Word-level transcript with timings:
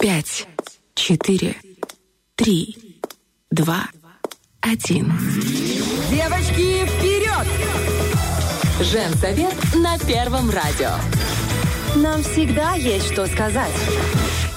Пять, 0.00 0.46
четыре, 0.94 1.56
три, 2.36 3.00
два, 3.50 3.88
один. 4.60 5.12
Девочки, 6.08 6.86
вперед! 6.86 7.46
Женсовет 8.80 9.56
на 9.74 9.98
Первом 9.98 10.50
радио. 10.50 10.92
Нам 11.96 12.22
всегда 12.22 12.74
есть 12.74 13.10
что 13.12 13.26
сказать. 13.26 13.74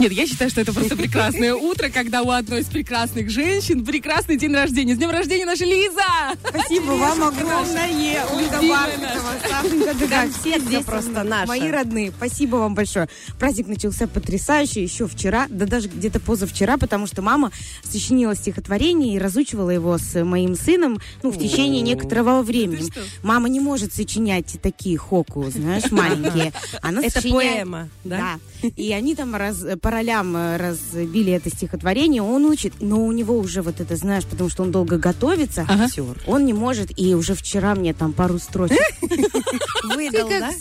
Нет, 0.01 0.13
я 0.13 0.25
считаю, 0.25 0.49
что 0.49 0.61
это 0.61 0.73
просто 0.73 0.95
прекрасное 0.97 1.53
утро, 1.53 1.89
когда 1.89 2.23
у 2.23 2.31
одной 2.31 2.61
из 2.61 2.65
прекрасных 2.65 3.29
женщин 3.29 3.85
прекрасный 3.85 4.35
день 4.35 4.51
рождения. 4.51 4.95
С 4.95 4.97
днем 4.97 5.11
рождения, 5.11 5.45
наша 5.45 5.63
Лиза! 5.63 6.01
Спасибо 6.49 6.93
вам 6.93 7.23
огромное, 7.23 8.25
Ольга 8.33 8.61
Бархатова, 8.67 9.93
Дыган. 9.93 10.33
Все 10.33 10.57
здесь 10.57 10.85
просто 10.85 11.21
наша. 11.21 11.45
мои 11.45 11.69
родные. 11.69 12.11
Спасибо 12.17 12.55
вам 12.55 12.73
большое. 12.73 13.09
Праздник 13.37 13.67
начался 13.67 14.07
потрясающе 14.07 14.81
еще 14.81 15.07
вчера, 15.07 15.45
да 15.49 15.67
даже 15.67 15.87
где-то 15.87 16.19
позавчера, 16.19 16.77
потому 16.77 17.05
что 17.05 17.21
мама 17.21 17.51
сочинила 17.83 18.35
стихотворение 18.35 19.15
и 19.15 19.19
разучивала 19.19 19.69
его 19.69 19.99
с 19.99 20.23
моим 20.23 20.55
сыном 20.55 20.97
ну, 21.21 21.29
в 21.29 21.37
течение 21.37 21.81
некоторого 21.83 22.41
времени. 22.41 22.89
Мама 23.21 23.49
не 23.49 23.59
может 23.59 23.93
сочинять 23.93 24.57
такие 24.63 24.97
хоку, 24.97 25.47
знаешь, 25.51 25.83
маленькие. 25.91 26.53
Она 26.81 27.03
Это 27.03 27.21
поэма, 27.21 27.89
да? 28.03 28.39
Да. 28.63 28.67
И 28.75 28.91
они 28.93 29.15
там 29.15 29.35
раз, 29.35 29.63
по 29.81 29.90
ролям 29.91 30.35
э, 30.35 30.57
разбили 30.57 31.31
это 31.33 31.49
стихотворение, 31.49 32.23
он 32.23 32.45
учит, 32.45 32.73
но 32.79 33.05
у 33.05 33.11
него 33.11 33.37
уже 33.37 33.61
вот 33.61 33.79
это, 33.79 33.95
знаешь, 33.95 34.25
потому 34.25 34.49
что 34.49 34.63
он 34.63 34.71
долго 34.71 34.97
готовится, 34.97 35.65
Ага. 35.67 35.85
актер, 35.85 36.17
он 36.25 36.45
не 36.45 36.53
может, 36.53 36.97
и 36.97 37.13
уже 37.13 37.35
вчера 37.35 37.75
мне 37.75 37.93
там 37.93 38.13
пару 38.13 38.39
строчек 38.39 38.79
Выдал, 39.95 40.29
да? 40.29 40.51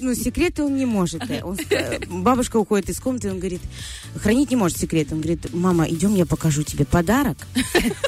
Ну, 0.00 0.14
секреты 0.14 0.62
он 0.62 0.76
не 0.76 0.86
может. 0.86 1.22
Э, 1.30 1.42
э, 1.70 1.98
бабушка 2.08 2.56
уходит 2.56 2.90
из 2.90 3.00
комнаты, 3.00 3.30
он 3.30 3.38
говорит, 3.38 3.60
хранить 4.16 4.50
не 4.50 4.56
может 4.56 4.78
секреты. 4.78 5.14
Он 5.14 5.20
говорит, 5.20 5.52
мама, 5.54 5.88
идем, 5.88 6.14
я 6.14 6.26
покажу 6.26 6.62
тебе 6.62 6.84
подарок, 6.84 7.36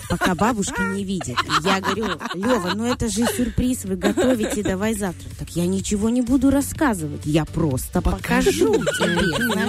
пока 0.09 0.35
бабушка 0.35 0.83
не 0.83 1.05
видит. 1.05 1.37
Я 1.65 1.81
говорю, 1.81 2.07
Лева, 2.35 2.73
ну 2.75 2.85
это 2.85 3.09
же 3.09 3.27
сюрприз, 3.27 3.85
вы 3.85 3.97
готовите, 3.97 4.63
давай 4.63 4.95
завтра. 4.95 5.29
Так 5.39 5.51
я 5.51 5.67
ничего 5.67 6.11
не 6.11 6.23
буду 6.23 6.51
рассказывать, 6.51 7.23
я 7.25 7.45
просто 7.45 8.01
покажу 8.03 8.75
тебе. 8.75 9.69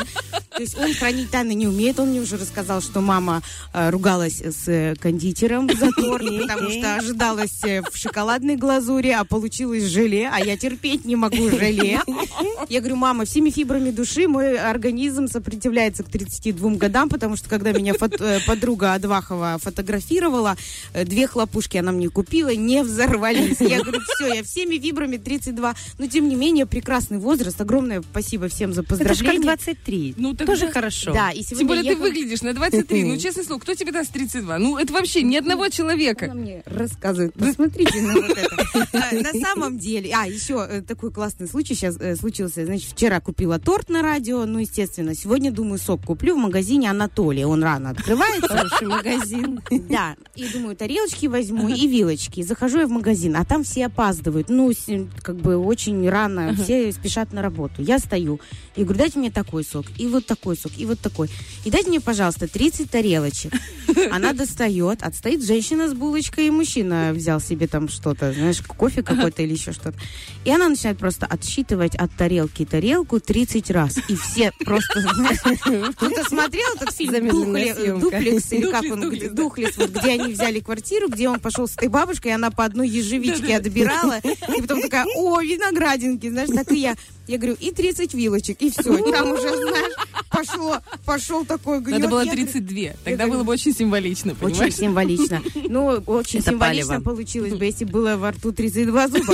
То 0.50 0.64
есть 0.64 0.78
он 0.88 0.94
хранить 0.94 1.30
тайны 1.30 1.54
не 1.54 1.68
умеет, 1.68 2.00
он 2.00 2.10
мне 2.10 2.22
уже 2.22 2.38
рассказал, 2.38 2.82
что 2.82 3.02
мама 3.02 3.42
э, 3.74 3.90
ругалась 3.90 4.42
с 4.42 4.68
э, 4.68 4.96
кондитером 4.96 5.70
за 5.70 5.92
торт, 5.92 6.26
потому 6.42 6.70
что 6.70 6.96
ожидалось 6.96 7.64
э, 7.64 7.82
в 7.82 7.98
шоколадной 7.98 8.56
глазури, 8.56 9.10
а 9.10 9.26
получилось 9.26 9.84
желе, 9.84 10.30
а 10.32 10.40
я 10.40 10.56
терпеть 10.58 11.04
не 11.04 11.16
могу 11.16 11.50
желе. 11.50 12.00
Я 12.70 12.80
говорю, 12.80 12.96
мама, 12.96 13.26
всеми 13.26 13.50
фибрами 13.50 13.92
души 13.92 14.28
мой 14.28 14.58
организм 14.58 15.28
сопротивляется 15.28 16.04
к 16.04 16.10
32 16.10 16.76
годам, 16.76 17.10
потому 17.10 17.36
что 17.36 17.50
когда 17.50 17.74
меня 17.74 17.94
э, 18.00 18.40
подруга 18.48 18.94
Адвахова 18.94 19.58
фотографировала, 19.62 20.56
две 20.94 21.28
хлопушки 21.28 21.78
она 21.78 21.92
мне 21.92 22.10
купила, 22.10 22.56
не 22.56 22.84
взорвались. 22.84 23.60
Я 23.60 23.82
говорю, 23.82 24.00
все, 24.08 24.36
я 24.36 24.44
всеми 24.44 24.78
фибрами 24.78 25.18
32. 25.18 25.76
Но 25.98 26.08
тем 26.08 26.30
не 26.30 26.36
менее, 26.36 26.66
прекрасный 26.66 27.18
возраст. 27.18 27.60
Огромное 27.60 28.02
спасибо 28.02 28.48
всем 28.48 28.72
за 28.72 28.82
Это 28.82 28.94
же 28.96 29.00
как 29.00 29.08
поздравления. 29.08 29.44
23. 29.44 30.14
Ну, 30.18 30.34
так 30.34 30.48
Тоже. 30.48 30.68
Хорошо. 30.78 31.14
Да, 31.14 31.32
и 31.32 31.42
сегодня 31.44 31.58
Тем 31.60 31.68
более 31.68 31.84
ты 31.84 31.90
ехала- 31.90 32.04
выглядишь 32.08 32.42
на 32.42 32.54
23. 32.54 33.04
Ну, 33.04 33.18
честное 33.18 33.44
слово, 33.44 33.60
кто 33.60 33.74
тебе 33.76 33.92
даст 33.92 34.12
32? 34.12 34.58
Ну, 34.60 34.78
это 34.78 34.94
вообще 34.94 35.22
ни 35.24 35.36
одного 35.36 35.64
Она 35.64 35.70
человека. 35.72 36.32
мне 36.34 36.64
рассказывает. 36.66 37.34
Посмотрите 37.34 38.02
на 38.02 38.14
вот 38.14 38.32
это. 38.32 38.58
А, 38.94 39.14
На 39.16 39.32
самом 39.34 39.78
деле, 39.80 40.12
а, 40.16 40.26
еще 40.28 40.66
э, 40.70 40.82
такой 40.82 41.12
классный 41.12 41.48
случай 41.48 41.74
сейчас 41.76 41.98
случился. 42.20 42.66
Значит, 42.66 42.92
вчера 42.92 43.20
купила 43.20 43.60
торт 43.60 43.90
на 43.90 44.02
радио, 44.02 44.46
ну, 44.46 44.60
естественно. 44.60 45.14
Сегодня, 45.16 45.52
думаю, 45.52 45.78
сок 45.80 46.04
куплю 46.06 46.36
в 46.36 46.38
магазине 46.40 46.90
Анатолия. 46.90 47.46
Он 47.48 47.64
рано 47.64 47.90
открывается. 47.92 48.48
Хороший 48.48 48.88
магазин. 48.88 49.62
Да, 49.90 50.16
и 50.36 50.46
думаю, 50.50 50.76
тарелочки 50.76 51.28
возьму 51.28 51.70
и 51.70 51.88
вилочки. 51.88 52.42
Захожу 52.44 52.80
я 52.80 52.88
в 52.88 52.90
магазин, 52.92 53.36
а 53.36 53.46
там 53.46 53.64
все 53.64 53.86
опаздывают. 53.86 54.50
Ну, 54.50 54.72
как 55.22 55.38
бы 55.38 55.58
очень 55.58 56.08
рано, 56.10 56.54
все 56.56 56.92
спешат 56.92 57.32
на 57.34 57.42
работу. 57.42 57.82
Я 57.82 58.00
стою 58.00 58.40
и 58.76 58.84
говорю, 58.84 59.00
дайте 59.00 59.20
мне 59.20 59.32
такой 59.32 59.64
сок, 59.64 59.86
и 59.98 60.08
вот 60.08 60.26
такой 60.26 60.56
сок, 60.58 60.67
и 60.78 60.86
вот 60.86 61.00
такой. 61.00 61.30
И 61.66 61.70
дайте 61.70 61.90
мне, 61.90 62.00
пожалуйста, 62.00 62.48
30 62.48 62.90
тарелочек. 62.90 63.54
Она 64.12 64.34
достает, 64.34 65.04
отстоит 65.04 65.44
женщина 65.44 65.88
с 65.90 65.94
булочкой, 65.94 66.48
и 66.48 66.52
мужчина 66.52 67.12
взял 67.14 67.40
себе 67.40 67.68
там 67.68 67.90
что-то, 67.90 68.34
знаешь, 68.34 68.62
кофе 68.62 69.04
какой-то 69.04 69.42
или 69.44 69.54
еще 69.54 69.72
что-то. 69.72 69.98
И 70.46 70.52
она 70.52 70.70
начинает 70.70 70.98
просто 70.98 71.26
отсчитывать 71.26 71.96
от 71.96 72.12
тарелки 72.16 72.66
тарелку 72.66 73.20
30 73.20 73.70
раз. 73.72 73.98
И 74.08 74.16
все 74.16 74.52
просто, 74.66 75.02
кто-то 75.96 76.24
смотрел 76.30 76.68
этот 76.76 76.94
фильм 76.94 77.12
Замедленная 77.12 77.74
«Духле- 77.74 77.76
съемка. 77.76 78.02
«Дуплекс» 78.02 78.52
или 78.52 78.72
как 78.72 78.84
он. 78.84 79.36
Духлес, 79.36 79.78
вот, 79.78 79.90
где 79.90 80.12
они 80.12 80.34
взяли 80.34 80.60
квартиру, 80.60 81.08
где 81.10 81.30
он 81.30 81.40
пошел 81.40 81.68
с 81.68 81.74
этой 81.74 81.88
бабушкой, 81.90 82.32
и 82.32 82.36
она 82.36 82.52
по 82.52 82.66
одной 82.66 82.88
ежевичке 82.90 83.58
отбирала, 83.58 84.20
и 84.24 84.62
потом 84.62 84.82
такая, 84.82 85.06
о, 85.16 85.42
виноградинки, 85.42 86.30
знаешь, 86.30 86.50
так 86.54 86.72
и 86.72 86.80
я. 86.80 86.96
Я 87.28 87.38
говорю, 87.38 87.58
и 87.60 87.72
30 87.72 88.14
вилочек, 88.14 88.62
и 88.62 88.70
все. 88.72 88.84
Там 89.12 89.32
уже, 89.32 89.50
знаешь, 89.50 89.94
пошло, 90.30 90.78
пошел 91.06 91.46
такой 91.46 91.80
гнет. 91.82 92.00
Надо 92.00 92.08
было 92.10 92.20
Я 92.22 92.32
говорю, 92.32 92.48
32. 92.48 92.92
Тогда 93.04 93.24
говорю, 93.26 93.34
было 93.34 93.44
бы 93.44 93.54
очень 93.54 93.74
символично, 93.74 94.32
Очень 94.34 94.40
понимаешь? 94.42 94.76
символично. 94.76 95.42
Ну, 95.70 95.86
очень 96.08 96.40
Это 96.40 96.52
символично 96.52 96.88
палево. 96.96 97.04
получилось 97.04 97.54
бы, 97.54 97.66
если 97.66 97.86
было 97.86 98.16
во 98.18 98.32
рту 98.32 98.52
32 98.52 99.08
зуба. 99.10 99.34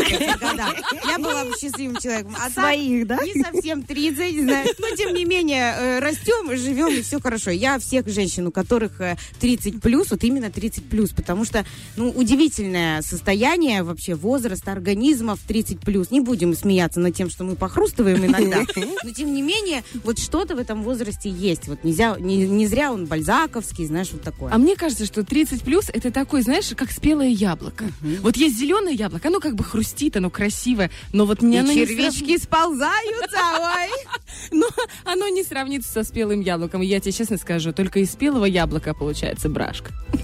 Я 1.08 1.20
была 1.20 1.46
бы 1.46 1.52
счастливым 1.60 1.98
человеком. 1.98 2.36
А 2.40 2.50
Своих, 2.50 3.08
да? 3.08 3.18
Не 3.24 3.42
совсем 3.44 3.84
30, 3.84 4.42
знаешь. 4.42 4.70
Но, 4.80 4.96
тем 4.96 5.14
не 5.14 5.26
менее, 5.26 5.74
э, 5.78 6.00
растем, 6.00 6.56
живем, 6.58 6.88
и 6.94 7.02
все 7.02 7.20
хорошо. 7.20 7.52
Я 7.52 7.80
всех 7.80 8.08
женщин, 8.08 8.48
у 8.48 8.52
которых 8.52 9.00
э, 9.02 9.18
30 9.40 9.82
плюс, 9.82 10.12
вот 10.12 10.24
именно 10.24 10.50
30 10.50 10.86
плюс, 10.90 11.12
потому 11.12 11.46
что, 11.46 11.66
ну, 11.98 12.10
удивительное 12.10 13.02
состояние 13.02 13.84
вообще 13.84 14.16
возраста 14.16 14.72
организма 14.72 15.36
в 15.36 15.42
30 15.42 15.80
плюс. 15.80 16.12
Не 16.12 16.22
будем 16.22 16.56
смеяться 16.56 17.00
над 17.00 17.16
тем, 17.16 17.30
что 17.30 17.44
мы 17.44 17.56
похрустываем 17.84 18.26
иногда. 18.26 18.64
Но, 19.04 19.12
тем 19.12 19.34
не 19.34 19.42
менее, 19.42 19.84
вот 20.04 20.20
что-то 20.20 20.56
в 20.56 20.60
этом 20.60 20.84
возрасте 20.84 21.30
есть. 21.30 21.68
Вот 21.68 21.84
нельзя, 21.84 22.16
не, 22.20 22.38
не 22.48 22.68
зря 22.68 22.92
он 22.92 23.06
бальзаковский, 23.06 23.86
знаешь, 23.86 24.10
вот 24.12 24.22
такое. 24.22 24.52
А 24.52 24.58
мне 24.58 24.76
кажется, 24.76 25.06
что 25.06 25.24
30 25.24 25.62
плюс 25.64 25.90
это 25.90 26.12
такой, 26.12 26.42
знаешь, 26.42 26.72
как 26.76 26.92
спелое 26.92 27.28
яблоко. 27.28 27.86
Вот 28.22 28.38
есть 28.38 28.58
зеленое 28.58 28.96
яблоко, 28.96 29.28
оно 29.28 29.40
как 29.40 29.56
бы 29.56 29.64
хрустит, 29.64 30.18
оно 30.18 30.30
красивое, 30.30 30.92
но 31.12 31.26
вот 31.26 31.42
не 31.42 31.58
И 31.58 31.60
оно 31.60 31.72
не 31.72 31.86
червячки 31.86 32.38
сползаются, 32.38 33.38
ой. 33.60 33.90
Но 34.52 34.68
оно 35.06 35.28
не 35.30 35.44
сравнится 35.44 35.92
со 35.92 36.04
спелым 36.04 36.42
яблоком. 36.42 36.82
И 36.82 36.86
я 36.86 37.00
тебе 37.00 37.12
честно 37.12 37.38
скажу, 37.38 37.72
только 37.72 38.00
из 38.00 38.12
спелого 38.12 38.46
яблока 38.46 38.94
получается 38.94 39.50
брашка. 39.50 39.92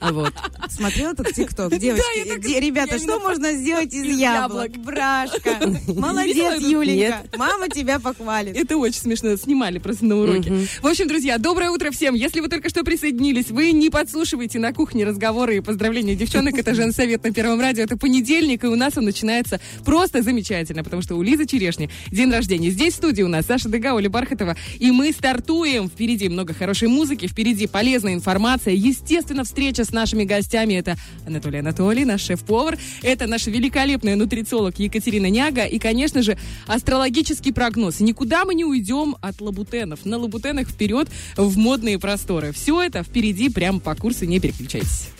Вот. 0.00 0.32
Смотрел 0.68 1.12
этот 1.12 1.32
тикток, 1.32 1.76
девочки? 1.78 2.28
так 2.28 2.44
ребята, 2.44 2.96
я 2.96 2.98
что 2.98 3.18
можно 3.20 3.52
сделать 3.52 3.92
из, 3.94 4.18
яблок? 4.18 4.70
яблок. 4.70 4.84
Брашка. 4.84 5.58
Молодец, 5.86 6.58
это? 6.58 6.66
Юленька. 6.94 7.36
Мама 7.36 7.68
тебя 7.68 7.98
похвалит. 7.98 8.56
Это 8.56 8.76
очень 8.76 9.00
смешно. 9.00 9.36
Снимали 9.36 9.78
просто 9.78 10.04
на 10.04 10.16
уроке. 10.16 10.52
В 10.82 10.86
общем, 10.86 11.08
друзья, 11.08 11.38
доброе 11.38 11.70
утро 11.70 11.90
всем. 11.90 12.14
Если 12.14 12.40
вы 12.40 12.48
только 12.48 12.68
что 12.68 12.84
присоединились, 12.84 13.50
вы 13.50 13.72
не 13.72 13.90
подслушиваете 13.90 14.58
на 14.58 14.72
кухне 14.72 15.04
разговоры 15.04 15.56
и 15.56 15.60
поздравления 15.60 16.14
девчонок. 16.14 16.58
Это 16.58 16.74
Женсовет 16.74 17.24
на 17.24 17.32
Первом 17.32 17.60
радио. 17.60 17.84
Это 17.84 17.96
понедельник, 17.96 18.64
и 18.64 18.66
у 18.66 18.76
нас 18.76 18.96
он 18.96 19.04
начинается 19.04 19.60
просто 19.84 20.22
замечательно, 20.22 20.84
потому 20.84 21.02
что 21.02 21.16
у 21.16 21.22
Лизы 21.22 21.46
Черешни 21.46 21.90
день 22.10 22.30
рождения. 22.30 22.70
Здесь 22.70 22.94
в 22.94 22.96
студии 22.96 23.22
у 23.22 23.28
нас 23.28 23.46
Саша 23.46 23.68
Дега, 23.68 23.94
Оля 23.94 24.08
Бархатова. 24.08 24.56
И 24.78 24.90
мы 24.90 25.12
стартуем. 25.12 25.88
Впереди 25.88 26.28
много 26.28 26.54
хорошей 26.54 26.88
музыки, 26.88 27.26
впереди 27.26 27.66
полезная 27.66 28.14
информация. 28.14 28.74
Естественно, 28.74 29.44
встреча 29.44 29.84
с 29.84 29.92
нашими 29.92 30.24
гостями. 30.24 30.74
Это 30.74 30.96
Анатолий 31.26 31.58
Анатолий, 31.58 32.04
наш 32.04 32.22
шеф-повар. 32.22 32.78
Это 33.02 33.26
наша 33.26 33.50
великолепная 33.50 34.16
нутрициолог 34.16 34.78
Екатерина 34.78 35.30
Няга. 35.30 35.64
И, 35.64 35.78
конечно 35.78 36.22
же, 36.22 36.38
астрологический 36.84 37.50
прогноз. 37.50 38.00
Никуда 38.00 38.44
мы 38.44 38.54
не 38.54 38.66
уйдем 38.66 39.16
от 39.22 39.40
лабутенов. 39.40 40.04
На 40.04 40.18
лабутенах 40.18 40.68
вперед 40.68 41.08
в 41.34 41.56
модные 41.56 41.98
просторы. 41.98 42.52
Все 42.52 42.82
это 42.82 43.02
впереди, 43.02 43.48
прямо 43.48 43.80
по 43.80 43.94
курсу. 43.94 44.26
Не 44.26 44.38
переключайтесь. 44.38 45.13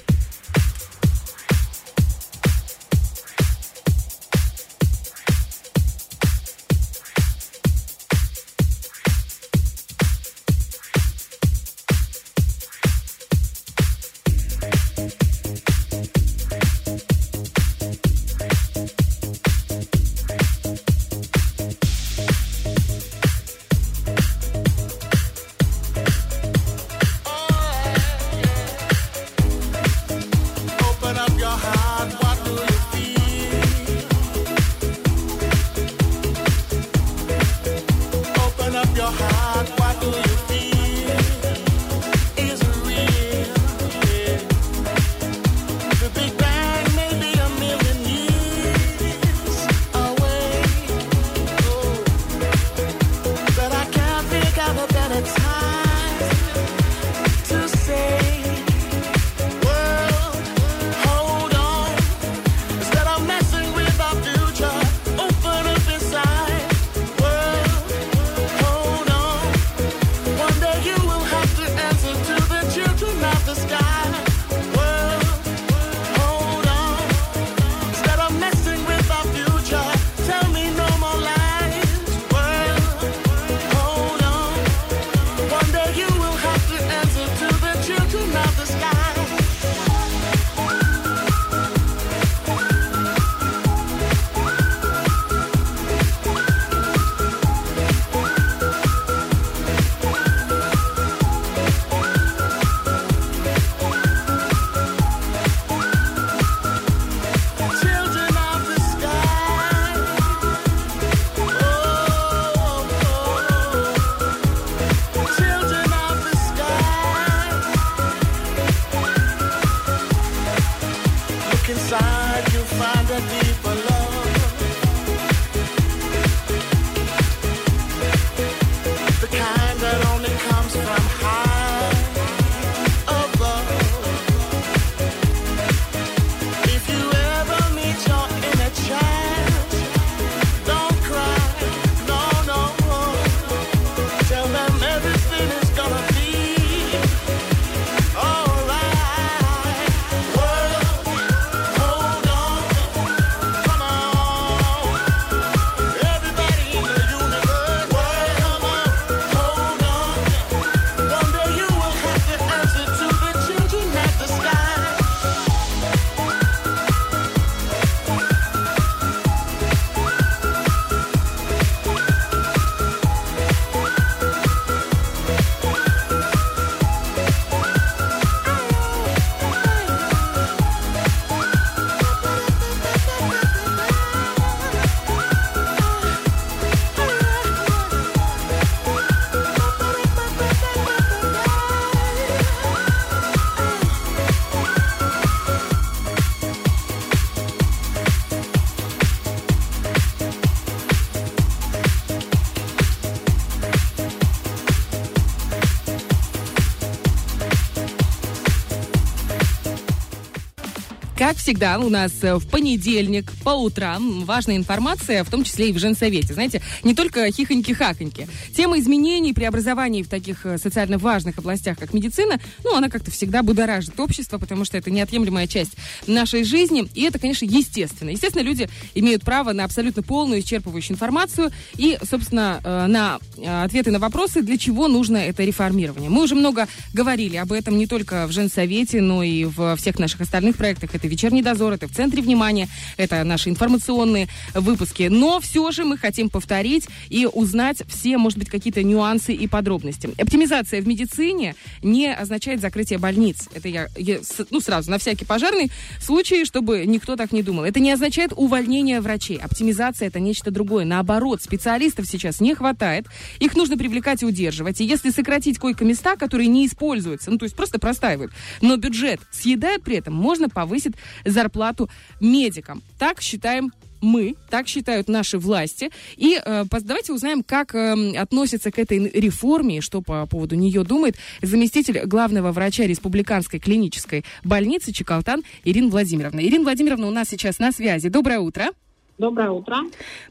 Как 211.24 211.38
всегда, 211.38 211.78
у 211.78 211.88
нас 211.88 212.12
э, 212.20 212.34
в 212.34 212.46
понедельник 212.46 213.32
по 213.44 213.48
утрам 213.48 214.26
важная 214.26 214.56
информация, 214.56 215.24
в 215.24 215.30
том 215.30 215.42
числе 215.42 215.70
и 215.70 215.72
в 215.72 215.78
женсовете. 215.78 216.34
Знаете, 216.34 216.60
не 216.82 216.94
только 216.94 217.26
хихоньки-хахоньки. 217.28 218.28
Тема 218.54 218.78
изменений, 218.78 219.32
преобразований 219.32 220.02
в 220.02 220.08
таких 220.10 220.44
э, 220.44 220.58
социально 220.58 220.98
важных 220.98 221.38
областях, 221.38 221.78
как 221.78 221.94
медицина, 221.94 222.38
ну, 222.62 222.76
она 222.76 222.90
как-то 222.90 223.10
всегда 223.10 223.42
будоражит 223.42 223.98
общество, 223.98 224.36
потому 224.36 224.66
что 224.66 224.76
это 224.76 224.90
неотъемлемая 224.90 225.46
часть 225.46 225.72
нашей 226.06 226.44
жизни. 226.44 226.86
И 226.92 227.04
это, 227.04 227.18
конечно, 227.18 227.46
естественно. 227.46 228.10
Естественно, 228.10 228.42
люди 228.42 228.68
имеют 228.94 229.22
право 229.22 229.52
на 229.52 229.64
абсолютно 229.64 230.02
полную, 230.02 230.40
исчерпывающую 230.40 230.92
информацию 230.92 231.50
и, 231.76 231.98
собственно, 232.08 232.60
э, 232.62 232.86
на 232.86 233.18
ответы 233.64 233.90
на 233.90 233.98
вопросы, 233.98 234.42
для 234.42 234.58
чего 234.58 234.88
нужно 234.88 235.16
это 235.16 235.44
реформирование. 235.44 236.10
Мы 236.10 236.22
уже 236.22 236.34
много 236.34 236.68
говорили 236.92 237.36
об 237.36 237.52
этом 237.52 237.76
не 237.76 237.86
только 237.86 238.26
в 238.26 238.32
Женсовете, 238.32 239.00
но 239.00 239.22
и 239.22 239.44
в 239.44 239.76
всех 239.76 239.98
наших 239.98 240.20
остальных 240.20 240.56
проектах. 240.56 240.94
Это 240.94 241.08
«Вечерний 241.08 241.42
дозор», 241.42 241.72
это 241.72 241.88
в 241.88 241.92
центре 241.92 242.22
внимания, 242.22 242.68
это 242.96 243.24
наши 243.24 243.50
информационные 243.50 244.28
выпуски. 244.54 245.08
Но 245.10 245.40
все 245.40 245.70
же 245.70 245.84
мы 245.84 245.98
хотим 245.98 246.30
повторить 246.30 246.86
и 247.08 247.26
узнать 247.26 247.82
все, 247.88 248.18
может 248.18 248.38
быть, 248.38 248.48
какие-то 248.48 248.82
нюансы 248.82 249.32
и 249.32 249.46
подробности. 249.46 250.10
Оптимизация 250.20 250.80
в 250.80 250.86
медицине 250.86 251.54
не 251.82 252.12
означает 252.12 252.60
закрытие 252.60 252.98
больниц. 252.98 253.48
Это 253.54 253.68
я, 253.68 253.88
я 253.96 254.18
ну, 254.50 254.60
сразу, 254.60 254.90
на 254.90 254.98
всякий 254.98 255.24
пожарный 255.24 255.70
случай, 256.00 256.44
чтобы 256.44 256.84
никто 256.86 257.16
так 257.16 257.32
не 257.32 257.42
думал. 257.42 257.64
Это 257.64 257.80
не 257.80 257.92
означает 257.92 258.32
увольнение 258.36 258.83
врачей. 259.00 259.38
Оптимизация– 259.38 260.08
это 260.08 260.20
нечто 260.20 260.50
другое. 260.50 260.84
Наоборот, 260.84 261.42
специалистов 261.42 262.06
сейчас 262.06 262.40
не 262.40 262.54
хватает. 262.54 263.06
Их 263.40 263.56
нужно 263.56 263.76
привлекать 263.76 264.22
и 264.22 264.26
удерживать. 264.26 264.80
И 264.80 264.84
если 264.84 265.10
сократить 265.10 265.58
койко-места, 265.58 266.16
которые 266.16 266.48
не 266.48 266.66
используются, 266.66 267.30
ну, 267.30 267.38
то 267.38 267.44
есть 267.44 267.56
просто 267.56 267.78
простаивают, 267.78 268.32
но 268.60 268.76
бюджет 268.76 269.20
съедают 269.32 269.82
при 269.82 269.96
этом, 269.96 270.14
можно 270.14 270.48
повысить 270.48 270.94
зарплату 271.24 271.88
медикам. 272.20 272.82
Так 272.98 273.20
считаем 273.20 273.72
мы, 274.04 274.36
так 274.50 274.68
считают 274.68 275.08
наши 275.08 275.38
власти. 275.38 275.90
И 276.16 276.40
э, 276.44 276.64
давайте 276.70 277.12
узнаем, 277.12 277.42
как 277.42 277.74
э, 277.74 278.16
относится 278.16 278.70
к 278.70 278.78
этой 278.78 279.10
реформе, 279.10 279.80
что 279.80 280.02
по 280.02 280.26
поводу 280.26 280.54
нее 280.54 280.84
думает 280.84 281.16
заместитель 281.42 282.04
главного 282.06 282.52
врача 282.52 282.84
Республиканской 282.84 283.58
клинической 283.58 284.24
больницы 284.44 284.92
Чекалтан 284.92 285.42
Ирина 285.64 285.88
Владимировна. 285.88 286.40
Ирина 286.40 286.64
Владимировна 286.64 287.08
у 287.08 287.10
нас 287.10 287.28
сейчас 287.28 287.58
на 287.58 287.72
связи. 287.72 288.08
Доброе 288.08 288.40
утро. 288.40 288.70
Доброе 289.16 289.50
утро. 289.50 289.76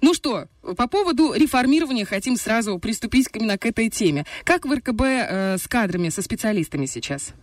Ну 0.02 0.14
что, 0.14 0.46
по 0.62 0.88
поводу 0.88 1.34
реформирования 1.34 2.06
хотим 2.06 2.36
сразу 2.36 2.78
приступить 2.80 3.30
именно 3.34 3.58
к 3.58 3.66
этой 3.66 3.90
теме. 3.90 4.26
Как 4.44 4.66
в 4.66 4.74
РКБ 4.74 5.02
э, 5.02 5.58
с 5.58 5.68
кадрами, 5.68 6.10
со 6.10 6.22
специалистами 6.22 6.86
сейчас? 6.86 7.34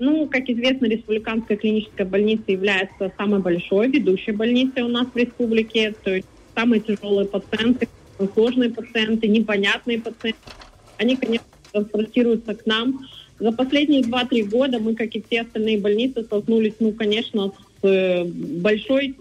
Ну, 0.00 0.26
как 0.28 0.48
известно, 0.48 0.86
Республиканская 0.86 1.58
клиническая 1.58 2.06
больница 2.06 2.44
является 2.48 3.12
самой 3.18 3.40
большой 3.40 3.88
ведущей 3.88 4.32
больницей 4.32 4.82
у 4.82 4.88
нас 4.88 5.06
в 5.12 5.16
республике. 5.16 5.94
То 6.02 6.14
есть 6.16 6.26
самые 6.54 6.80
тяжелые 6.80 7.28
пациенты, 7.28 7.86
сложные 8.32 8.70
пациенты, 8.70 9.28
непонятные 9.28 10.00
пациенты, 10.00 10.40
они, 10.96 11.16
конечно, 11.16 11.46
транспортируются 11.70 12.54
к 12.54 12.64
нам. 12.64 13.06
За 13.38 13.52
последние 13.52 14.00
2-3 14.00 14.44
года 14.48 14.78
мы, 14.78 14.94
как 14.94 15.14
и 15.14 15.22
все 15.28 15.42
остальные 15.42 15.78
больницы, 15.78 16.24
столкнулись, 16.24 16.74
ну, 16.80 16.92
конечно, 16.92 17.52
с 17.82 17.86
э, 17.86 18.24
большой, 18.24 19.16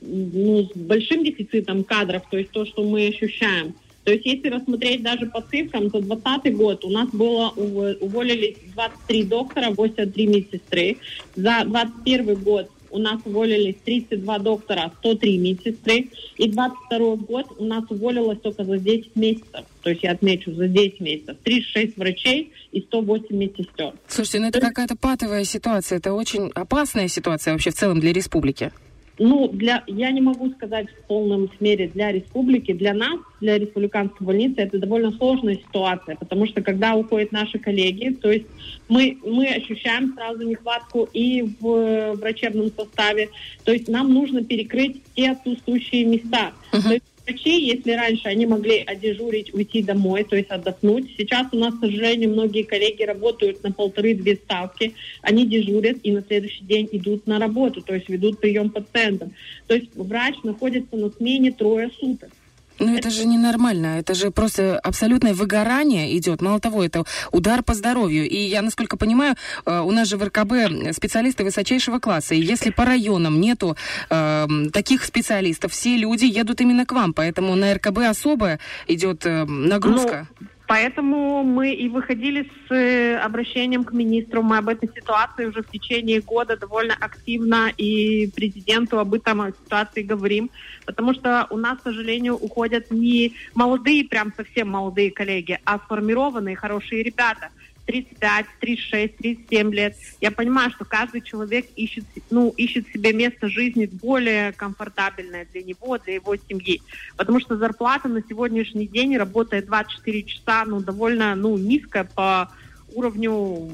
ну, 0.00 0.62
с 0.62 0.78
большим 0.78 1.24
дефицитом 1.24 1.84
кадров, 1.84 2.22
то 2.30 2.38
есть 2.38 2.50
то, 2.52 2.64
что 2.64 2.84
мы 2.84 3.08
ощущаем– 3.08 3.74
то 4.06 4.12
есть 4.12 4.24
если 4.24 4.50
рассмотреть 4.50 5.02
даже 5.02 5.26
по 5.26 5.40
цифрам, 5.40 5.90
то 5.90 6.00
2020 6.00 6.56
год 6.56 6.84
у 6.84 6.90
нас 6.90 7.08
было 7.10 7.48
уволились 7.48 8.56
23 8.76 9.24
доктора, 9.24 9.70
83 9.72 10.26
медсестры. 10.28 10.98
За 11.34 11.64
2021 11.64 12.34
год 12.36 12.70
у 12.90 12.98
нас 12.98 13.20
уволились 13.24 13.74
32 13.84 14.38
доктора, 14.38 14.92
103 15.00 15.38
медсестры. 15.38 16.08
И 16.36 16.48
22 16.48 17.16
год 17.16 17.46
у 17.58 17.64
нас 17.64 17.82
уволилось 17.90 18.38
только 18.38 18.62
за 18.62 18.78
10 18.78 19.16
месяцев. 19.16 19.64
То 19.82 19.90
есть 19.90 20.04
я 20.04 20.12
отмечу, 20.12 20.52
за 20.54 20.68
10 20.68 21.00
месяцев. 21.00 21.36
36 21.42 21.96
врачей 21.96 22.52
и 22.70 22.82
108 22.82 23.36
медсестер. 23.36 23.92
Слушайте, 24.06 24.38
ну 24.38 24.46
это 24.46 24.60
какая-то 24.60 24.94
патовая 24.94 25.42
ситуация. 25.42 25.98
Это 25.98 26.12
очень 26.12 26.52
опасная 26.54 27.08
ситуация 27.08 27.54
вообще 27.54 27.70
в 27.70 27.74
целом 27.74 27.98
для 27.98 28.12
республики. 28.12 28.70
Ну, 29.18 29.48
для, 29.48 29.82
я 29.86 30.10
не 30.10 30.20
могу 30.20 30.50
сказать 30.50 30.88
в 30.90 31.06
полном 31.06 31.50
мере 31.60 31.88
для 31.88 32.12
республики. 32.12 32.72
Для 32.72 32.92
нас, 32.92 33.18
для 33.40 33.58
республиканской 33.58 34.26
больницы, 34.26 34.60
это 34.60 34.78
довольно 34.78 35.10
сложная 35.12 35.56
ситуация, 35.56 36.16
потому 36.16 36.46
что 36.46 36.60
когда 36.60 36.94
уходят 36.94 37.32
наши 37.32 37.58
коллеги, 37.58 38.10
то 38.10 38.30
есть 38.30 38.46
мы, 38.88 39.18
мы 39.24 39.46
ощущаем 39.48 40.12
сразу 40.14 40.42
нехватку 40.42 41.08
и 41.12 41.54
в 41.60 42.14
врачебном 42.16 42.70
составе, 42.76 43.30
то 43.64 43.72
есть 43.72 43.88
нам 43.88 44.12
нужно 44.12 44.44
перекрыть 44.44 45.02
все 45.12 45.32
отсутствующие 45.32 46.04
места. 46.04 46.52
Uh-huh. 46.72 46.82
То 46.82 46.92
есть 46.92 47.04
врачи, 47.26 47.66
если 47.66 47.92
раньше 47.92 48.28
они 48.28 48.46
могли 48.46 48.78
одежурить, 48.78 49.52
уйти 49.52 49.82
домой, 49.82 50.24
то 50.24 50.36
есть 50.36 50.50
отдохнуть, 50.50 51.14
сейчас 51.16 51.48
у 51.52 51.56
нас, 51.56 51.74
к 51.74 51.80
сожалению, 51.80 52.30
многие 52.30 52.62
коллеги 52.62 53.02
работают 53.02 53.62
на 53.62 53.72
полторы-две 53.72 54.36
ставки, 54.36 54.94
они 55.22 55.46
дежурят 55.46 55.98
и 56.02 56.12
на 56.12 56.22
следующий 56.22 56.64
день 56.64 56.88
идут 56.92 57.26
на 57.26 57.38
работу, 57.38 57.82
то 57.82 57.94
есть 57.94 58.08
ведут 58.08 58.40
прием 58.40 58.70
пациентов. 58.70 59.30
То 59.66 59.74
есть 59.74 59.94
врач 59.94 60.36
находится 60.42 60.96
на 60.96 61.10
смене 61.10 61.52
трое 61.52 61.90
суток. 61.98 62.30
Ну, 62.78 62.96
это 62.96 63.10
же 63.10 63.24
ненормально. 63.26 63.98
Это 63.98 64.14
же 64.14 64.30
просто 64.30 64.78
абсолютное 64.78 65.34
выгорание 65.34 66.16
идет. 66.16 66.42
Мало 66.42 66.60
того, 66.60 66.84
это 66.84 67.04
удар 67.32 67.62
по 67.62 67.74
здоровью. 67.74 68.28
И 68.28 68.36
я, 68.36 68.62
насколько 68.62 68.96
понимаю, 68.96 69.34
э, 69.64 69.80
у 69.80 69.90
нас 69.92 70.08
же 70.08 70.16
в 70.16 70.24
РКБ 70.24 70.92
специалисты 70.92 71.44
высочайшего 71.44 71.98
класса. 71.98 72.34
И 72.34 72.40
если 72.40 72.70
по 72.70 72.84
районам 72.84 73.40
нету 73.40 73.76
э, 74.10 74.46
таких 74.72 75.04
специалистов, 75.04 75.72
все 75.72 75.96
люди 75.96 76.24
едут 76.24 76.60
именно 76.60 76.84
к 76.84 76.92
вам. 76.92 77.14
Поэтому 77.14 77.54
на 77.56 77.74
РКБ 77.74 77.98
особо 78.10 78.58
идет 78.86 79.24
э, 79.24 79.44
нагрузка. 79.44 80.28
Ну... 80.40 80.46
Поэтому 80.66 81.44
мы 81.44 81.72
и 81.72 81.88
выходили 81.88 82.50
с 82.68 82.74
э, 82.74 83.16
обращением 83.18 83.84
к 83.84 83.92
министру. 83.92 84.42
Мы 84.42 84.58
об 84.58 84.68
этой 84.68 84.88
ситуации 84.88 85.46
уже 85.46 85.62
в 85.62 85.70
течение 85.70 86.20
года 86.20 86.56
довольно 86.56 86.94
активно 86.94 87.70
и 87.76 88.28
президенту 88.34 88.98
об 88.98 89.14
этом 89.14 89.54
ситуации 89.64 90.02
говорим. 90.02 90.50
Потому 90.84 91.14
что 91.14 91.46
у 91.50 91.56
нас, 91.56 91.78
к 91.78 91.84
сожалению, 91.84 92.34
уходят 92.34 92.90
не 92.90 93.34
молодые, 93.54 94.04
прям 94.04 94.32
совсем 94.36 94.70
молодые 94.70 95.12
коллеги, 95.12 95.58
а 95.64 95.78
сформированные 95.78 96.56
хорошие 96.56 97.02
ребята– 97.02 97.50
35, 97.86 98.46
36, 98.60 99.16
37 99.16 99.74
лет. 99.74 99.96
Я 100.20 100.30
понимаю, 100.30 100.70
что 100.70 100.84
каждый 100.84 101.20
человек 101.20 101.66
ищет, 101.76 102.04
ну, 102.30 102.52
ищет 102.56 102.86
себе 102.88 103.12
место 103.12 103.48
жизни 103.48 103.86
более 103.86 104.52
комфортабельное 104.52 105.46
для 105.52 105.62
него, 105.62 105.98
для 105.98 106.14
его 106.14 106.36
семьи. 106.36 106.82
Потому 107.16 107.40
что 107.40 107.56
зарплата 107.56 108.08
на 108.08 108.22
сегодняшний 108.28 108.86
день 108.86 109.16
работает 109.16 109.66
24 109.66 110.22
часа, 110.24 110.64
ну, 110.66 110.80
довольно, 110.80 111.34
ну, 111.34 111.56
низкая 111.56 112.04
по 112.04 112.50
уровню 112.94 113.70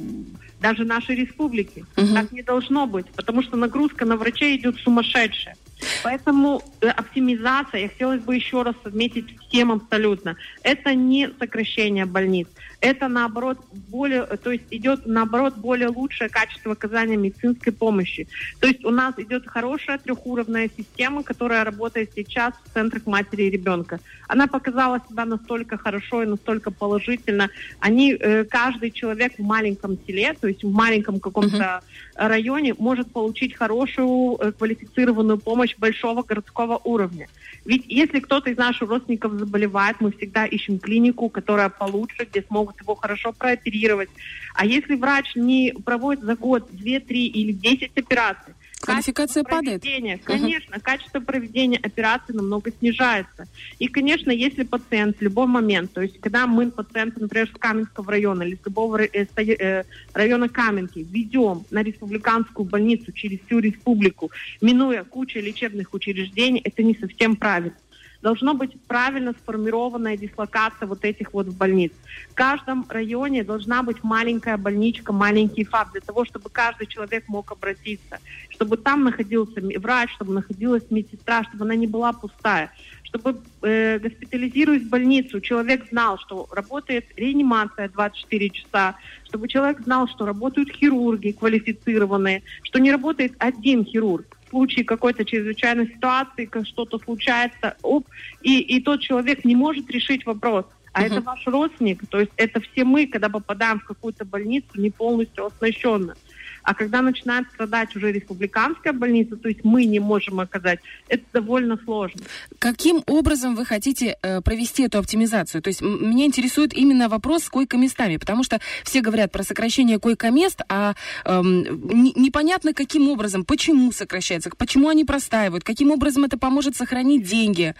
даже 0.60 0.84
нашей 0.84 1.16
республики. 1.16 1.84
Угу. 1.96 2.14
Так 2.14 2.32
не 2.32 2.42
должно 2.42 2.86
быть, 2.86 3.06
потому 3.16 3.42
что 3.42 3.56
нагрузка 3.56 4.04
на 4.04 4.16
врачей 4.16 4.56
идет 4.56 4.76
сумасшедшая. 4.76 5.56
Поэтому 6.04 6.62
э, 6.80 6.88
оптимизация, 6.88 7.82
я 7.82 7.88
хотела 7.88 8.16
бы 8.16 8.36
еще 8.36 8.62
раз 8.62 8.76
отметить 8.84 9.36
всем 9.40 9.72
абсолютно, 9.72 10.36
это 10.62 10.94
не 10.94 11.28
сокращение 11.38 12.06
больниц, 12.06 12.46
это 12.82 13.06
наоборот 13.06 13.58
более, 13.88 14.24
то 14.24 14.50
есть 14.50 14.64
идет 14.70 15.06
наоборот 15.06 15.56
более 15.56 15.88
лучшее 15.88 16.28
качество 16.28 16.72
оказания 16.72 17.16
медицинской 17.16 17.72
помощи. 17.72 18.26
То 18.58 18.66
есть 18.66 18.84
у 18.84 18.90
нас 18.90 19.14
идет 19.18 19.46
хорошая 19.46 19.98
трехуровная 19.98 20.68
система, 20.76 21.22
которая 21.22 21.64
работает 21.64 22.10
сейчас 22.14 22.54
в 22.64 22.74
центрах 22.74 23.06
матери 23.06 23.44
и 23.44 23.50
ребенка. 23.50 24.00
Она 24.26 24.48
показала 24.48 25.00
себя 25.08 25.24
настолько 25.24 25.78
хорошо 25.78 26.24
и 26.24 26.26
настолько 26.26 26.72
положительно. 26.72 27.50
Они, 27.78 28.14
э, 28.14 28.44
каждый 28.44 28.90
человек 28.90 29.34
в 29.38 29.42
маленьком 29.42 29.96
селе, 30.04 30.34
то 30.34 30.48
есть 30.48 30.64
в 30.64 30.72
маленьком 30.72 31.20
каком-то 31.20 31.56
uh-huh. 31.56 32.28
районе 32.28 32.74
может 32.78 33.12
получить 33.12 33.54
хорошую 33.54 34.38
э, 34.40 34.50
квалифицированную 34.52 35.38
помощь 35.38 35.76
большого 35.78 36.22
городского 36.24 36.80
уровня. 36.82 37.28
Ведь 37.64 37.84
если 37.86 38.18
кто-то 38.18 38.50
из 38.50 38.56
наших 38.56 38.88
родственников 38.88 39.34
заболевает, 39.34 40.00
мы 40.00 40.10
всегда 40.10 40.46
ищем 40.46 40.80
клинику, 40.80 41.28
которая 41.28 41.68
получше, 41.68 42.26
где 42.28 42.42
смогут 42.42 42.71
его 42.80 42.94
хорошо 42.94 43.32
прооперировать. 43.32 44.10
А 44.54 44.66
если 44.66 44.94
врач 44.94 45.34
не 45.34 45.74
проводит 45.84 46.24
за 46.24 46.36
год 46.36 46.68
2, 46.70 47.00
3 47.00 47.26
или 47.26 47.52
10 47.52 47.96
операций, 47.96 48.54
Квалификация 48.82 49.44
падает? 49.44 49.82
Конечно, 49.82 50.74
uh-huh. 50.74 50.80
качество 50.80 51.20
проведения 51.20 51.78
операции 51.78 52.32
намного 52.32 52.72
снижается. 52.72 53.46
И, 53.78 53.86
конечно, 53.86 54.32
если 54.32 54.64
пациент 54.64 55.18
в 55.18 55.22
любой 55.22 55.46
момент, 55.46 55.92
то 55.92 56.02
есть 56.02 56.18
когда 56.20 56.48
мы 56.48 56.68
пациента, 56.70 57.20
например, 57.20 57.48
с 57.48 57.58
Каменского 57.58 58.10
района 58.10 58.42
или 58.42 58.56
с 58.60 58.66
любого 58.66 59.00
э, 59.00 59.08
э, 59.36 59.84
района 60.14 60.48
Каменки 60.48 61.06
ведем 61.08 61.64
на 61.70 61.84
республиканскую 61.84 62.66
больницу 62.66 63.12
через 63.12 63.38
всю 63.46 63.60
республику, 63.60 64.32
минуя 64.60 65.04
кучу 65.04 65.38
лечебных 65.38 65.94
учреждений, 65.94 66.60
это 66.64 66.82
не 66.82 66.96
совсем 66.96 67.36
правильно 67.36 67.76
должно 68.22 68.54
быть 68.54 68.80
правильно 68.86 69.34
сформированная 69.42 70.16
дислокация 70.16 70.86
вот 70.86 71.04
этих 71.04 71.34
вот 71.34 71.48
больниц. 71.48 71.92
В 72.30 72.34
каждом 72.34 72.86
районе 72.88 73.44
должна 73.44 73.82
быть 73.82 74.02
маленькая 74.02 74.56
больничка, 74.56 75.12
маленький 75.12 75.64
ФАП, 75.64 75.92
для 75.92 76.00
того, 76.00 76.24
чтобы 76.24 76.48
каждый 76.48 76.86
человек 76.86 77.24
мог 77.28 77.50
обратиться, 77.52 78.20
чтобы 78.50 78.76
там 78.76 79.04
находился 79.04 79.60
врач, 79.78 80.10
чтобы 80.14 80.32
находилась 80.32 80.84
медсестра, 80.90 81.44
чтобы 81.44 81.64
она 81.64 81.74
не 81.74 81.86
была 81.86 82.12
пустая, 82.12 82.72
чтобы 83.02 83.40
э, 83.62 83.98
госпитализируясь 83.98 84.82
в 84.82 84.88
больницу, 84.88 85.40
человек 85.40 85.88
знал, 85.90 86.18
что 86.18 86.48
работает 86.52 87.06
реанимация 87.16 87.88
24 87.88 88.50
часа, 88.50 88.96
чтобы 89.24 89.48
человек 89.48 89.80
знал, 89.80 90.08
что 90.08 90.24
работают 90.24 90.70
хирурги 90.70 91.32
квалифицированные, 91.32 92.42
что 92.62 92.78
не 92.78 92.92
работает 92.92 93.34
один 93.38 93.84
хирург, 93.84 94.38
случае 94.52 94.84
какой-то 94.84 95.24
чрезвычайной 95.24 95.86
ситуации, 95.86 96.44
как 96.44 96.66
что-то 96.66 96.98
случается, 96.98 97.76
оп, 97.82 98.06
и, 98.42 98.60
и 98.60 98.80
тот 98.80 99.00
человек 99.00 99.44
не 99.44 99.56
может 99.56 99.90
решить 99.90 100.26
вопрос. 100.26 100.66
А 100.92 101.02
uh-huh. 101.02 101.06
это 101.06 101.20
ваш 101.22 101.46
родственник, 101.46 102.02
то 102.10 102.20
есть 102.20 102.32
это 102.36 102.60
все 102.60 102.84
мы, 102.84 103.06
когда 103.06 103.30
попадаем 103.30 103.80
в 103.80 103.84
какую-то 103.84 104.26
больницу, 104.26 104.68
не 104.74 104.90
полностью 104.90 105.46
оснащенно. 105.46 106.14
А 106.62 106.74
когда 106.74 107.02
начинает 107.02 107.46
страдать 107.54 107.94
уже 107.96 108.12
республиканская 108.12 108.92
больница, 108.92 109.36
то 109.36 109.48
есть 109.48 109.64
мы 109.64 109.84
не 109.84 110.00
можем 110.00 110.40
оказать, 110.40 110.80
это 111.08 111.24
довольно 111.32 111.78
сложно. 111.84 112.22
Каким 112.58 113.02
образом 113.06 113.54
вы 113.54 113.64
хотите 113.64 114.16
э, 114.22 114.40
провести 114.40 114.84
эту 114.84 114.98
оптимизацию? 114.98 115.62
То 115.62 115.68
есть 115.68 115.80
меня 115.82 116.26
интересует 116.26 116.74
именно 116.74 117.08
вопрос 117.08 117.44
с 117.44 117.48
койкоместами, 117.48 118.16
потому 118.16 118.44
что 118.44 118.60
все 118.84 119.00
говорят 119.00 119.32
про 119.32 119.42
сокращение 119.42 119.98
койкомест, 119.98 120.62
а 120.68 120.94
э, 121.24 121.40
непонятно 121.42 122.74
каким 122.74 123.08
образом, 123.08 123.44
почему 123.44 123.92
сокращается, 123.92 124.50
почему 124.56 124.88
они 124.88 125.04
простаивают, 125.04 125.64
каким 125.64 125.90
образом 125.90 126.24
это 126.24 126.38
поможет 126.38 126.76
сохранить 126.76 127.26
деньги. 127.26 127.74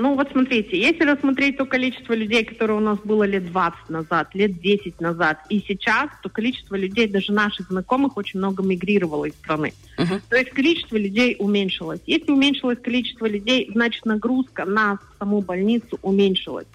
Ну 0.00 0.14
вот 0.14 0.30
смотрите, 0.32 0.80
если 0.80 1.04
рассмотреть 1.04 1.58
то 1.58 1.66
количество 1.66 2.14
людей, 2.14 2.42
которое 2.42 2.72
у 2.72 2.80
нас 2.80 2.98
было 3.04 3.24
лет 3.24 3.44
20 3.52 3.90
назад, 3.90 4.34
лет 4.34 4.58
10 4.58 4.98
назад, 4.98 5.40
и 5.50 5.62
сейчас, 5.68 6.08
то 6.22 6.30
количество 6.30 6.74
людей, 6.74 7.06
даже 7.06 7.34
наших 7.34 7.68
знакомых, 7.68 8.16
очень 8.16 8.38
много 8.38 8.62
мигрировало 8.62 9.26
из 9.26 9.34
страны. 9.34 9.74
Uh-huh. 9.98 10.18
То 10.30 10.36
есть 10.36 10.52
количество 10.52 10.96
людей 10.96 11.36
уменьшилось. 11.38 12.00
Если 12.06 12.32
уменьшилось 12.32 12.78
количество 12.82 13.26
людей, 13.26 13.68
значит 13.74 14.06
нагрузка 14.06 14.64
на 14.64 14.98
саму 15.18 15.42
больницу 15.42 15.98
уменьшилась. 16.00 16.66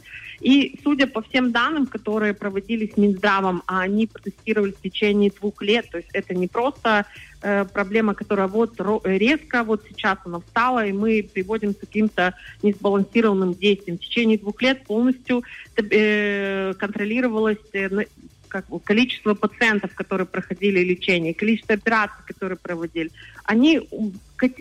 И 0.45 0.79
судя 0.83 1.07
по 1.07 1.23
всем 1.23 1.51
данным, 1.51 1.87
которые 1.87 2.35
проводились 2.35 2.97
Минздравом, 2.97 3.63
а 3.65 3.79
они 3.79 4.05
протестировались 4.05 4.75
в 4.75 4.81
течение 4.81 5.31
двух 5.31 5.59
лет, 5.63 5.89
то 5.89 5.97
есть 5.97 6.09
это 6.13 6.35
не 6.35 6.47
просто 6.47 7.07
э, 7.41 7.65
проблема, 7.65 8.13
которая 8.13 8.47
вот 8.47 8.79
резко 9.05 9.63
вот 9.63 9.83
сейчас 9.89 10.19
она 10.23 10.41
встала, 10.41 10.85
и 10.85 10.91
мы 10.91 11.27
приводим 11.33 11.73
к 11.73 11.79
каким-то 11.79 12.35
несбалансированным 12.61 13.55
действиям. 13.55 13.97
В 13.97 14.01
течение 14.01 14.37
двух 14.37 14.61
лет 14.61 14.83
полностью 14.85 15.41
э, 15.77 16.75
контролировалось 16.77 17.57
э, 17.73 18.05
как, 18.47 18.65
количество 18.83 19.33
пациентов, 19.33 19.95
которые 19.95 20.27
проходили 20.27 20.79
лечение, 20.81 21.33
количество 21.33 21.73
операций, 21.73 22.23
которые 22.27 22.59
проводили, 22.59 23.09
они 23.45 23.81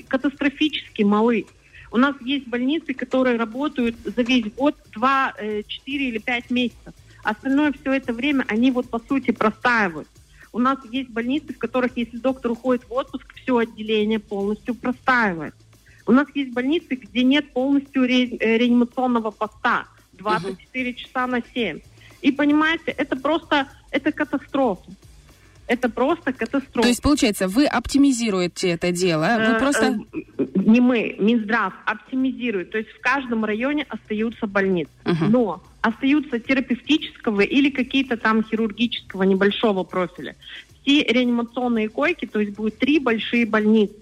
катастрофически 0.09 1.03
малы. 1.03 1.45
У 1.95 1.97
нас 1.97 2.17
есть 2.23 2.49
больницы, 2.49 2.93
которые 2.93 3.37
работают 3.37 3.95
за 4.05 4.23
весь 4.23 4.53
год 4.53 4.75
2, 4.95 5.35
4 5.65 5.65
э, 5.65 6.09
или 6.09 6.19
5 6.19 6.51
месяцев. 6.51 6.93
Остальное 7.23 7.73
все 7.73 7.93
это 7.93 8.13
время 8.13 8.45
они 8.49 8.73
вот 8.73 8.91
по 8.91 8.99
сути 8.99 9.31
простаивают. 9.31 10.09
У 10.53 10.59
нас 10.59 10.77
есть 10.91 11.11
больницы, 11.11 11.55
в 11.55 11.59
которых, 11.59 11.97
если 11.97 12.17
доктор 12.17 12.51
уходит 12.51 12.83
в 12.89 12.93
отпуск, 12.93 13.33
все 13.37 13.59
отделение 13.59 14.19
полностью 14.19 14.75
простаивает. 14.75 15.55
У 16.05 16.11
нас 16.11 16.27
есть 16.35 16.53
больницы, 16.53 16.97
где 16.97 17.23
нет 17.23 17.53
полностью 17.53 18.03
ре- 18.03 18.39
э, 18.41 18.59
реанимационного 18.59 19.31
поста 19.31 19.87
24 20.15 20.91
угу. 20.91 20.99
часа 20.99 21.29
на 21.29 21.43
7. 21.55 21.79
И 22.23 22.33
понимаете, 22.33 22.91
это 22.91 23.15
просто, 23.15 23.69
это 23.93 24.11
катастрофа. 24.11 24.91
Это 25.67 25.89
просто 25.89 26.33
катастрофа. 26.33 26.83
То 26.83 26.89
есть, 26.89 27.03
получается, 27.03 27.49
вы 27.49 27.67
оптимизируете 27.67 28.71
это 28.71 28.93
дело, 28.93 29.25
вы 29.39 29.57
э, 29.57 29.59
просто... 29.59 29.99
Э, 30.13 30.47
не 30.55 30.81
мы, 30.81 31.17
Минздрав 31.19 31.73
оптимизирует. 31.87 32.71
То 32.71 32.79
есть 32.79 32.91
в 32.91 33.01
каждом 33.01 33.45
районе 33.45 33.87
остаются 33.89 34.47
больницы. 34.47 34.91
Uh-huh. 35.05 35.29
Но 35.29 35.63
остаются 35.81 36.39
терапевтического 36.39 37.43
или 37.43 37.71
какие-то 37.71 38.17
там 38.17 38.43
хирургического 38.43 39.23
небольшого 39.23 39.85
профиля. 39.85 40.37
Все 40.83 41.03
реанимационные 41.03 41.89
койки, 41.89 42.27
то 42.27 42.41
есть 42.41 42.55
будет 42.55 42.79
три 42.79 42.99
большие 42.99 43.47
больницы. 43.47 43.95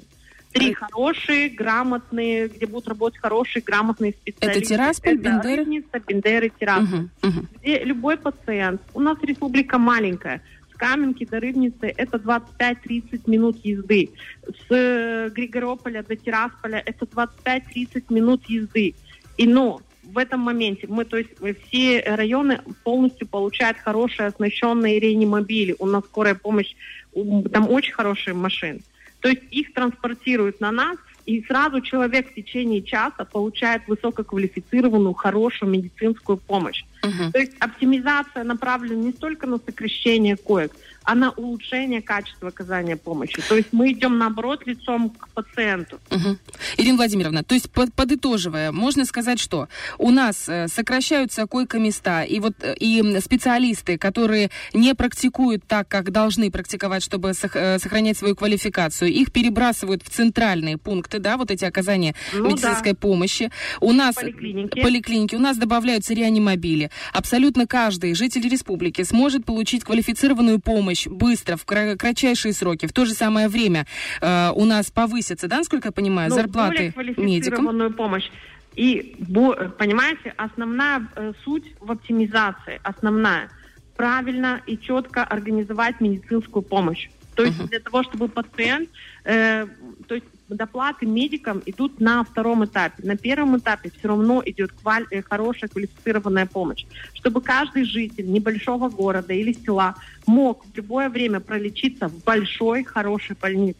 Три 0.52 0.75
хорошие, 0.75 1.49
грамотные, 1.49 2.49
где 2.49 2.66
будут 2.66 2.87
работать 2.87 3.19
хорошие, 3.21 3.62
грамотные 3.62 4.12
специалисты. 4.12 4.61
Это 4.61 4.69
Тирасполь, 4.69 5.14
Это 5.14 5.23
Бендеры? 5.23 5.57
Рыбница, 5.57 6.02
Бендеры, 6.07 6.52
Тирасполь. 6.61 6.99
Мгм, 6.99 7.11
мгм. 7.23 7.49
Где 7.61 7.85
любой 7.85 8.19
пациент, 8.19 8.83
у 8.92 9.00
нас 9.00 9.16
республика 9.23 9.78
маленькая, 9.78 10.42
Каменки 10.83 11.25
до 11.25 11.39
Рыбницы 11.39 11.95
это 11.97 12.17
25-30 12.17 13.31
минут 13.31 13.57
езды. 13.65 14.11
С 14.43 14.67
э, 14.71 15.31
Григорополя 15.33 16.03
до 16.03 16.17
Тирасполя 16.17 16.83
это 16.85 17.05
25-30 17.05 18.07
минут 18.09 18.45
езды. 18.47 18.97
И 19.37 19.47
но 19.47 19.81
в 20.03 20.19
этом 20.19 20.41
моменте 20.41 20.89
мы, 20.89 21.05
то 21.05 21.19
есть 21.19 21.31
все 21.69 22.01
районы 22.01 22.62
полностью 22.83 23.29
получают 23.29 23.79
хорошие 23.79 24.27
оснащенные 24.27 24.99
реанимобили. 24.99 25.77
У 25.79 25.87
нас 25.87 26.03
скорая 26.05 26.35
помощь, 26.35 26.75
там 27.15 27.71
очень 27.71 27.93
хорошие 27.93 28.35
машины. 28.35 28.81
То 29.21 29.29
есть 29.29 29.43
их 29.53 29.73
транспортируют 29.75 30.61
на 30.61 30.73
нас, 30.73 30.97
и 31.26 31.43
сразу 31.45 31.81
человек 31.81 32.31
в 32.31 32.35
течение 32.35 32.83
часа 32.83 33.25
получает 33.25 33.83
высококвалифицированную, 33.87 35.14
хорошую 35.14 35.71
медицинскую 35.71 36.38
помощь. 36.38 36.85
Мгм. 37.02 37.33
То 37.33 37.38
есть 37.38 37.52
оптимизация 37.61 38.45
направлена 38.45 39.02
не 39.02 39.12
столько 39.12 39.47
на 39.47 39.59
сокращение 39.59 40.37
коек, 40.37 40.73
а 41.05 41.15
на 41.15 41.31
улучшение 41.31 42.03
качества 42.03 42.49
оказания 42.49 42.97
помощи. 42.97 43.41
То 43.49 43.57
есть 43.57 43.69
мы 43.73 43.93
идем, 43.93 44.19
наоборот, 44.19 44.67
лицом 44.67 45.11
к 45.11 45.29
пациенту. 45.31 45.99
Мгм. 46.11 46.39
Ирина 46.77 46.97
Владимировна, 46.97 47.43
то 47.43 47.55
есть 47.55 47.71
под- 47.71 47.93
подытоживая, 47.95 48.73
можно 48.73 49.05
сказать, 49.05 49.39
что 49.41 49.69
у 49.99 50.11
нас 50.11 50.49
э, 50.49 50.69
сокращаются 50.69 51.47
койко-места, 51.47 52.23
и 52.23 52.39
вот 52.41 52.55
э, 52.61 52.75
и 52.79 53.21
специалисты, 53.21 53.99
которые 53.99 54.51
не 54.75 54.95
практикуют 54.95 55.65
так, 55.67 55.89
как 55.89 56.11
должны 56.13 56.51
практиковать, 56.51 57.03
чтобы 57.03 57.31
э, 57.31 57.79
сохранять 57.79 58.19
свою 58.19 58.37
квалификацию, 58.37 59.11
их 59.11 59.33
перебрасывают 59.33 60.03
в 60.03 60.11
центральные 60.11 60.79
пункты, 60.79 61.19
да, 61.19 61.37
вот 61.37 61.51
эти 61.51 61.65
оказания 61.65 62.15
Ну 62.33 62.51
медицинской 62.51 62.95
помощи. 62.95 63.51
У 63.81 63.93
нас 63.93 64.15
Поликлиники. 64.15 64.81
поликлиники, 64.81 65.35
у 65.35 65.41
нас 65.41 65.57
добавляются 65.57 66.15
реанимобили. 66.15 66.91
Абсолютно 67.13 67.67
каждый 67.67 68.15
житель 68.15 68.49
республики 68.49 69.03
сможет 69.03 69.45
получить 69.45 69.85
квалифицированную 69.85 70.61
помощь 70.61 70.92
быстро, 71.09 71.57
в 71.57 71.65
кра- 71.65 71.97
кратчайшие 71.97 72.53
сроки. 72.53 72.87
В 72.87 72.93
то 72.93 73.05
же 73.05 73.15
самое 73.15 73.49
время 73.49 73.87
э, 74.21 74.51
у 74.55 74.65
нас 74.65 74.91
повысятся, 74.91 75.49
да, 75.49 75.59
насколько 75.59 75.89
я 75.89 75.93
понимаю, 75.93 76.31
Ну, 76.31 76.37
зарплаты 76.37 76.95
медикам. 77.17 77.93
помощь. 77.95 78.31
И, 78.75 79.17
э, 79.19 79.69
понимаете, 79.79 80.33
основная 80.37 81.07
э, 81.17 81.33
суть 81.45 81.75
в 81.81 81.91
оптимизации, 81.91 82.81
основная, 82.83 83.51
правильно 83.97 84.61
и 84.67 84.79
четко 84.79 85.25
организовать 85.25 86.01
медицинскую 86.01 86.63
помощь. 86.63 87.09
То 87.35 87.45
есть 87.45 87.67
для 87.69 87.81
того, 87.81 88.03
чтобы 88.03 88.29
пациент, 88.29 88.89
э, 89.25 89.67
то 90.07 90.15
есть 90.15 90.27
доплаты 90.55 91.07
медикам 91.07 91.63
идут 91.67 92.01
на 92.01 92.25
втором 92.25 92.65
этапе. 92.65 93.03
На 93.07 93.17
первом 93.17 93.59
этапе 93.59 93.91
все 93.91 94.09
равно 94.09 94.43
идет 94.45 94.73
кваль- 94.83 95.07
э, 95.11 95.23
хорошая 95.23 95.69
квалифицированная 95.69 96.47
помощь. 96.47 96.85
Чтобы 97.15 97.41
каждый 97.41 97.85
житель 97.85 98.31
небольшого 98.31 98.89
города 98.89 99.33
или 99.33 99.53
села 99.53 99.95
мог 100.27 100.65
в 100.67 100.77
любое 100.77 101.09
время 101.09 101.41
пролечиться 101.41 102.09
в 102.09 102.23
большой, 102.25 102.85
хорошей 102.85 103.37
больнице. 103.41 103.79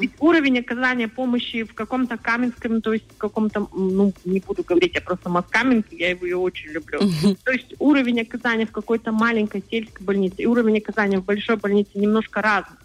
Ведь 0.00 0.12
уровень 0.20 0.58
оказания 0.60 1.06
помощи 1.06 1.62
в 1.64 1.74
каком-то 1.74 2.16
Каменском, 2.16 2.80
то 2.80 2.94
есть 2.94 3.04
в 3.14 3.18
каком-то, 3.18 3.68
ну, 3.74 4.12
не 4.24 4.40
буду 4.40 4.62
говорить, 4.64 4.94
я 4.94 5.02
просто 5.02 5.28
Москаменке, 5.28 5.96
я 5.96 6.10
его 6.10 6.24
ее 6.24 6.38
очень 6.38 6.70
люблю. 6.70 6.98
То 7.44 7.52
есть 7.52 7.74
уровень 7.78 8.20
оказания 8.22 8.64
в 8.64 8.72
какой-то 8.72 9.12
маленькой 9.12 9.62
сельской 9.70 10.06
больнице 10.06 10.36
и 10.38 10.46
уровень 10.46 10.78
оказания 10.78 11.18
в 11.18 11.24
большой 11.24 11.56
больнице 11.56 11.90
немножко 11.94 12.40
разный. 12.40 12.78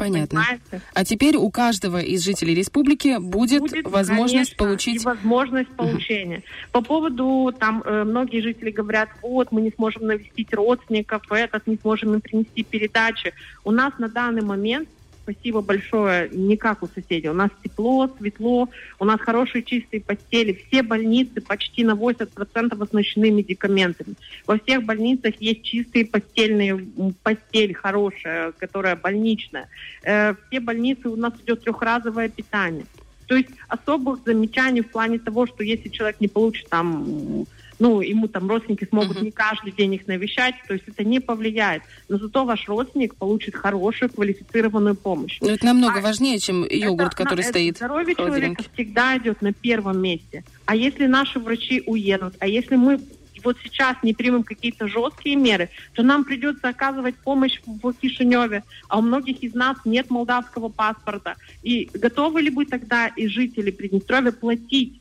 Понятно. 0.00 0.40
Понимаете? 0.40 0.86
А 0.94 1.04
теперь 1.04 1.36
у 1.36 1.50
каждого 1.50 2.00
из 2.00 2.24
жителей 2.24 2.54
республики 2.54 3.18
будет, 3.18 3.62
Будет, 3.62 3.86
возможность 3.86 4.56
конечно, 4.56 4.56
получить... 4.56 5.02
и 5.02 5.04
возможность 5.04 5.70
получения. 5.70 6.42
По 6.72 6.82
поводу, 6.82 7.54
там, 7.58 7.82
э, 7.84 8.04
многие 8.04 8.40
жители 8.40 8.70
говорят, 8.70 9.08
вот, 9.22 9.52
мы 9.52 9.60
не 9.60 9.70
сможем 9.70 10.06
навестить 10.06 10.52
родственников, 10.54 11.22
этот, 11.30 11.66
не 11.66 11.76
сможем 11.76 12.14
им 12.14 12.20
принести 12.20 12.62
передачи. 12.62 13.32
У 13.64 13.70
нас 13.70 13.92
на 13.98 14.08
данный 14.08 14.42
момент, 14.42 14.88
спасибо 15.32 15.60
большое, 15.60 16.28
не 16.30 16.56
как 16.56 16.82
у 16.82 16.88
соседей, 16.88 17.28
у 17.28 17.34
нас 17.34 17.50
тепло, 17.62 18.10
светло, 18.18 18.68
у 18.98 19.04
нас 19.04 19.20
хорошие 19.20 19.62
чистые 19.62 20.00
постели, 20.00 20.60
все 20.66 20.82
больницы 20.82 21.40
почти 21.40 21.84
на 21.84 21.92
80% 21.92 22.82
оснащены 22.82 23.30
медикаментами. 23.30 24.14
Во 24.46 24.58
всех 24.58 24.84
больницах 24.84 25.34
есть 25.40 25.62
чистые 25.62 26.06
постельные, 26.06 26.84
постель 27.22 27.74
хорошая, 27.74 28.52
которая 28.52 28.96
больничная. 28.96 29.68
Э, 30.02 30.34
все 30.48 30.60
больницы 30.60 31.08
у 31.08 31.16
нас 31.16 31.32
идет 31.42 31.62
трехразовое 31.62 32.28
питание. 32.28 32.86
То 33.26 33.36
есть 33.36 33.50
особых 33.68 34.24
замечаний 34.24 34.80
в 34.80 34.90
плане 34.90 35.20
того, 35.20 35.46
что 35.46 35.62
если 35.62 35.88
человек 35.88 36.20
не 36.20 36.26
получит 36.26 36.68
там, 36.68 37.46
ну, 37.80 38.00
ему 38.02 38.28
там 38.28 38.48
родственники 38.48 38.86
смогут 38.88 39.22
не 39.22 39.30
каждый 39.30 39.72
день 39.72 39.94
их 39.94 40.06
навещать, 40.06 40.54
то 40.68 40.74
есть 40.74 40.86
это 40.86 41.02
не 41.02 41.18
повлияет. 41.18 41.82
Но 42.08 42.18
зато 42.18 42.44
ваш 42.44 42.68
родственник 42.68 43.16
получит 43.16 43.56
хорошую 43.56 44.10
квалифицированную 44.10 44.94
помощь. 44.94 45.38
Ну, 45.40 45.48
это 45.48 45.64
намного 45.64 45.98
А 45.98 46.02
важнее, 46.02 46.38
чем 46.38 46.64
йогурт, 46.68 47.14
Это- 47.14 47.24
который 47.24 47.40
это 47.40 47.48
стоит 47.48 47.76
Здоровье 47.78 48.14
человека 48.14 48.62
всегда 48.74 49.16
идет 49.16 49.40
на 49.42 49.52
первом 49.52 50.00
месте. 50.00 50.44
А 50.66 50.76
если 50.76 51.06
наши 51.06 51.40
врачи 51.40 51.82
уедут, 51.86 52.34
а 52.38 52.46
если 52.46 52.76
мы 52.76 53.00
вот 53.42 53.56
сейчас 53.62 53.96
не 54.02 54.12
примем 54.12 54.42
какие-то 54.42 54.86
жесткие 54.86 55.36
меры, 55.36 55.70
то 55.94 56.02
нам 56.02 56.24
придется 56.24 56.68
оказывать 56.68 57.16
помощь 57.16 57.58
в 57.64 57.92
Кишиневе, 57.94 58.62
а 58.88 58.98
у 58.98 59.02
многих 59.02 59.42
из 59.42 59.54
нас 59.54 59.78
нет 59.86 60.10
молдавского 60.10 60.68
паспорта. 60.68 61.36
И 61.62 61.88
готовы 61.94 62.42
ли 62.42 62.50
бы 62.50 62.66
тогда 62.66 63.06
и 63.06 63.26
жители 63.26 63.70
Приднестровья 63.70 64.32
платить 64.32 65.00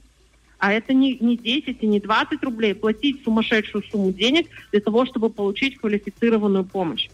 а 0.59 0.73
это 0.73 0.93
не, 0.93 1.17
не 1.19 1.37
10 1.37 1.77
и 1.81 1.87
не 1.87 1.99
20 1.99 2.43
рублей, 2.43 2.75
платить 2.75 3.23
сумасшедшую 3.23 3.83
сумму 3.89 4.11
денег 4.11 4.47
для 4.71 4.81
того, 4.81 5.05
чтобы 5.05 5.29
получить 5.29 5.77
квалифицированную 5.77 6.65
помощь. 6.65 7.09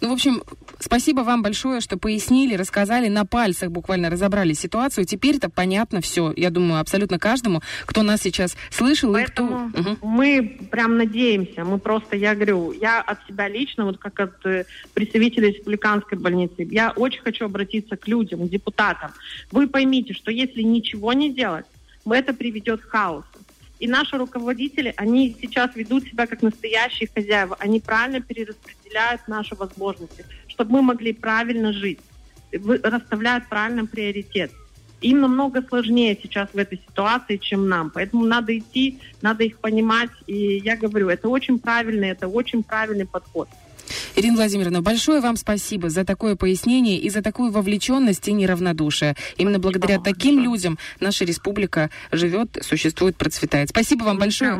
Ну, 0.00 0.08
в 0.08 0.12
общем, 0.12 0.42
спасибо 0.78 1.20
вам 1.20 1.42
большое, 1.42 1.80
что 1.80 1.98
пояснили, 1.98 2.54
рассказали, 2.54 3.08
на 3.08 3.24
пальцах 3.24 3.70
буквально 3.70 4.10
разобрали 4.10 4.52
ситуацию. 4.52 5.04
Теперь-то 5.04 5.50
понятно 5.50 6.00
все, 6.00 6.32
я 6.36 6.50
думаю, 6.50 6.80
абсолютно 6.80 7.18
каждому, 7.18 7.60
кто 7.84 8.02
нас 8.02 8.22
сейчас 8.22 8.56
слышал 8.70 9.14
и 9.16 9.24
кто... 9.24 9.46
Поэтому 9.46 9.96
мы 10.02 10.58
прям 10.70 10.96
надеемся, 10.96 11.64
мы 11.64 11.78
просто, 11.78 12.16
я 12.16 12.34
говорю, 12.34 12.72
я 12.72 13.00
от 13.00 13.18
себя 13.26 13.48
лично, 13.48 13.84
вот 13.84 13.98
как 13.98 14.18
от 14.20 14.46
э, 14.46 14.64
представителя 14.94 15.48
республиканской 15.48 16.18
больницы, 16.18 16.66
я 16.70 16.90
очень 16.90 17.20
хочу 17.20 17.44
обратиться 17.44 17.96
к 17.96 18.08
людям, 18.08 18.46
к 18.46 18.50
депутатам. 18.50 19.10
Вы 19.50 19.68
поймите, 19.68 20.14
что 20.14 20.30
если 20.30 20.62
ничего 20.62 21.12
не 21.12 21.32
делать, 21.32 21.66
это 22.12 22.32
приведет 22.34 22.80
к 22.82 22.88
хаосу. 22.88 23.26
И 23.80 23.88
наши 23.88 24.18
руководители, 24.18 24.92
они 24.96 25.34
сейчас 25.40 25.74
ведут 25.74 26.04
себя 26.04 26.26
как 26.26 26.42
настоящие 26.42 27.08
хозяева. 27.12 27.56
Они 27.58 27.80
правильно 27.80 28.20
перераспределяют 28.20 29.22
наши 29.26 29.54
возможности, 29.54 30.26
чтобы 30.48 30.72
мы 30.72 30.82
могли 30.82 31.14
правильно 31.14 31.72
жить, 31.72 32.00
расставляют 32.52 33.48
правильно 33.48 33.86
приоритет. 33.86 34.52
Им 35.00 35.20
намного 35.20 35.62
сложнее 35.62 36.18
сейчас 36.22 36.50
в 36.52 36.58
этой 36.58 36.76
ситуации, 36.76 37.38
чем 37.38 37.68
нам. 37.68 37.88
Поэтому 37.88 38.26
надо 38.26 38.56
идти, 38.58 38.98
надо 39.22 39.44
их 39.44 39.58
понимать. 39.58 40.10
И 40.26 40.58
я 40.58 40.76
говорю, 40.76 41.08
это 41.08 41.30
очень 41.30 41.58
правильный, 41.58 42.10
это 42.10 42.28
очень 42.28 42.62
правильный 42.62 43.06
подход. 43.06 43.48
Ирина 44.16 44.36
Владимировна, 44.36 44.82
большое 44.82 45.20
вам 45.20 45.36
спасибо 45.36 45.88
за 45.90 46.04
такое 46.04 46.36
пояснение 46.36 46.98
и 46.98 47.08
за 47.10 47.22
такую 47.22 47.50
вовлеченность 47.50 48.26
и 48.28 48.32
неравнодушие. 48.32 49.16
Именно 49.36 49.58
благодаря 49.58 49.96
вам 49.96 50.04
таким 50.04 50.36
большое. 50.36 50.44
людям 50.54 50.78
наша 51.00 51.24
республика 51.24 51.90
живет, 52.12 52.58
существует, 52.62 53.16
процветает. 53.16 53.70
Спасибо 53.70 54.04
вам 54.04 54.18
большое. 54.18 54.58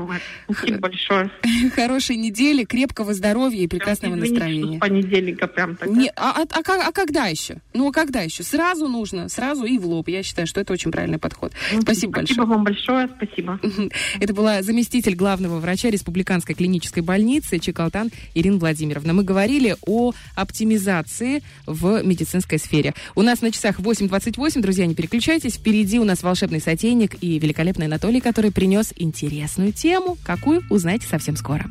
Спасибо 0.50 0.78
большое. 0.78 1.30
Хорошей 1.74 2.16
недели, 2.16 2.64
крепкого 2.64 3.14
здоровья 3.14 3.60
и 3.60 3.66
прекрасного 3.66 4.14
Извините, 4.14 4.32
настроения. 4.34 4.76
с 4.76 4.80
понедельника 4.80 5.46
прям 5.46 5.76
так. 5.76 5.88
Не, 5.88 6.10
а, 6.16 6.42
а- 6.42 6.46
а 6.52 6.88
а 6.88 6.92
когда 6.92 7.26
еще? 7.26 7.56
Ну, 7.74 7.88
а 7.88 7.92
когда 7.92 8.20
еще? 8.22 8.42
Сразу 8.42 8.88
нужно, 8.88 9.28
сразу 9.28 9.64
и 9.64 9.78
в 9.78 9.86
лоб. 9.86 10.08
Я 10.08 10.22
считаю, 10.22 10.46
что 10.46 10.60
это 10.60 10.72
очень 10.72 10.90
правильный 10.90 11.18
подход. 11.18 11.52
Спасибо 11.80 12.12
большое. 12.14 12.34
Спасибо 12.34 12.42
вам 12.50 12.64
большое, 12.64 13.08
спасибо. 13.16 13.60
Это 14.20 14.34
была 14.34 14.62
заместитель 14.62 15.14
главного 15.14 15.58
врача 15.60 15.90
Республиканской 15.90 16.54
клинической 16.54 17.02
больницы 17.02 17.58
Чекалтан 17.58 18.10
Ирина 18.34 18.58
Владимировна. 18.58 19.12
Мы 19.20 19.24
говорили 19.24 19.76
о 19.86 20.14
оптимизации 20.34 21.42
в 21.66 22.02
медицинской 22.02 22.58
сфере. 22.58 22.94
У 23.14 23.20
нас 23.20 23.42
на 23.42 23.52
часах 23.52 23.78
8.28. 23.78 24.62
Друзья, 24.62 24.86
не 24.86 24.94
переключайтесь. 24.94 25.56
Впереди 25.56 25.98
у 25.98 26.04
нас 26.04 26.22
волшебный 26.22 26.58
сотейник 26.58 27.22
и 27.22 27.38
великолепный 27.38 27.84
Анатолий, 27.84 28.22
который 28.22 28.50
принес 28.50 28.94
интересную 28.96 29.74
тему. 29.74 30.16
Какую, 30.24 30.62
узнаете 30.70 31.06
совсем 31.06 31.36
скоро. 31.36 31.66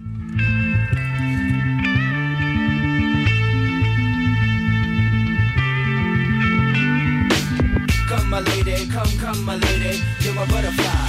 Come, 8.07 8.29
my 8.29 8.41
lady, 8.41 8.75
come, 8.93 9.09
come, 9.19 9.43
my 9.43 9.55
lady, 9.55 9.99
you're 10.21 10.35
my 10.35 10.45
butterfly, 10.45 11.08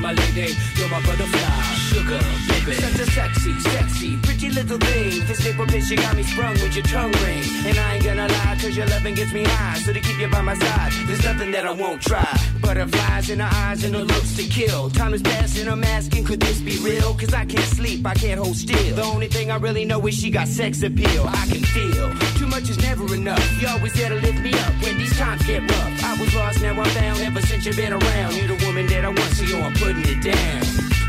my 0.00 0.12
lady, 0.12 0.54
you're 0.76 0.88
my 0.88 1.00
butterfly, 1.02 1.62
sugar, 1.90 2.20
baby. 2.48 2.72
Such 2.80 3.00
a 3.00 3.10
sexy, 3.10 3.58
sexy, 3.60 4.16
pretty 4.22 4.50
little 4.50 4.78
thing. 4.78 5.26
This 5.26 5.40
paper 5.42 5.66
bitch, 5.66 5.90
you 5.90 5.96
got 5.96 6.16
me 6.16 6.22
sprung 6.22 6.52
with 6.54 6.74
your 6.74 6.84
tongue 6.84 7.12
ring. 7.24 7.42
And 7.66 7.78
I 7.78 7.94
ain't 7.94 8.04
gonna 8.04 8.28
lie, 8.28 8.58
cause 8.60 8.76
your 8.76 8.86
loving 8.86 9.14
gets 9.14 9.32
me 9.32 9.44
high. 9.44 9.78
So 9.78 9.92
to 9.92 10.00
keep 10.00 10.18
you 10.18 10.28
by 10.28 10.42
my 10.42 10.54
side, 10.54 10.92
there's 11.06 11.24
nothing 11.24 11.50
that 11.52 11.66
I 11.66 11.72
won't 11.72 12.00
try. 12.00 12.26
Butterflies 12.60 13.30
in 13.30 13.40
her 13.40 13.50
eyes 13.52 13.84
and 13.84 13.94
her 13.94 14.04
looks 14.04 14.36
to 14.36 14.44
kill. 14.44 14.90
Time 14.90 15.14
is 15.14 15.22
passing, 15.22 15.68
I'm 15.68 15.84
asking, 15.84 16.24
could 16.24 16.40
this 16.40 16.60
be 16.60 16.78
real? 16.78 17.14
Cause 17.14 17.34
I 17.34 17.44
can't 17.44 17.70
sleep, 17.76 18.06
I 18.06 18.14
can't 18.14 18.40
hold 18.40 18.56
still. 18.56 18.96
The 18.96 19.02
only 19.02 19.28
thing 19.28 19.50
I 19.50 19.56
really 19.56 19.84
know 19.84 20.04
is 20.06 20.14
she 20.14 20.30
got 20.30 20.48
sex 20.48 20.82
appeal. 20.82 21.26
I 21.28 21.46
can 21.46 21.62
feel 21.62 22.29
too 22.40 22.46
much 22.46 22.70
is 22.70 22.78
never 22.80 23.04
enough. 23.14 23.44
You 23.60 23.68
always 23.68 23.92
there 23.92 24.08
to 24.08 24.14
lift 24.14 24.40
me 24.40 24.54
up 24.54 24.72
when 24.80 24.96
these 24.96 25.14
times 25.18 25.44
get 25.44 25.60
rough. 25.60 26.04
I 26.04 26.16
was 26.18 26.34
lost, 26.34 26.62
now 26.62 26.72
I'm 26.72 26.88
found. 26.96 27.20
Ever 27.20 27.42
since 27.42 27.66
you've 27.66 27.76
been 27.76 27.92
around, 27.92 28.34
you're 28.34 28.56
the 28.56 28.64
woman 28.64 28.86
that 28.86 29.04
I 29.04 29.08
want, 29.08 29.32
so 29.36 29.44
yo, 29.44 29.60
I'm 29.60 29.74
putting 29.74 30.06
it 30.08 30.22
down. 30.24 30.62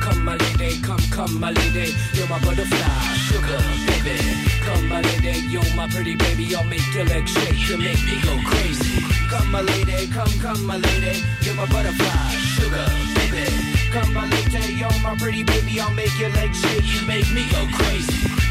Come, 0.04 0.26
my 0.26 0.36
lady, 0.36 0.82
come, 0.82 1.00
come, 1.10 1.40
my 1.40 1.52
lady. 1.52 1.96
You're 2.16 2.28
my 2.28 2.40
butterfly, 2.44 3.16
sugar, 3.32 3.64
baby. 3.88 4.20
Come, 4.68 4.90
my 4.90 5.00
lady, 5.00 5.48
you're 5.48 5.72
my 5.74 5.88
pretty 5.88 6.16
baby. 6.16 6.54
I'll 6.54 6.66
make 6.66 6.84
your 6.94 7.06
legs 7.06 7.32
shake, 7.32 7.70
you 7.70 7.78
make 7.78 8.04
me 8.04 8.20
go 8.28 8.36
crazy. 8.52 9.00
Come, 9.32 9.52
my 9.52 9.62
lady, 9.62 10.08
come, 10.12 10.34
come, 10.44 10.66
my 10.66 10.76
lady. 10.76 11.24
You're 11.44 11.56
my 11.56 11.66
butterfly, 11.68 12.28
sugar, 12.60 12.88
baby. 13.16 13.48
Come, 13.96 14.14
my 14.14 14.28
lady, 14.28 14.74
you're 14.74 15.00
my 15.00 15.16
pretty 15.16 15.44
baby. 15.44 15.80
I'll 15.80 15.94
make 15.94 16.12
your 16.20 16.32
legs 16.32 16.60
shake, 16.60 16.84
you 16.84 17.08
make 17.08 17.32
me 17.32 17.48
go 17.52 17.66
crazy. 17.72 18.51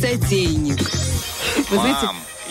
сотейник. 0.00 0.78
Вы 1.70 1.78
знаете, 1.78 2.08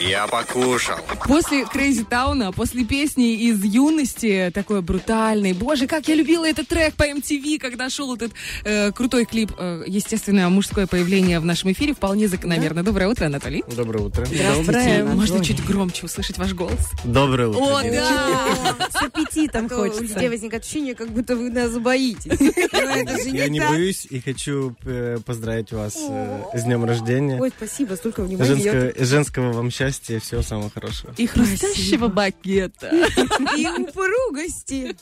я 0.08 0.28
покушал. 0.28 0.98
После 1.26 1.64
Crazy 1.64 2.08
Town, 2.08 2.54
после 2.54 2.86
песни 2.86 3.34
из 3.34 3.64
юности, 3.64 4.52
такой 4.54 4.82
брутальный. 4.82 5.54
Боже, 5.54 5.88
как 5.88 6.08
я 6.08 6.16
любила 6.16 6.48
этот 6.48 6.68
трек 6.68 6.96
по 6.96 7.04
MTV, 7.08 7.60
когда 7.60 7.90
шел 7.90 8.16
этот 8.16 8.32
э, 8.64 8.92
крутой 8.92 9.26
клип. 9.26 9.52
Э, 9.58 9.84
естественно, 9.86 10.50
мужское 10.50 10.88
появление 10.88 11.40
в 11.40 11.46
нашем 11.46 11.72
эфире 11.74 11.94
вполне 11.94 12.28
закономерно. 12.28 12.84
Доброе 12.84 13.10
утро, 13.10 13.26
Анатолий. 13.26 13.64
Доброе 13.76 14.06
утро. 14.06 14.26
Здравствуйте. 14.26 15.04
Можно 15.04 15.44
чуть 15.44 15.64
громче 15.66 16.06
услышать 16.06 16.38
ваш 16.38 16.54
голос? 16.54 16.80
Доброе 17.04 17.50
утро. 17.50 17.60
О, 17.60 17.82
да! 17.84 18.90
С 18.90 19.02
аппетитом 19.02 19.66
А 19.66 19.70
то 19.70 19.76
у 19.76 19.80
хочется. 19.80 20.04
людей 20.04 20.30
возникает 20.30 20.64
ощущение, 20.64 20.96
как 20.96 21.10
будто 21.10 21.36
вы 21.36 21.50
нас 21.50 21.78
боитесь. 21.78 22.32
Я 23.26 23.50
не 23.50 23.60
боюсь 23.60 24.08
и 24.10 24.20
хочу 24.22 24.76
э, 24.86 25.18
поздравить 25.26 25.72
вас 25.74 25.98
э, 26.00 26.42
с 26.54 26.64
днем 26.64 26.86
рождения. 26.86 27.40
Ой, 27.40 27.52
спасибо, 27.56 27.96
столько 27.96 28.24
внимания. 28.24 28.48
Женского, 28.56 29.06
женского 29.06 29.52
вам 29.52 29.70
счастья, 29.72 29.97
всего 30.02 30.42
самого 30.42 30.70
хорошего. 30.70 31.14
И 31.18 31.28
хрустящего 31.28 32.08
бакета. 32.08 32.92
И 33.58 33.68
упругости. 33.68 34.96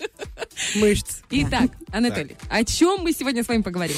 Мышц. 0.76 1.22
Итак, 1.30 1.72
Анатолий, 1.92 2.36
о 2.50 2.64
чем 2.64 3.02
мы 3.02 3.12
сегодня 3.14 3.44
с 3.44 3.48
вами 3.48 3.62
поговорим? 3.62 3.98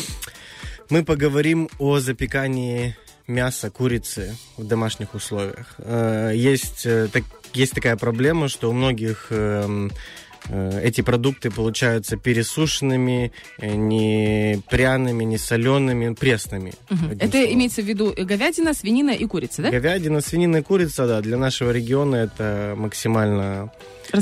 Мы 0.90 1.04
поговорим 1.04 1.70
о 1.80 2.00
запекании 2.00 2.96
мяса 3.28 3.70
курицы 3.70 4.38
в 4.56 4.64
домашних 4.66 5.14
условиях. 5.14 5.76
Э, 5.80 6.32
Есть, 6.34 6.86
э, 6.86 7.10
так- 7.12 7.26
есть 7.54 7.74
такая 7.74 7.98
проблема, 7.98 8.48
что 8.48 8.70
у 8.70 8.74
многих 8.74 9.28
эм, 9.32 9.92
эти 10.50 11.02
продукты 11.02 11.52
получаются 11.52 12.18
пересушенными, 12.18 13.32
э, 13.60 13.76
не 13.76 14.62
пряными, 14.70 15.24
не 15.24 15.38
солеными, 15.38 16.14
пресными. 16.14 16.74
одним 16.90 17.12
Это 17.20 17.32
словом. 17.32 17.54
имеется 17.54 17.82
в 17.82 17.86
виду 17.86 18.14
говядина, 18.18 18.74
свинина 18.74 19.12
и 19.12 19.26
курица, 19.26 19.62
да? 19.62 19.72
Говядина, 19.72 20.22
свинина 20.22 20.58
и 20.58 20.62
курица, 20.62 21.08
да, 21.08 21.22
для 21.22 21.38
нашего 21.38 21.72
региона 21.72 22.16
это 22.16 22.74
максимально 22.78 23.72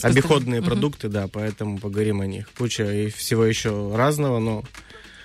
обиходные 0.01 0.61
Мгм. 0.61 0.69
продукты, 0.69 1.09
да, 1.09 1.27
поэтому 1.31 1.77
поговорим 1.77 2.21
о 2.21 2.25
них. 2.25 2.49
Куча 2.57 2.83
и 2.91 3.09
всего 3.09 3.45
еще 3.45 3.93
разного, 3.95 4.39
но 4.39 4.63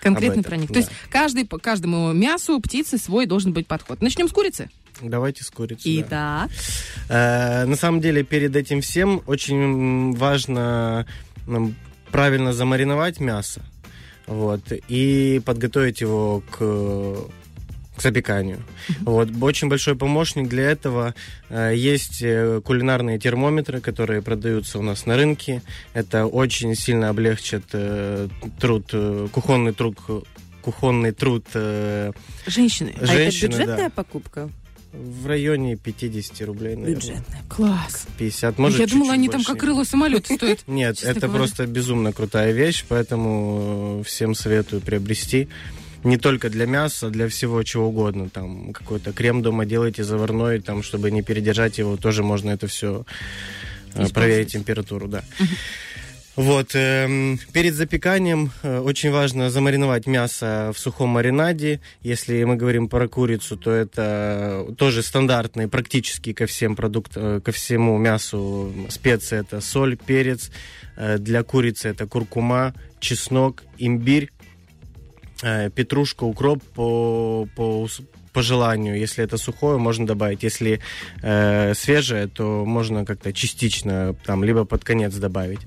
Конкретно 0.02 0.40
этом, 0.40 0.44
про 0.44 0.56
них. 0.56 0.68
да. 0.68 0.74
То 0.74 0.78
есть 0.80 0.90
каждый, 1.10 1.46
каждому 1.46 2.12
мясу, 2.12 2.58
птице 2.60 2.98
свой 2.98 3.26
должен 3.26 3.52
быть 3.52 3.66
подход. 3.66 4.00
Начнем 4.02 4.28
с 4.28 4.32
курицы. 4.32 4.70
Давайте 5.02 5.44
с 5.44 5.50
курицей. 5.50 6.04
да. 6.08 6.48
Итак. 6.48 6.50
Э, 7.08 7.64
на 7.66 7.76
самом 7.76 8.00
деле, 8.00 8.22
перед 8.22 8.56
этим 8.56 8.80
всем 8.80 9.22
очень 9.26 10.14
важно 10.16 11.06
правильно 12.10 12.52
замариновать 12.52 13.20
мясо, 13.20 13.62
вот, 14.26 14.60
и 14.88 15.40
подготовить 15.44 16.00
его 16.00 16.42
к, 16.50 16.58
к 17.96 18.02
запеканию. 18.02 18.62
Вот. 19.00 19.28
Очень 19.40 19.68
большой 19.68 19.96
помощник 19.96 20.48
для 20.48 20.70
этого 20.70 21.14
э, 21.48 21.72
есть 21.74 22.22
э, 22.22 22.60
кулинарные 22.64 23.18
термометры, 23.18 23.80
которые 23.80 24.22
продаются 24.22 24.78
у 24.78 24.82
нас 24.82 25.06
на 25.06 25.16
рынке. 25.16 25.62
Это 25.94 26.26
очень 26.26 26.74
сильно 26.74 27.08
облегчит 27.08 27.64
э, 27.72 28.28
труд, 28.58 28.92
кухонный 29.32 29.72
труд, 29.72 29.98
кухонный 30.62 31.12
труд 31.12 31.46
э, 31.54 32.12
Женщины. 32.46 32.94
А 32.96 33.04
это 33.04 33.12
женщины, 33.12 33.50
бюджетная 33.50 33.76
да. 33.76 33.90
покупка? 33.90 34.50
В 34.92 35.26
районе 35.26 35.76
50 35.76 36.40
рублей, 36.42 36.74
наверное. 36.74 36.94
Бюджетная. 36.96 37.42
Класс. 37.48 38.06
50, 38.18 38.58
может, 38.58 38.80
Я 38.80 38.86
думала, 38.86 39.12
они 39.12 39.28
там 39.28 39.44
как 39.44 39.58
крыло 39.58 39.84
самолета 39.84 40.34
стоят. 40.34 40.60
Нет, 40.66 41.02
это 41.02 41.28
просто 41.28 41.66
безумно 41.66 42.12
крутая 42.12 42.52
вещь, 42.52 42.84
поэтому 42.88 44.00
э, 44.00 44.04
всем 44.04 44.34
советую 44.34 44.82
приобрести. 44.82 45.48
Не 46.02 46.16
только 46.16 46.50
для 46.50 46.66
мяса, 46.66 47.10
для 47.10 47.28
всего 47.28 47.62
чего 47.62 47.88
угодно. 47.88 48.30
Там 48.30 48.72
какой-то 48.72 49.12
крем 49.12 49.42
дома 49.42 49.64
делайте 49.64 50.02
заварной, 50.02 50.60
там, 50.60 50.82
чтобы 50.82 51.10
не 51.10 51.22
передержать 51.22 51.78
его, 51.78 51.96
тоже 51.96 52.24
можно 52.24 52.50
это 52.50 52.66
все 52.66 53.04
проверить 54.12 54.52
температуру, 54.52 55.08
да. 55.08 55.22
Вот, 56.40 56.70
эм, 56.72 57.38
перед 57.52 57.74
запеканием 57.74 58.50
э, 58.62 58.78
очень 58.78 59.10
важно 59.10 59.50
замариновать 59.50 60.06
мясо 60.06 60.72
в 60.74 60.78
сухом 60.78 61.10
маринаде. 61.10 61.80
Если 62.00 62.42
мы 62.44 62.56
говорим 62.56 62.88
про 62.88 63.08
курицу, 63.08 63.58
то 63.58 63.70
это 63.70 64.74
тоже 64.78 65.02
стандартные 65.02 65.68
практически 65.68 66.32
ко 66.32 66.46
всем 66.46 66.76
продуктам, 66.76 67.42
ко 67.42 67.52
всему 67.52 67.98
мясу 67.98 68.72
специи. 68.88 69.38
Это 69.38 69.60
соль, 69.60 69.98
перец. 69.98 70.50
Э, 70.96 71.18
Для 71.18 71.42
курицы 71.42 71.90
это 71.90 72.06
куркума, 72.06 72.72
чеснок, 73.00 73.62
имбирь, 73.76 74.30
э, 75.42 75.68
петрушка, 75.68 76.24
укроп 76.24 76.62
по, 76.74 77.46
по, 77.54 77.86
по 78.32 78.42
желанию. 78.42 78.98
Если 78.98 79.22
это 79.22 79.36
сухое, 79.36 79.76
можно 79.76 80.06
добавить. 80.06 80.42
Если 80.42 80.80
э, 81.20 81.74
свежее, 81.74 82.28
то 82.28 82.64
можно 82.64 83.04
как-то 83.04 83.30
частично, 83.34 84.16
там, 84.24 84.42
либо 84.42 84.64
под 84.64 84.84
конец 84.84 85.14
добавить. 85.16 85.60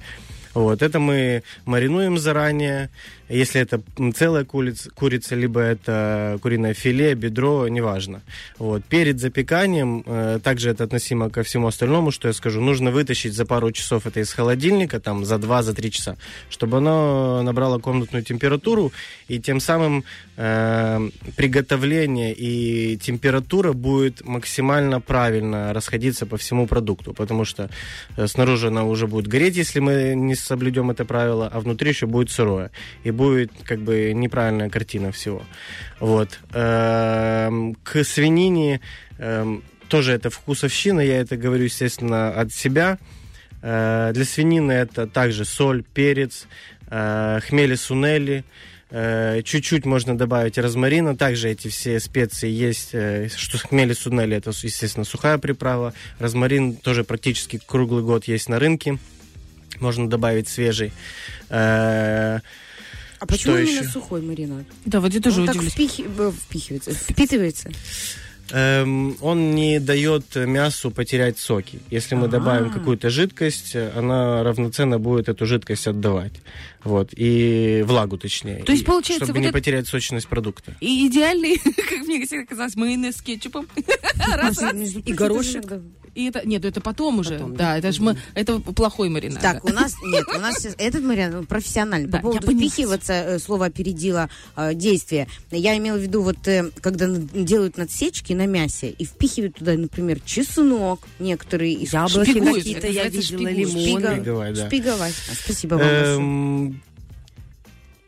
Вот, 0.53 0.81
это 0.81 0.99
мы 0.99 1.43
маринуем 1.65 2.17
заранее. 2.17 2.89
Если 3.29 3.61
это 3.61 3.81
целая 4.15 4.43
курица, 4.43 4.89
курица 4.91 5.35
либо 5.35 5.61
это 5.61 6.37
куриное 6.41 6.73
филе, 6.73 7.15
бедро, 7.15 7.67
неважно. 7.69 8.21
Вот, 8.57 8.83
перед 8.83 9.19
запеканием, 9.19 10.03
э, 10.05 10.39
также 10.43 10.69
это 10.69 10.83
относимо 10.83 11.29
ко 11.29 11.43
всему 11.43 11.67
остальному, 11.67 12.11
что 12.11 12.27
я 12.27 12.33
скажу, 12.33 12.59
нужно 12.59 12.91
вытащить 12.91 13.33
за 13.33 13.45
пару 13.45 13.71
часов 13.71 14.05
это 14.05 14.19
из 14.19 14.33
холодильника, 14.33 14.99
там, 14.99 15.23
за 15.23 15.35
2-3 15.35 15.61
за 15.61 15.89
часа, 15.89 16.17
чтобы 16.49 16.77
оно 16.77 17.41
набрало 17.43 17.79
комнатную 17.79 18.23
температуру, 18.23 18.91
и 19.29 19.39
тем 19.39 19.61
самым 19.61 20.03
э, 20.35 21.09
приготовление 21.37 22.33
и 22.33 22.97
температура 22.97 23.71
будет 23.71 24.25
максимально 24.25 24.99
правильно 24.99 25.73
расходиться 25.73 26.25
по 26.25 26.35
всему 26.35 26.67
продукту, 26.67 27.13
потому 27.13 27.45
что 27.45 27.69
э, 28.17 28.27
снаружи 28.27 28.67
она 28.67 28.83
уже 28.83 29.07
будет 29.07 29.27
гореть, 29.27 29.55
если 29.55 29.79
мы 29.79 30.13
не 30.15 30.35
соблюдем 30.35 30.91
это 30.91 31.05
правило, 31.05 31.49
а 31.51 31.59
внутри 31.61 31.89
еще 31.89 32.05
будет 32.05 32.29
сырое. 32.29 32.71
И 33.05 33.12
будет 33.13 33.51
как 33.63 33.79
бы 33.79 34.11
неправильная 34.13 34.69
картина 34.69 35.11
всего. 35.11 35.41
Вот. 35.99 36.39
Эм, 36.53 37.75
К 37.83 38.03
свинине 38.03 38.81
эм, 39.17 39.63
тоже 39.87 40.13
это 40.13 40.29
вкусовщина, 40.29 41.01
я 41.01 41.19
это 41.19 41.37
говорю, 41.37 41.65
естественно, 41.65 42.29
от 42.29 42.51
себя. 42.51 42.97
Э, 43.61 44.11
Для 44.13 44.25
свинины 44.25 44.71
это 44.71 45.05
также 45.07 45.45
соль, 45.45 45.83
перец, 45.83 46.47
э, 46.89 47.39
хмели 47.47 47.75
сунели, 47.75 48.43
э, 48.89 49.41
чуть-чуть 49.43 49.85
можно 49.85 50.17
добавить 50.17 50.57
розмарина. 50.57 51.15
Также 51.15 51.49
эти 51.49 51.67
все 51.67 51.99
специи 51.99 52.49
есть. 52.49 52.89
Что 53.37 53.57
хмели 53.59 53.93
сунели, 53.93 54.35
это, 54.35 54.49
естественно, 54.49 55.05
сухая 55.05 55.37
приправа. 55.37 55.93
Розмарин 56.19 56.75
тоже 56.75 57.03
практически 57.03 57.59
круглый 57.65 58.03
год 58.03 58.25
есть 58.25 58.49
на 58.49 58.59
рынке. 58.59 58.97
Можно 59.79 60.09
добавить 60.09 60.47
свежий. 60.47 60.91
А 63.23 63.25
почему 63.25 63.53
Что 63.55 63.63
именно 63.63 63.79
еще? 63.79 63.89
сухой 63.89 64.21
маринад? 64.21 64.65
Да, 64.85 64.99
вот 64.99 65.13
я 65.13 65.21
тоже 65.21 65.39
Он 65.41 65.47
так 65.47 65.55
удивлюсь. 65.55 65.73
впихи- 65.73 66.05
э, 66.19 66.31
впихивается, 66.31 66.91
впитывается. 66.93 67.71
Эм, 68.51 69.15
он 69.21 69.55
не 69.55 69.79
дает 69.79 70.35
мясу 70.35 70.91
потерять 70.91 71.39
соки. 71.39 71.79
Если 71.89 72.15
мы 72.15 72.27
добавим 72.27 72.67
А. 72.67 72.69
какую-то 72.69 73.09
жидкость, 73.09 73.75
она 73.75 74.43
равноценно 74.43 74.99
будет 74.99 75.29
эту 75.29 75.45
жидкость 75.45 75.87
отдавать. 75.87 76.33
Вот. 76.83 77.11
И 77.15 77.81
влагу, 77.87 78.17
точнее. 78.17 78.61
То 78.65 78.73
есть, 78.73 78.83
И 78.83 78.85
получается, 78.85 79.25
чтобы 79.25 79.37
вот 79.39 79.43
не 79.43 79.47
это- 79.47 79.53
потерять 79.57 79.87
сочность 79.87 80.27
продукта. 80.27 80.75
И 80.81 81.07
идеальный, 81.07 81.57
как 81.89 81.99
мне 82.05 82.25
всегда 82.25 82.45
казалось, 82.45 82.75
майонез 82.75 83.15
с 83.15 83.21
кетчупом. 83.21 83.67
Раз, 84.35 84.59
раз. 84.61 84.73
Между 84.73 84.99
И 84.99 85.13
горошек. 85.13 85.63
И 86.15 86.25
это, 86.25 86.47
нет, 86.47 86.63
это 86.65 86.79
потом 86.81 87.19
уже. 87.19 87.33
Потом, 87.33 87.55
да, 87.55 87.71
да. 87.71 87.77
это 87.77 87.91
же 87.91 88.01
мы, 88.01 88.17
это 88.35 88.59
плохой 88.59 89.09
маринад. 89.09 89.41
Так, 89.41 89.65
у 89.65 89.69
нас 89.69 89.95
нет, 90.03 90.25
у 90.27 90.39
нас 90.39 90.65
этот 90.77 91.03
маринад 91.03 91.35
он 91.35 91.45
профессиональный. 91.45 92.09
По 92.09 92.17
я 92.17 92.21
поводу 92.21 92.51
впихиваться, 92.51 93.13
э, 93.13 93.39
слово 93.39 93.65
опередило 93.65 94.29
э, 94.55 94.73
действие. 94.73 95.27
Я 95.51 95.77
имела 95.77 95.97
в 95.97 96.01
виду, 96.01 96.21
вот 96.21 96.47
э, 96.47 96.69
когда 96.81 97.07
делают 97.07 97.77
надсечки 97.77 98.33
на 98.33 98.45
мясе 98.45 98.89
и 98.89 99.05
впихивают 99.05 99.55
туда, 99.55 99.73
например, 99.73 100.19
чеснок, 100.21 101.01
некоторые 101.19 101.73
из 101.73 101.93
Яблоки 101.93 102.39
какие-то 102.39 102.87
это 102.87 102.87
я 102.87 103.07
видела, 103.07 103.47
лимоны. 103.47 104.21
Шпига- 104.21 104.67
Шпиговать, 104.67 105.15
Спасибо 105.43 105.75
вам 105.75 106.81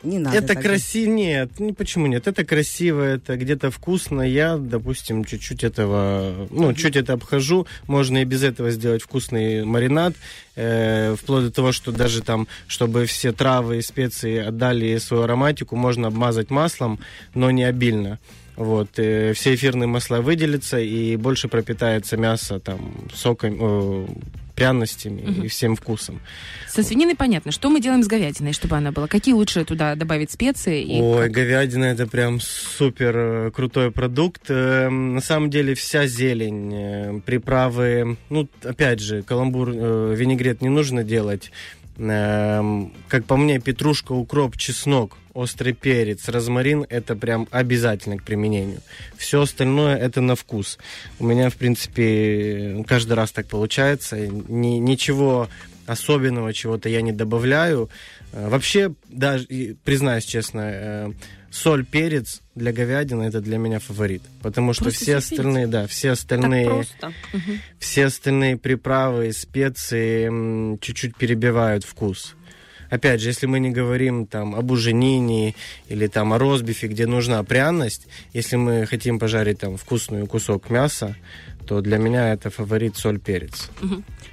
Не 0.06 0.20
надо. 0.20 0.38
это 0.38 0.56
красиво. 0.56 1.12
Нет, 1.12 1.50
ну 1.60 1.74
почему 1.74 2.08
нет? 2.08 2.28
Это 2.28 2.46
красиво, 2.46 3.02
это 3.02 3.36
где-то 3.36 3.72
вкусно. 3.72 4.22
Я, 4.22 4.58
допустим, 4.58 5.26
чуть-чуть 5.26 5.64
этого, 5.64 6.48
ну, 6.52 6.74
чуть 6.74 6.96
это 6.96 7.14
обхожу. 7.14 7.68
Можно 7.88 8.20
и 8.20 8.26
без 8.26 8.44
этого 8.44 8.72
сделать 8.72 9.02
вкусный 9.02 9.66
маринад. 9.66 10.14
э, 10.56 11.16
вплоть 11.16 11.46
до 11.46 11.52
того, 11.52 11.72
что 11.72 11.92
даже 11.92 12.22
там, 12.22 12.48
чтобы 12.68 13.06
все 13.06 13.32
травы 13.34 13.80
и 13.80 13.82
специи 13.82 14.38
отдали 14.38 14.98
свою 14.98 15.24
ароматику, 15.24 15.76
можно 15.76 16.08
обмазать 16.08 16.50
маслом, 16.50 17.00
но 17.34 17.52
не 17.52 17.64
обильно. 17.64 18.20
Вот, 18.56 18.88
э, 18.98 19.34
все 19.34 19.56
эфирные 19.56 19.88
масла 19.88 20.22
выделятся, 20.22 20.80
и 20.80 21.18
больше 21.18 21.50
пропитается 21.50 22.16
мясо 22.16 22.60
там 22.60 23.10
соком, 23.14 23.58
э, 23.60 24.08
пряностями 24.56 25.44
и 25.44 25.48
всем 25.48 25.76
вкусом. 25.76 26.22
Со 26.68 26.84
свининой 26.84 27.16
понятно. 27.16 27.52
Что 27.52 27.70
мы 27.70 27.80
делаем 27.82 28.04
с 28.04 28.08
говядиной, 28.08 28.54
чтобы 28.54 28.76
она 28.78 28.92
была? 28.92 29.08
Какие 29.08 29.34
лучше 29.36 29.64
туда 29.66 29.96
добавить 29.96 30.32
специи? 30.32 30.82
И 30.84 31.02
Ой, 31.02 31.24
как? 31.24 31.32
говядина 31.32 31.86
это 31.86 32.08
прям 32.08 32.40
супер 32.40 33.16
э, 33.18 33.52
крутой 33.52 33.92
продукт. 33.92 34.44
Эм, 34.50 35.16
На 35.16 35.22
самом 35.22 35.50
деле 35.50 35.74
вся 35.76 36.08
зелень, 36.08 36.74
э, 36.74 37.20
приправы, 37.26 38.18
ну, 38.30 38.48
опять 38.64 39.00
же, 39.00 39.22
каламбур, 39.24 39.70
э, 39.74 40.16
винегрет 40.18 40.62
не 40.62 40.70
нужно 40.70 41.04
делать. 41.04 41.52
Эм, 41.98 42.92
Как 43.08 43.26
по 43.26 43.38
мне, 43.38 43.60
петрушка, 43.60 44.12
укроп, 44.12 44.58
чеснок, 44.58 45.18
острый 45.34 45.74
перец, 45.74 46.28
розмарин 46.28 46.86
это 46.90 47.16
прям 47.16 47.48
обязательно 47.52 48.18
к 48.18 48.24
применению. 48.24 48.82
Все 49.18 49.42
остальное 49.42 49.96
это 49.98 50.22
на 50.22 50.36
вкус. 50.36 50.78
У 51.20 51.26
меня, 51.26 51.50
в 51.50 51.56
принципе, 51.56 52.84
каждый 52.88 53.14
раз 53.14 53.32
так 53.32 53.48
получается. 53.48 54.18
Ни- 54.28 54.80
ничего 54.80 55.48
особенного 55.86 56.52
чего-то 56.54 56.90
я 56.90 57.02
не 57.02 57.12
добавляю. 57.12 57.90
Э, 58.34 58.50
Вообще, 58.50 58.94
даже, 59.08 59.46
признаюсь 59.84 60.26
честно, 60.26 60.62
э, 60.74 61.12
соль, 61.56 61.86
перец 61.86 62.42
для 62.54 62.72
говядины 62.74 63.24
это 63.24 63.40
для 63.40 63.58
меня 63.58 63.80
фаворит. 63.80 64.22
Потому 64.42 64.74
что 64.74 64.84
Просто 64.84 65.00
все 65.00 65.14
перец? 65.14 65.24
остальные, 65.24 65.68
да, 65.68 65.88
все 65.88 66.12
остальные, 66.12 66.86
все 67.80 68.06
остальные 68.06 68.58
приправы, 68.58 69.32
специи 69.32 70.78
чуть-чуть 70.80 71.16
перебивают 71.16 71.86
вкус. 71.86 72.36
Опять 72.90 73.22
же, 73.22 73.30
если 73.30 73.48
мы 73.48 73.60
не 73.60 73.72
говорим 73.72 74.28
там 74.28 74.54
об 74.54 74.70
уженине 74.70 75.56
или 75.88 76.08
там 76.08 76.34
о 76.34 76.38
розбифе, 76.38 76.88
где 76.88 77.08
нужна 77.08 77.44
пряность, 77.44 78.08
если 78.34 78.58
мы 78.58 78.86
хотим 78.86 79.18
пожарить 79.18 79.60
там 79.60 79.78
вкусный 79.78 80.28
кусок 80.28 80.70
мяса, 80.70 81.16
то 81.66 81.82
для 81.82 81.98
меня 81.98 82.34
это 82.34 82.50
фаворит 82.50 82.98
соль, 82.98 83.20
перец. 83.20 83.70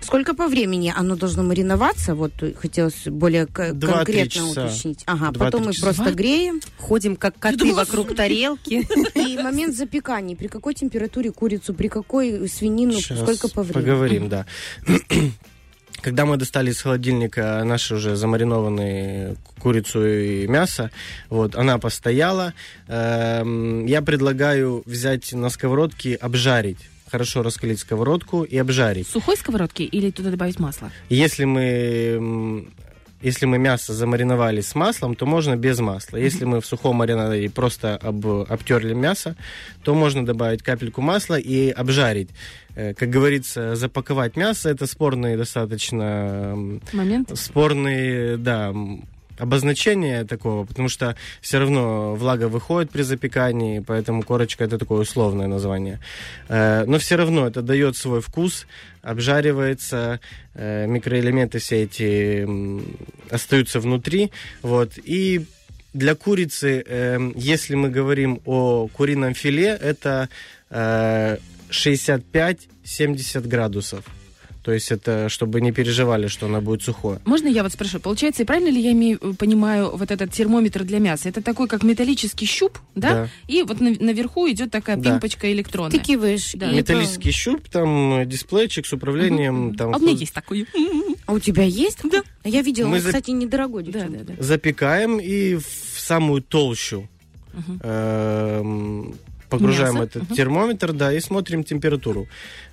Сколько 0.00 0.34
по 0.34 0.48
времени 0.48 0.92
оно 0.94 1.16
должно 1.16 1.42
мариноваться? 1.42 2.14
Вот 2.14 2.32
хотелось 2.60 3.04
более 3.06 3.46
конкретно 3.46 4.26
часа. 4.28 4.66
уточнить. 4.66 5.02
Ага, 5.06 5.32
потом 5.32 5.66
мы 5.66 5.72
часа. 5.72 5.86
просто 5.86 6.12
греем. 6.12 6.60
Ходим 6.78 7.16
как 7.16 7.38
коты 7.38 7.58
думала, 7.58 7.78
вокруг 7.78 8.14
тарелки. 8.16 8.86
И 9.14 9.38
момент 9.42 9.76
запекания. 9.76 10.36
При 10.36 10.48
какой 10.48 10.74
температуре 10.74 11.30
курицу, 11.30 11.74
при 11.74 11.88
какой 11.88 12.48
свинину, 12.48 13.00
Щас 13.00 13.20
сколько 13.20 13.48
по 13.48 13.62
времени? 13.62 13.82
Поговорим, 13.82 14.28
да. 14.28 14.46
Когда 16.02 16.26
мы 16.26 16.36
достали 16.36 16.72
из 16.72 16.80
холодильника 16.80 17.62
наши 17.64 17.94
уже 17.94 18.16
замаринованные 18.16 19.36
курицу 19.60 20.04
и 20.04 20.48
мясо, 20.48 20.90
вот, 21.30 21.54
она 21.54 21.78
постояла. 21.78 22.54
Эм, 22.88 23.86
я 23.86 24.02
предлагаю 24.02 24.82
взять 24.84 25.32
на 25.32 25.48
сковородке, 25.48 26.16
обжарить. 26.16 26.78
Хорошо 27.12 27.42
раскалить 27.42 27.78
сковородку 27.80 28.42
и 28.42 28.56
обжарить. 28.56 29.06
Сухой 29.06 29.36
сковородки 29.36 29.82
или 29.82 30.10
туда 30.10 30.30
добавить 30.30 30.58
масло? 30.58 30.90
Если 31.10 31.44
мы 31.44 32.66
если 33.20 33.44
мы 33.44 33.58
мясо 33.58 33.92
замариновали 33.92 34.62
с 34.62 34.74
маслом, 34.74 35.14
то 35.14 35.26
можно 35.26 35.54
без 35.54 35.78
масла. 35.78 36.16
Если 36.16 36.46
мы 36.46 36.60
в 36.62 36.66
сухом 36.66 36.96
маринаде 36.96 37.50
просто 37.50 37.96
об, 37.96 38.26
обтерли 38.26 38.94
мясо, 38.94 39.36
то 39.84 39.94
можно 39.94 40.24
добавить 40.24 40.62
капельку 40.62 41.02
масла 41.02 41.38
и 41.38 41.68
обжарить. 41.68 42.30
Э, 42.74 42.94
Как 42.94 43.10
говорится, 43.10 43.76
запаковать 43.76 44.34
мясо 44.36 44.70
это 44.70 44.86
спорный 44.86 45.36
достаточно 45.36 46.02
м, 46.54 46.80
Момент. 46.94 47.30
спорный, 47.38 48.38
да, 48.38 48.72
обозначение 49.42 50.24
такого, 50.24 50.64
потому 50.64 50.88
что 50.88 51.16
все 51.40 51.58
равно 51.58 52.14
влага 52.14 52.48
выходит 52.48 52.90
при 52.90 53.02
запекании, 53.02 53.80
поэтому 53.80 54.22
корочка 54.22 54.64
это 54.64 54.78
такое 54.78 55.00
условное 55.00 55.48
название. 55.48 55.98
Э, 56.48 56.84
Но 56.86 56.98
все 56.98 57.16
равно 57.16 57.48
это 57.48 57.60
дает 57.62 57.96
свой 57.96 58.20
вкус, 58.20 58.66
обжаривается, 59.02 60.20
э, 60.54 60.86
микроэлементы 60.86 61.58
все 61.58 61.82
эти 61.82 62.46
остаются 63.34 63.80
внутри, 63.80 64.30
вот, 64.62 64.92
и 65.04 65.44
для 65.92 66.14
курицы, 66.14 66.84
э, 66.86 67.18
если 67.34 67.74
мы 67.74 67.90
говорим 67.90 68.40
о 68.44 68.88
курином 68.88 69.34
филе, 69.34 69.78
это 69.82 70.28
э, 70.70 71.38
65-70 71.70 73.48
градусов. 73.48 74.04
То 74.62 74.72
есть 74.72 74.92
это, 74.92 75.28
чтобы 75.28 75.60
не 75.60 75.72
переживали, 75.72 76.28
что 76.28 76.46
она 76.46 76.60
будет 76.60 76.82
сухое. 76.82 77.18
Можно 77.24 77.48
я 77.48 77.64
вот 77.64 77.72
спрошу? 77.72 77.98
Получается, 77.98 78.42
и 78.44 78.46
правильно 78.46 78.68
ли 78.68 78.80
я 78.80 78.92
имею, 78.92 79.18
понимаю 79.34 79.90
вот 79.96 80.10
этот 80.12 80.30
термометр 80.32 80.84
для 80.84 81.00
мяса? 81.00 81.28
Это 81.28 81.42
такой, 81.42 81.66
как 81.66 81.82
металлический 81.82 82.46
щуп, 82.46 82.78
да? 82.94 83.10
Да. 83.12 83.28
И 83.48 83.62
вот 83.64 83.80
на- 83.80 83.96
наверху 83.98 84.48
идет 84.48 84.70
такая 84.70 84.96
Да. 84.96 85.10
пимпочка 85.10 85.50
электронная. 85.52 85.90
Ты 85.90 85.98
киваешь. 85.98 86.52
Да. 86.54 86.70
Металлический 86.70 87.32
щуп, 87.32 87.68
там 87.68 88.20
э, 88.20 88.26
дисплейчик 88.26 88.86
с 88.86 88.92
управлением. 88.92 89.74
Там 89.74 89.92
А 89.94 89.96
у 89.98 90.00
меня 90.00 90.12
есть 90.12 90.32
такой. 90.32 90.60
это- 90.60 90.70
А 91.26 91.32
у 91.32 91.40
тебя 91.40 91.64
есть? 91.64 91.98
Да. 92.04 92.22
Я 92.44 92.62
видела, 92.62 92.86
Мы 92.86 92.96
он, 92.96 93.00
за- 93.02 93.08
кстати, 93.08 93.30
недорогой, 93.32 93.82
Да, 93.82 94.06
да, 94.08 94.18
да. 94.22 94.34
запекаем 94.38 95.18
и 95.18 95.56
в 95.56 95.64
самую 95.98 96.40
толщу 96.42 97.08
эм, 97.82 99.14
погружаем 99.48 99.94
Мясо. 99.96 100.04
этот 100.04 100.28
термометр, 100.34 100.92
да, 100.92 101.12
и 101.12 101.20
смотрим 101.20 101.62
температуру. 101.64 102.26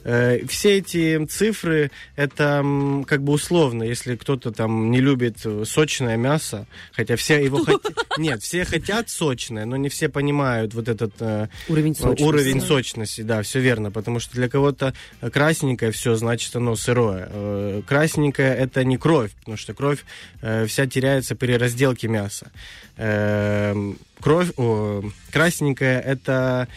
Э, 0.04 0.46
все 0.48 0.78
эти 0.78 1.24
цифры, 1.26 1.92
это 2.16 2.66
как 3.08 3.24
бы 3.24 3.34
условно, 3.34 3.84
если 3.84 4.16
кто-то 4.16 4.52
там 4.52 4.92
не 4.92 5.02
любит 5.02 5.38
э, 5.46 5.64
сочное 5.66 6.18
мясо, 6.18 6.68
хотя 6.92 7.16
все 7.16 7.44
его 7.44 7.64
хотят... 7.64 7.94
Нет, 8.18 8.42
все 8.42 8.66
хотят 8.66 9.10
сочное, 9.10 9.66
но 9.66 9.78
не 9.78 9.90
все 9.90 10.10
понимают 10.10 10.74
вот 10.74 10.88
этот 10.88 11.14
э, 11.20 11.48
Уровень 11.68 11.96
сочности. 11.96 12.24
Уровень 12.24 12.62
сочности, 12.62 13.22
да, 13.22 13.42
все 13.42 13.60
верно, 13.60 13.92
потому 13.92 14.20
что 14.20 14.36
для 14.36 14.50
кого-то 14.50 14.94
красненькое 15.32 15.92
все, 15.92 16.16
значит 16.16 16.56
оно 16.56 16.76
сырое. 16.76 17.82
Красненькое 17.84 18.56
это 18.56 18.84
не 18.84 18.98
кровь, 18.98 19.32
потому 19.40 19.58
что 19.58 19.74
кровь 19.74 20.06
вся 20.42 20.88
теряется 20.88 21.36
при 21.36 21.54
разделке 21.54 22.08
мяса. 22.08 22.52
Эм, 22.98 23.98
Кровь, 24.20 24.50
о, 24.58 25.02
красненькое 25.32 26.02
это 26.02 26.68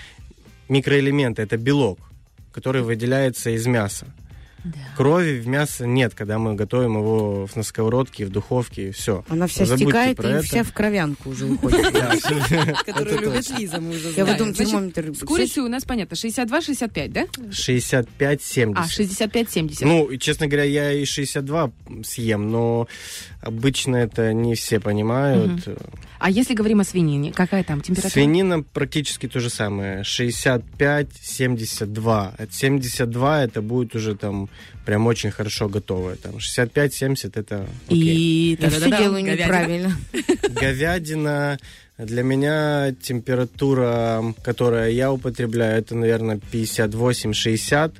микроэлементы, 0.69 1.43
это 1.43 1.57
белок, 1.57 1.99
который 2.53 2.83
выделяется 2.83 3.51
из 3.51 3.67
мяса. 3.67 4.07
Крови 4.97 5.41
в 5.41 5.49
мясо 5.49 5.87
нет, 5.87 6.15
когда 6.15 6.38
мы 6.38 6.55
готовим 6.55 6.97
его 6.99 7.47
в- 7.47 7.57
на 7.57 7.65
сковородке, 7.65 8.27
в 8.27 8.31
духовке, 8.31 8.93
все. 8.93 9.25
Она 9.29 9.49
вся 9.49 9.67
стекает 9.67 10.21
и 10.21 10.41
вся 10.43 10.62
в 10.62 10.73
кровянку 10.73 11.31
уже 11.31 11.47
уходит. 11.47 11.85
Которую 12.87 13.21
любит 13.21 13.51
Лиза, 13.59 13.81
мы 13.81 13.97
уже 13.97 14.11
Я 14.11 14.25
значит, 14.25 14.57
термометр... 14.57 15.12
С 15.17 15.27
курицей 15.27 15.65
у 15.65 15.69
нас 15.69 15.85
понятно, 15.85 16.15
62-65, 16.15 17.09
да? 17.09 17.27
65-70. 17.51 18.75
А, 18.77 18.85
65-70. 18.87 19.79
Ну, 19.81 20.07
и, 20.11 20.19
честно 20.19 20.47
говоря, 20.47 20.65
я 20.65 20.93
и 20.93 21.05
62 21.05 21.73
съем, 22.05 22.51
но 22.51 22.87
обычно 23.41 23.97
это 23.97 24.33
не 24.33 24.55
все 24.55 24.79
понимают. 24.79 25.67
А 26.23 26.31
если 26.31 26.55
говорим 26.55 26.79
о 26.79 26.85
свинине, 26.85 27.33
какая 27.33 27.65
там 27.65 27.81
температура? 27.81 28.13
Свинина 28.13 28.63
практически 28.63 29.27
то 29.27 29.41
же 29.41 29.51
самое. 29.51 30.03
65-72. 30.03 32.35
От 32.39 32.55
72 32.55 33.43
это 33.43 33.61
будет 33.61 33.97
уже 33.97 34.15
там 34.15 34.49
прям 34.85 35.09
очень 35.09 35.33
хорошо 35.33 35.69
готовое. 35.69 36.15
Там 36.15 36.37
65-70 36.37 37.33
это 37.35 37.67
окей. 37.89 37.99
И... 37.99 38.57
Я 38.61 38.71
все 38.71 38.89
делаю 38.91 39.25
говядина. 39.25 39.45
неправильно. 39.45 39.97
Говядина 40.61 41.59
для 41.99 42.23
меня 42.23 42.95
температура, 43.03 44.23
которая 44.45 44.91
я 44.91 45.11
употребляю, 45.13 45.79
это, 45.79 45.97
наверное, 45.97 46.39
58-60. 46.53 47.95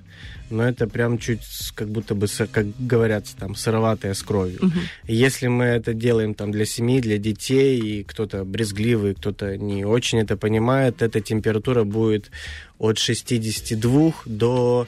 Но 0.53 0.69
это 0.69 0.87
прям 0.87 1.19
чуть 1.19 1.41
как 1.75 1.89
будто 1.89 2.15
бы, 2.15 2.27
как 2.53 2.67
говорят, 2.79 3.27
там, 3.39 3.55
сыроватая 3.55 4.13
с 4.13 4.23
кровью. 4.23 4.61
И 5.07 5.15
Если 5.15 5.47
мы 5.49 5.65
это 5.65 5.95
делаем 5.95 6.35
там 6.35 6.53
для 6.53 6.67
семьи, 6.67 7.01
для 7.01 7.17
детей, 7.19 7.81
и 7.81 8.05
кто-то 8.05 8.45
брезгливый, 8.45 9.15
кто-то 9.15 9.57
не 9.57 9.85
очень 9.85 10.21
это 10.21 10.37
понимает, 10.37 11.03
эта 11.03 11.21
температура 11.21 11.85
будет 11.85 12.31
от 12.79 12.99
62 12.99 14.13
до 14.27 14.87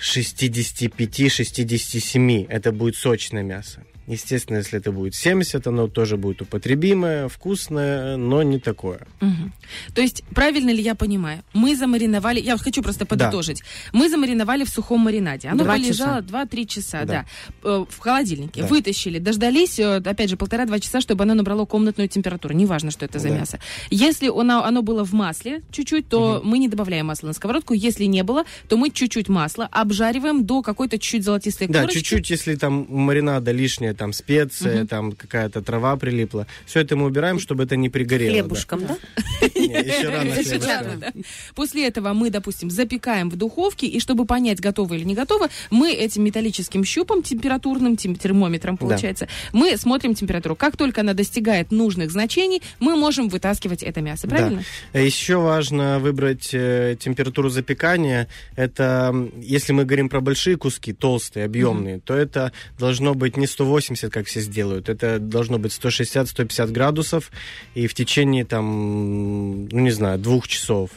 65-67. 0.00 2.46
Это 2.48 2.72
будет 2.72 2.96
сочное 2.96 3.44
мясо. 3.44 3.84
Естественно, 4.06 4.58
если 4.58 4.78
это 4.78 4.90
будет 4.92 5.14
70, 5.14 5.66
оно 5.66 5.86
тоже 5.88 6.16
будет 6.16 6.42
употребимое, 6.42 7.28
вкусное, 7.28 8.16
но 8.16 8.42
не 8.42 8.58
такое. 8.58 9.06
Мгм. 9.20 9.52
То 9.94 10.00
есть, 10.02 10.24
правильно 10.34 10.70
ли 10.70 10.82
я 10.82 10.94
понимаю? 10.94 11.42
Мы 11.52 11.76
замариновали, 11.76 12.40
я 12.40 12.52
вот 12.56 12.62
хочу 12.62 12.82
просто 12.82 13.06
подытожить. 13.06 13.62
Мы 13.92 14.08
замариновали 14.08 14.64
в 14.64 14.68
сухом 14.68 15.00
маринаде. 15.00 15.48
Оно 15.48 15.64
Два 15.64 15.74
полежало 15.74 16.22
часа. 16.22 16.46
2-3 16.46 16.66
часа, 16.66 17.04
да. 17.04 17.06
Да. 17.06 17.24
э, 17.62 17.84
в 17.88 17.98
холодильнике. 17.98 18.62
Да. 18.62 18.66
Вытащили, 18.66 19.18
дождались, 19.18 19.78
э, 19.78 19.96
опять 19.96 20.30
же, 20.30 20.36
полтора-два 20.36 20.80
часа, 20.80 21.00
чтобы 21.00 21.22
оно 21.24 21.34
набрало 21.34 21.64
комнатную 21.64 22.08
температуру. 22.08 22.54
Неважно, 22.54 22.90
что 22.90 23.04
это 23.04 23.18
за 23.20 23.28
Да. 23.28 23.36
мясо. 23.38 23.60
Если 23.90 24.28
оно, 24.28 24.64
оно 24.64 24.82
было 24.82 25.04
в 25.04 25.12
масле 25.12 25.62
чуть-чуть, 25.70 26.08
то 26.08 26.40
мы 26.44 26.58
не 26.58 26.68
добавляем 26.68 27.06
масла 27.06 27.28
на 27.28 27.32
сковородку. 27.34 27.72
Если 27.74 28.04
не 28.04 28.22
было, 28.24 28.44
то 28.68 28.76
мы 28.76 28.90
чуть-чуть 28.90 29.28
масла 29.28 29.68
обжариваем 29.70 30.44
до 30.44 30.62
какой-то 30.62 30.98
чуть-чуть 30.98 31.24
золотистой 31.24 31.68
Да, 31.68 31.80
корочки. 31.82 31.98
чуть-чуть, 31.98 32.30
если 32.30 32.56
там 32.56 32.86
маринада 32.88 33.52
лишняя 33.52 33.91
там 33.94 34.12
специя, 34.12 34.86
там 34.86 35.12
какая-то 35.12 35.62
трава 35.62 35.96
прилипла, 35.96 36.46
все 36.66 36.80
это 36.80 36.96
мы 36.96 37.06
убираем, 37.06 37.38
чтобы 37.38 37.64
это 37.64 37.76
не 37.76 37.88
пригорело. 37.88 38.32
Хлебушком, 38.32 38.86
да? 38.86 38.96
Еще 39.42 40.08
рано. 40.08 41.12
После 41.54 41.86
этого 41.86 42.12
мы, 42.12 42.30
допустим, 42.30 42.70
запекаем 42.70 43.30
в 43.30 43.36
духовке, 43.36 43.86
и 43.86 44.00
чтобы 44.00 44.24
понять, 44.24 44.60
готово 44.60 44.94
или 44.94 45.04
не 45.04 45.14
готово, 45.14 45.48
мы 45.70 45.92
этим 45.92 46.24
металлическим 46.24 46.84
щупом 46.84 47.22
температурным, 47.22 47.96
тем- 47.96 48.16
термометром, 48.16 48.76
получается, 48.76 49.28
мы 49.52 49.76
смотрим 49.76 50.14
температуру. 50.14 50.56
Как 50.56 50.76
только 50.76 51.00
она 51.00 51.14
достигает 51.14 51.70
нужных 51.72 52.10
значений, 52.10 52.62
мы 52.80 52.96
можем 52.96 53.28
вытаскивать 53.28 53.82
это 53.82 54.00
мясо, 54.00 54.28
правильно? 54.28 54.62
Еще 54.92 55.36
важно 55.36 55.98
выбрать 55.98 56.50
э, 56.52 56.96
температуру 56.98 57.48
запекания. 57.48 58.28
Это, 58.56 59.14
если 59.36 59.72
мы 59.72 59.84
говорим 59.84 60.08
про 60.08 60.20
большие 60.20 60.56
куски, 60.56 60.92
толстые, 60.92 61.44
объемные, 61.46 62.00
то 62.00 62.14
это 62.14 62.52
должно 62.78 63.14
быть 63.14 63.36
не 63.36 63.46
180, 63.46 63.81
как 64.10 64.26
все 64.26 64.40
сделают. 64.40 64.88
Это 64.88 65.18
должно 65.18 65.58
быть 65.58 65.72
160-150 65.72 66.70
градусов. 66.70 67.30
И 67.74 67.86
в 67.86 67.94
течение, 67.94 68.44
там, 68.44 69.66
ну 69.68 69.80
не 69.80 69.90
знаю, 69.90 70.18
двух 70.18 70.48
часов. 70.48 70.90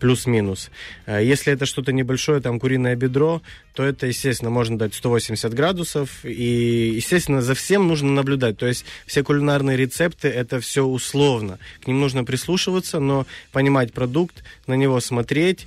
Плюс-минус. 0.00 0.70
Э, 1.06 1.24
Если 1.24 1.52
это 1.52 1.66
что-то 1.66 1.92
небольшое, 1.92 2.40
там 2.40 2.60
куриное 2.60 2.96
бедро, 2.96 3.42
то 3.74 3.82
это, 3.82 4.06
естественно, 4.06 4.50
можно 4.50 4.78
дать 4.78 4.94
180 4.94 5.52
градусов. 5.54 6.24
И, 6.24 6.92
естественно, 6.96 7.42
за 7.42 7.54
всем 7.54 7.86
нужно 7.88 8.10
наблюдать. 8.10 8.56
То 8.56 8.66
есть 8.66 8.84
все 9.06 9.22
кулинарные 9.22 9.76
рецепты 9.76 10.28
это 10.28 10.60
все 10.60 10.84
условно. 10.84 11.58
К 11.82 11.86
ним 11.86 12.00
нужно 12.00 12.24
прислушиваться, 12.24 13.00
но 13.00 13.26
понимать 13.52 13.92
продукт, 13.92 14.42
на 14.66 14.74
него 14.74 15.00
смотреть 15.00 15.66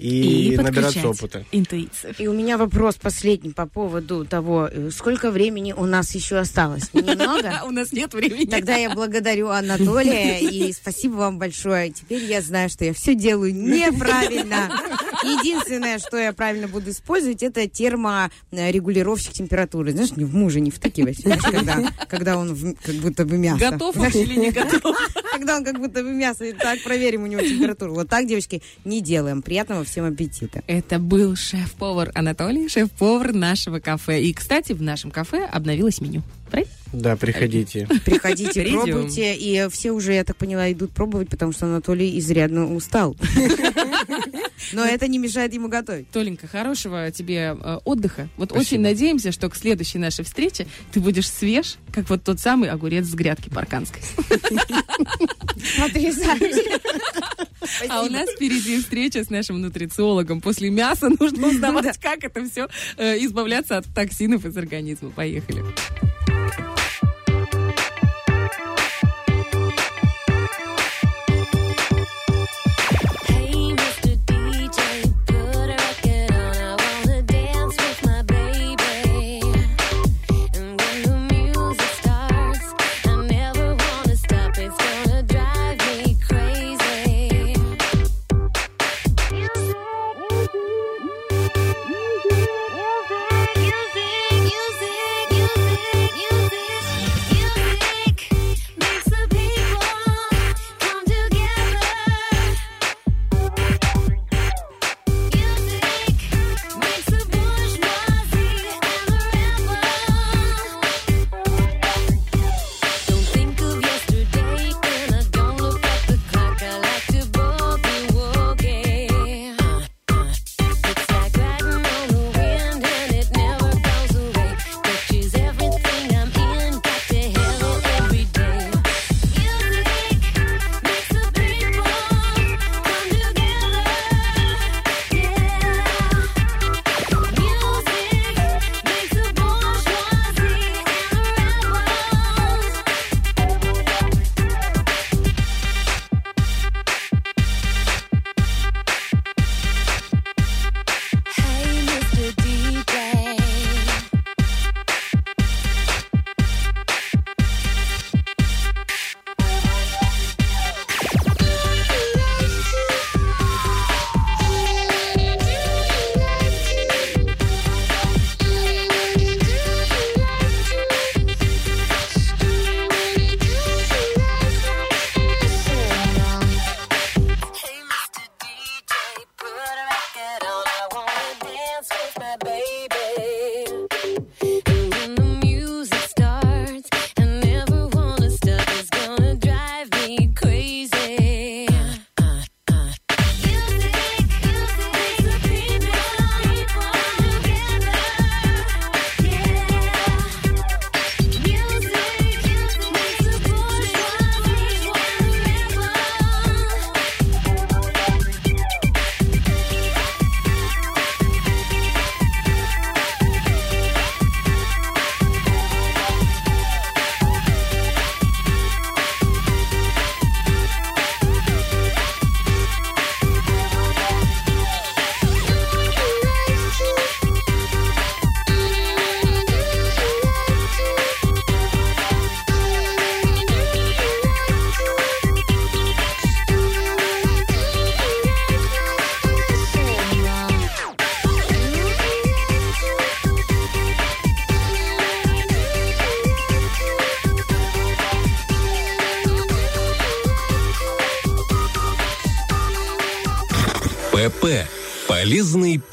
и, 0.00 0.56
набираться 0.56 1.00
подключать 1.00 1.04
опыта. 1.04 1.44
интуицию. 1.52 2.14
И 2.18 2.26
у 2.26 2.32
меня 2.32 2.56
вопрос 2.58 2.96
последний 2.96 3.50
по 3.50 3.66
поводу 3.66 4.24
того, 4.24 4.68
э, 4.70 4.90
сколько 4.90 5.30
времени 5.30 5.72
у 5.72 5.86
нас 5.86 6.14
еще 6.14 6.36
осталось. 6.38 6.92
Немного? 6.92 7.62
У 7.66 7.70
нас 7.70 7.92
нет 7.92 8.12
времени. 8.14 8.46
Тогда 8.46 8.76
я 8.76 8.90
благодарю 8.90 9.48
Анатолия 9.48 10.40
и 10.40 10.72
спасибо 10.72 11.14
вам 11.14 11.38
большое. 11.38 11.90
Теперь 11.90 12.24
я 12.24 12.40
знаю, 12.40 12.68
что 12.70 12.84
я 12.84 12.92
все 12.92 13.14
делаю 13.14 13.54
неправильно. 13.54 14.70
Единственное, 15.22 15.98
что 15.98 16.16
я 16.18 16.32
правильно 16.32 16.68
буду 16.68 16.90
использовать, 16.90 17.42
это 17.42 17.66
терморегулировщик 17.68 19.32
температуры. 19.32 19.92
Знаешь, 19.92 20.12
не 20.16 20.24
в 20.24 20.34
мужа 20.34 20.60
не 20.60 20.70
втыкивать, 20.70 21.18
знаешь, 21.20 21.42
когда, 21.42 21.92
когда 22.08 22.36
он 22.38 22.54
в- 22.54 22.74
как 22.82 22.94
будто 22.96 23.24
бы 23.24 23.36
мясо. 23.38 23.70
Готов 23.70 23.96
он 23.96 24.06
или 24.08 24.36
не 24.36 24.50
готов? 24.50 24.96
Когда 25.32 25.56
он 25.56 25.64
как 25.64 25.78
будто 25.78 26.02
бы 26.02 26.12
мясо. 26.12 26.44
И 26.44 26.52
Так, 26.52 26.82
проверим 26.82 27.22
у 27.24 27.26
него 27.26 27.40
температуру. 27.42 27.94
Вот 27.94 28.08
так, 28.08 28.26
девочки, 28.26 28.62
не 28.84 29.00
делаем. 29.00 29.42
Приятного 29.42 29.84
всем 29.84 30.04
аппетита. 30.06 30.62
Это 30.66 30.98
был 30.98 31.36
шеф-повар 31.36 32.10
Анатолий, 32.14 32.68
шеф-повар 32.68 33.32
нашего 33.32 33.78
кафе. 33.80 34.22
И, 34.22 34.32
кстати, 34.32 34.72
в 34.72 34.82
нашем 34.82 35.10
кафе 35.10 35.44
обновилось 35.44 36.00
меню. 36.00 36.22
Правильно? 36.50 36.72
Да, 36.92 37.16
приходите. 37.16 37.86
Приходите, 38.04 38.64
пробуйте. 38.72 39.36
И 39.36 39.68
все 39.70 39.92
уже, 39.92 40.14
я 40.14 40.24
так 40.24 40.36
поняла, 40.36 40.70
идут 40.72 40.90
пробовать, 40.90 41.28
потому 41.28 41.52
что 41.52 41.66
Анатолий 41.66 42.18
изрядно 42.18 42.74
устал. 42.74 43.16
Но 44.72 44.84
это 44.84 45.08
не 45.08 45.18
мешает 45.18 45.54
ему 45.54 45.68
готовить. 45.68 46.10
Толенька, 46.10 46.46
хорошего 46.46 47.10
тебе 47.10 47.56
э, 47.60 47.78
отдыха. 47.84 48.28
Вот 48.36 48.52
очень 48.52 48.80
надеемся, 48.80 49.32
что 49.32 49.48
к 49.48 49.56
следующей 49.56 49.98
нашей 49.98 50.24
встрече 50.24 50.66
ты 50.92 51.00
будешь 51.00 51.28
свеж, 51.30 51.76
как 51.92 52.08
вот 52.10 52.22
тот 52.24 52.40
самый 52.40 52.70
огурец 52.70 53.06
с 53.06 53.14
грядки 53.14 53.48
парканской. 53.48 54.02
Потрясающе. 55.78 56.78
А 57.88 58.02
у 58.02 58.10
нас 58.10 58.28
впереди 58.30 58.80
встреча 58.80 59.24
с 59.24 59.30
нашим 59.30 59.60
нутрициологом. 59.60 60.40
После 60.40 60.70
мяса 60.70 61.08
нужно 61.08 61.48
узнавать, 61.50 61.98
как 61.98 62.24
это 62.24 62.44
все 62.48 62.68
избавляться 62.96 63.78
от 63.78 63.86
токсинов 63.94 64.44
из 64.44 64.56
организма. 64.56 65.10
Поехали. 65.10 65.64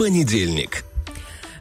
Понедельник. 0.07 0.76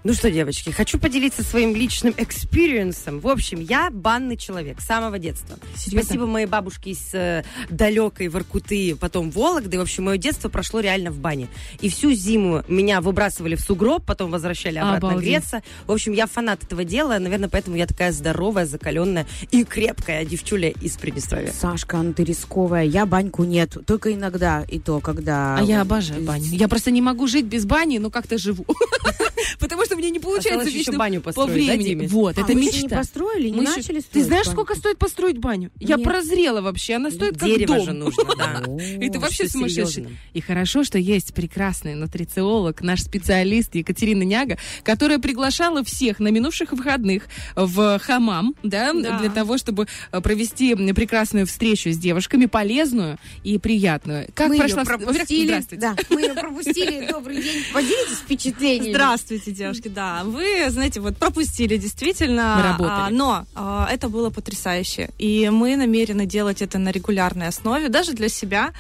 Ну 0.07 0.15
что, 0.15 0.31
девочки, 0.31 0.71
хочу 0.71 1.01
поделиться 1.01 1.43
своим 1.43 1.75
личным 1.75 2.15
experience 2.17 2.95
ом. 2.95 3.19
В 3.19 3.27
общем, 3.27 3.59
я 3.59 3.91
банный 3.91 4.37
человек 4.37 4.81
с 4.81 4.87
самого 4.87 5.19
детства. 5.19 5.57
Серьезно? 5.75 6.05
Спасибо 6.05 6.27
моей 6.27 6.47
бабушке 6.47 6.91
из 6.91 7.13
э, 7.13 7.43
далекой 7.71 8.29
Воркуты, 8.29 8.95
потом 8.95 9.33
Вологды. 9.33 9.79
В 9.79 9.83
общем, 9.83 10.05
мое 10.05 10.17
детство 10.17 10.49
прошло 10.49 10.79
реально 10.79 11.11
в 11.11 11.19
бане. 11.19 11.49
И 11.81 11.89
всю 11.89 12.13
зиму 12.13 12.63
меня 12.69 13.01
выбрасывали 13.01 13.57
в 13.57 13.61
сугроб, 13.61 14.05
потом 14.07 14.31
возвращали 14.31 14.79
обратно 14.79 15.09
Обалдеть. 15.09 15.29
греться. 15.29 15.65
В 15.89 15.91
общем, 15.91 16.13
я 16.13 16.29
фанат 16.29 16.63
этого 16.63 16.85
дела. 16.85 17.19
Наверное, 17.19 17.49
поэтому 17.49 17.75
я 17.75 17.89
такая 17.89 18.13
здоровая, 18.13 18.67
закаленная 18.67 19.27
и 19.51 19.65
крепкая 19.65 20.25
девчуля 20.25 20.69
из 20.71 20.97
Приднестровья. 20.99 21.51
Сашка, 21.51 21.97
ну 21.97 22.13
ты 22.13 22.23
рисковая. 22.23 22.85
Я 22.85 23.07
баньку 23.07 23.43
нет. 23.43 23.77
Только 23.85 24.15
иногда, 24.15 24.65
и 24.69 24.79
то, 24.79 25.01
когда... 25.01 25.57
А 25.59 25.63
я 25.65 25.81
обожаю 25.81 26.23
баню. 26.23 26.45
Я 26.45 26.69
просто 26.69 26.93
не 26.93 27.03
могу 27.03 27.27
жить 27.27 27.47
без 27.47 27.67
бани, 27.67 27.99
но 27.99 28.11
как-то 28.11 28.39
живу. 28.39 28.65
Потому 29.59 29.85
что 29.85 29.96
мне 29.97 30.11
не 30.11 30.19
получается 30.19 30.51
Осталось 30.51 30.69
еще 30.69 30.79
вечно 30.79 30.99
баню 30.99 31.21
по 31.21 31.25
построить, 31.33 31.49
да, 31.67 31.73
времени. 31.73 31.89
Диме? 31.89 32.09
Вот, 32.09 32.37
А, 32.39 32.41
это 32.43 32.53
вы 32.53 32.61
еще 32.61 32.77
не 32.79 32.83
мечта. 32.85 32.97
построили, 32.97 33.49
не 33.49 33.57
Мы 33.57 33.63
еще- 33.65 33.77
начали 33.77 33.97
Ты 34.01 34.03
строить 34.03 34.27
знаешь, 34.27 34.47
баньку? 34.47 34.63
сколько 34.63 34.79
стоит 34.81 34.99
построить 34.99 35.39
баню? 35.39 35.71
Я 35.79 35.97
Нет. 35.97 36.05
прозрела 36.05 36.61
вообще. 36.61 36.95
Она 36.95 37.11
стоит 37.11 37.39
как 37.39 37.49
Дерево 37.49 37.77
дом. 37.77 37.85
же 37.85 37.93
нужно, 37.93 38.25
да. 38.37 38.63
И 39.01 39.11
ты 39.11 39.19
вообще 39.19 39.49
сумасшедший. 39.49 40.07
И 40.33 40.41
хорошо, 40.41 40.85
что 40.85 40.99
есть 40.99 41.35
прекрасный 41.35 41.95
нутрициолог, 41.95 42.81
наш 42.83 43.03
специалист 43.03 43.75
Екатерина 43.75 44.23
Няга, 44.23 44.59
которая 44.83 45.19
приглашала 45.19 45.83
всех 45.85 46.21
на 46.21 46.29
минувших 46.29 46.73
выходных 46.73 47.25
в 47.55 47.99
хамам, 48.01 48.55
да, 48.63 48.93
Да. 48.93 49.19
для 49.19 49.31
того, 49.31 49.59
чтобы 49.59 49.87
э, 50.13 50.21
провести 50.21 50.75
прекрасную 50.93 51.47
встречу 51.47 51.91
с 51.91 51.99
девушками, 51.99 52.47
полезную 52.47 53.19
и 53.45 53.59
приятную. 53.59 54.29
Как 54.35 54.49
мы 54.49 54.59
прошла... 54.59 54.81
ее 54.83 54.87
пропустили. 54.87 55.47
Здравствуйте. 55.47 55.81
Да, 55.81 55.97
мы 56.11 56.21
ее 56.23 56.35
пропустили. 56.35 57.07
Добрый 57.11 57.43
день. 57.43 57.63
Поделитесь 57.73 58.19
впечатлениями. 58.25 58.93
Здравствуйте, 58.93 59.51
девушки. 59.53 59.86
Девочки, 59.87 59.95
да, 59.95 60.23
вы, 60.25 60.71
знаете, 60.71 61.01
вот 61.01 61.17
пропустили 61.17 61.77
действительно. 61.77 62.57
Мы 62.57 62.63
работали. 62.63 63.07
а, 63.07 63.11
но 63.11 63.47
а, 63.55 63.89
это 63.91 64.09
было 64.09 64.31
потрясающе. 64.31 65.11
И 65.19 65.49
мы 65.51 65.77
намерены 65.77 66.27
делать 66.27 66.63
это 66.63 66.79
на 66.79 66.91
регулярной 66.91 67.49
основе, 67.49 67.89
даже 67.89 68.13
для 68.13 68.29
себя, 68.29 68.73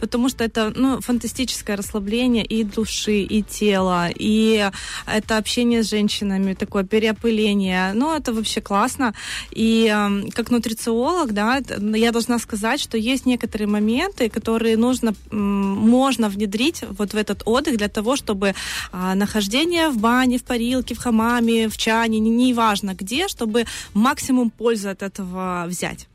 потому 0.00 0.28
что 0.28 0.44
это 0.44 0.72
ну, 0.74 1.00
фантастическое 1.00 1.76
расслабление 1.76 2.44
и 2.44 2.64
души, 2.64 3.22
и 3.22 3.42
тела, 3.42 4.08
и 4.14 4.70
это 5.06 5.38
общение 5.38 5.82
с 5.82 5.90
женщинами, 5.90 6.54
такое 6.54 6.84
переопыление. 6.84 7.92
Ну, 7.94 8.14
это 8.14 8.32
вообще 8.32 8.60
классно. 8.60 9.14
И 9.50 9.86
эм, 9.86 10.30
как 10.30 10.50
нутрициолог, 10.50 11.32
да, 11.32 11.58
это- 11.58 11.80
я 11.96 12.12
должна 12.12 12.38
сказать, 12.38 12.80
что 12.80 12.96
есть 12.98 13.26
некоторые 13.26 13.68
моменты, 13.68 14.28
которые 14.28 14.76
нужно, 14.76 15.14
можно 15.30 16.28
внедрить 16.28 16.84
вот 16.98 17.12
в 17.14 17.16
этот 17.16 17.42
отдых 17.44 17.76
для 17.76 17.88
того, 17.88 18.16
чтобы 18.16 18.54
а, 18.92 19.14
нахождение 19.14 19.88
в 19.88 19.98
бане, 19.98 20.38
в 20.38 20.42
парилке, 20.52 20.94
в 20.94 20.98
хамаме, 20.98 21.68
в 21.68 21.76
чане, 21.76 22.20
не- 22.20 22.30
неважно 22.30 22.94
где, 22.94 23.26
чтобы 23.28 23.64
максимум 23.94 24.50
пользы 24.50 24.90
от 24.90 25.02
этого 25.02 25.64
взять. 25.66 26.08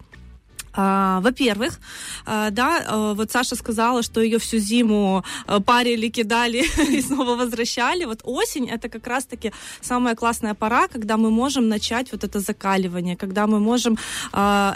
А, 0.79 1.19
Во-первых, 1.21 1.79
а, 2.25 2.51
да, 2.51 2.83
а, 2.87 3.13
вот 3.15 3.31
Саша 3.31 3.55
сказала, 3.55 4.03
что 4.03 4.21
ее 4.21 4.37
всю 4.37 4.59
зиму 4.59 5.23
а, 5.47 5.59
парили, 5.59 6.07
кидали 6.09 6.65
и 6.91 7.01
снова 7.01 7.35
возвращали. 7.35 8.05
Вот 8.05 8.19
осень 8.23 8.69
это 8.69 8.87
как 8.87 9.07
раз-таки 9.07 9.51
самая 9.81 10.13
классная 10.15 10.53
пора, 10.53 10.87
когда 10.87 11.17
мы 11.17 11.31
можем 11.31 11.67
начать 11.67 12.11
вот 12.11 12.23
это 12.23 12.39
закаливание, 12.39 13.17
когда 13.17 13.47
мы 13.47 13.59
можем 13.59 13.97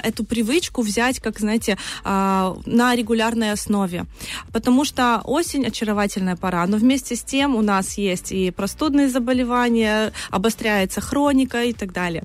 эту 0.04 0.24
привычку 0.24 0.82
взять, 0.82 1.20
как 1.20 1.39
знаете, 1.39 1.78
на 2.04 2.95
регулярной 2.95 3.52
основе. 3.52 4.06
Потому 4.52 4.86
что 4.86 5.22
осень 5.24 5.68
очаровательная 5.68 6.36
пора, 6.36 6.66
но 6.66 6.78
вместе 6.78 7.16
с 7.16 7.24
тем 7.24 7.56
у 7.56 7.62
нас 7.62 7.97
есть 7.97 8.32
и 8.32 8.49
простудные 8.52 9.08
заболевания, 9.10 10.14
обостряется 10.32 11.02
хроника 11.02 11.64
и 11.64 11.74
так 11.74 11.93
далее. 11.93 12.24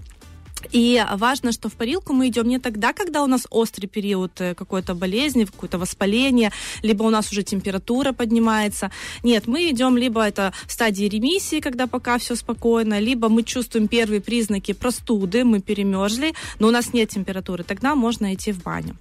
И 0.72 1.04
важно, 1.14 1.52
что 1.52 1.68
в 1.68 1.72
парилку 1.72 2.12
мы 2.12 2.28
идем 2.28 2.48
не 2.48 2.58
тогда, 2.58 2.92
когда 2.92 3.22
у 3.22 3.26
нас 3.26 3.46
острый 3.50 3.86
период 3.86 4.40
э, 4.40 4.54
какой-то 4.54 4.94
болезни, 4.94 5.44
какое-то 5.44 5.78
воспаление, 5.78 6.50
либо 6.82 7.04
у 7.04 7.10
нас 7.10 7.32
уже 7.32 7.42
температура 7.42 8.12
поднимается. 8.12 8.90
Нет, 9.22 9.46
мы 9.46 9.70
идем 9.70 9.96
либо 9.96 10.22
это 10.22 10.52
в 10.66 10.72
стадии 10.72 11.04
ремиссии, 11.04 11.60
когда 11.60 11.86
пока 11.86 12.18
все 12.18 12.36
спокойно, 12.36 13.00
либо 13.00 13.28
мы 13.28 13.42
чувствуем 13.42 13.88
первые 13.88 14.20
признаки 14.20 14.72
простуды, 14.72 15.44
мы 15.44 15.60
перемерзли, 15.60 16.34
но 16.58 16.68
у 16.68 16.70
нас 16.70 16.92
нет 16.92 17.10
температуры, 17.10 17.64
тогда 17.64 17.94
можно 17.94 18.34
идти 18.34 18.52
в 18.52 18.62
баню. 18.62 18.96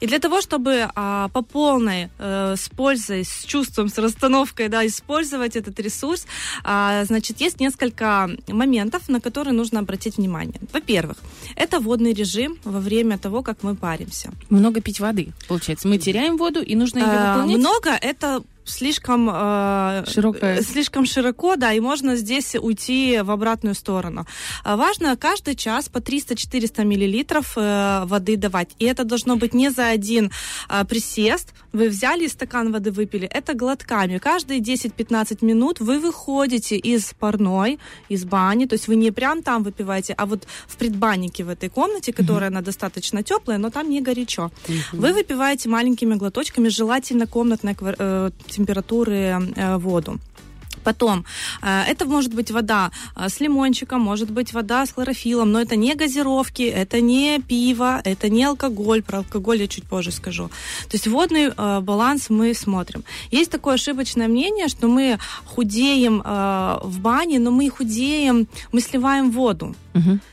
И 0.00 0.06
для 0.06 0.18
того, 0.18 0.40
чтобы 0.40 0.88
а, 0.94 1.28
по 1.28 1.42
полной, 1.42 2.08
э, 2.18 2.54
с 2.56 2.68
пользой, 2.68 3.24
с 3.24 3.44
чувством, 3.44 3.88
с 3.88 3.98
расстановкой, 3.98 4.68
да, 4.68 4.86
использовать 4.86 5.56
этот 5.56 5.80
ресурс, 5.80 6.26
а, 6.64 7.04
значит, 7.04 7.40
есть 7.40 7.60
несколько 7.60 8.30
моментов, 8.48 9.08
на 9.08 9.20
которые 9.20 9.54
нужно 9.54 9.80
обратить 9.80 10.16
внимание. 10.16 10.60
Во-первых, 10.72 11.03
это 11.56 11.80
водный 11.80 12.12
режим 12.12 12.58
во 12.64 12.80
время 12.80 13.18
того, 13.18 13.42
как 13.42 13.62
мы 13.62 13.74
паримся. 13.74 14.30
Много 14.50 14.80
пить 14.80 15.00
воды, 15.00 15.32
получается. 15.48 15.88
Мы 15.88 15.98
теряем 15.98 16.36
воду, 16.36 16.62
и 16.62 16.74
нужно 16.74 16.98
ее 16.98 17.04
А, 17.06 17.34
выполнять. 17.34 17.58
Много 17.58 17.90
это 17.90 18.42
слишком 18.64 19.28
э, 19.32 20.04
Широкое. 20.06 20.58
э, 20.58 20.62
слишком 20.62 21.06
широко, 21.06 21.56
да, 21.56 21.72
и 21.72 21.80
можно 21.80 22.16
здесь 22.16 22.54
уйти 22.54 23.20
в 23.22 23.30
обратную 23.30 23.74
сторону. 23.74 24.26
А 24.64 24.76
важно 24.76 25.16
каждый 25.16 25.54
час 25.54 25.88
по 25.88 25.98
300-400 25.98 26.84
миллилитров 26.84 27.52
э, 27.56 28.04
воды 28.06 28.36
давать. 28.36 28.70
И 28.78 28.84
это 28.84 29.04
должно 29.04 29.36
быть 29.36 29.54
не 29.54 29.70
за 29.70 29.88
один 29.88 30.30
а, 30.68 30.84
присест. 30.84 31.54
Вы 31.72 31.88
взяли 31.88 32.26
стакан 32.28 32.72
воды, 32.72 32.90
выпили. 32.90 33.26
Это 33.26 33.54
глотками. 33.54 34.18
Каждые 34.18 34.60
10-15 34.60 35.44
минут 35.44 35.80
вы 35.80 35.98
выходите 35.98 36.76
из 36.76 37.12
парной, 37.18 37.78
из 38.08 38.24
бани. 38.24 38.66
То 38.66 38.74
есть 38.74 38.88
вы 38.88 38.96
не 38.96 39.10
прям 39.10 39.42
там 39.42 39.62
выпиваете, 39.62 40.14
а 40.16 40.26
вот 40.26 40.46
в 40.66 40.76
предбаннике 40.76 41.44
в 41.44 41.48
этой 41.48 41.68
комнате, 41.68 42.12
которая 42.12 42.48
она 42.50 42.60
достаточно 42.60 43.22
теплая, 43.22 43.58
но 43.58 43.70
там 43.70 43.90
не 43.90 44.00
горячо. 44.00 44.50
Вы 44.92 45.12
выпиваете 45.12 45.68
маленькими 45.68 46.14
глоточками, 46.14 46.68
желательно 46.68 47.26
комнатной 47.26 47.72
квар- 47.74 47.96
э, 47.98 48.30
температуры 48.54 49.16
э, 49.56 49.76
воду. 49.78 50.18
Потом, 50.84 51.24
э, 51.62 51.82
это 51.88 52.04
может 52.04 52.34
быть 52.34 52.50
вода 52.50 52.90
э, 53.16 53.28
с 53.28 53.40
лимончиком, 53.40 54.00
может 54.00 54.30
быть 54.30 54.52
вода 54.52 54.86
с 54.86 54.92
хлорофилом, 54.92 55.52
но 55.52 55.60
это 55.60 55.76
не 55.76 55.94
газировки, 55.94 56.62
это 56.62 57.00
не 57.00 57.40
пиво, 57.40 58.00
это 58.04 58.28
не 58.28 58.44
алкоголь. 58.44 59.02
Про 59.02 59.18
алкоголь 59.18 59.60
я 59.60 59.68
чуть 59.68 59.84
позже 59.84 60.12
скажу. 60.12 60.48
То 60.88 60.94
есть 60.96 61.06
водный 61.06 61.52
э, 61.56 61.80
баланс 61.80 62.30
мы 62.30 62.54
смотрим. 62.54 63.04
Есть 63.30 63.50
такое 63.50 63.74
ошибочное 63.74 64.28
мнение, 64.28 64.68
что 64.68 64.88
мы 64.88 65.18
худеем 65.44 66.22
в 66.24 66.98
бане, 67.00 67.38
но 67.38 67.50
мы 67.50 67.70
худеем, 67.70 68.46
мы 68.72 68.80
сливаем 68.80 69.30
воду. 69.30 69.74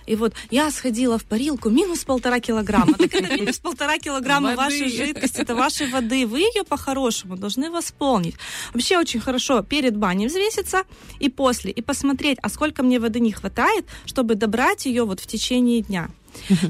И 0.07 0.15
вот 0.15 0.33
я 0.49 0.71
сходила 0.71 1.17
в 1.17 1.23
парилку 1.23 1.69
минус 1.69 2.03
полтора 2.03 2.39
килограмма. 2.39 2.93
Так 2.93 3.13
это 3.13 3.33
минус 3.35 3.59
полтора 3.63 3.97
килограмма 3.97 4.55
вашей 4.55 4.89
жидкости, 4.89 5.41
это 5.41 5.55
вашей 5.55 5.87
воды. 5.87 6.25
Вы 6.25 6.39
ее 6.39 6.63
по-хорошему 6.63 7.37
должны 7.37 7.69
восполнить. 7.69 8.35
Вообще 8.73 8.97
очень 8.97 9.19
хорошо 9.19 9.61
перед 9.61 9.95
баней 9.95 10.29
взвеситься 10.41 10.83
и 11.19 11.29
после, 11.29 11.71
и 11.71 11.81
посмотреть, 11.81 12.37
а 12.41 12.49
сколько 12.49 12.83
мне 12.83 12.99
воды 12.99 13.19
не 13.19 13.31
хватает, 13.31 13.85
чтобы 14.05 14.35
добрать 14.35 14.85
ее 14.85 15.03
вот 15.03 15.19
в 15.19 15.27
течение 15.27 15.81
дня. 15.81 16.09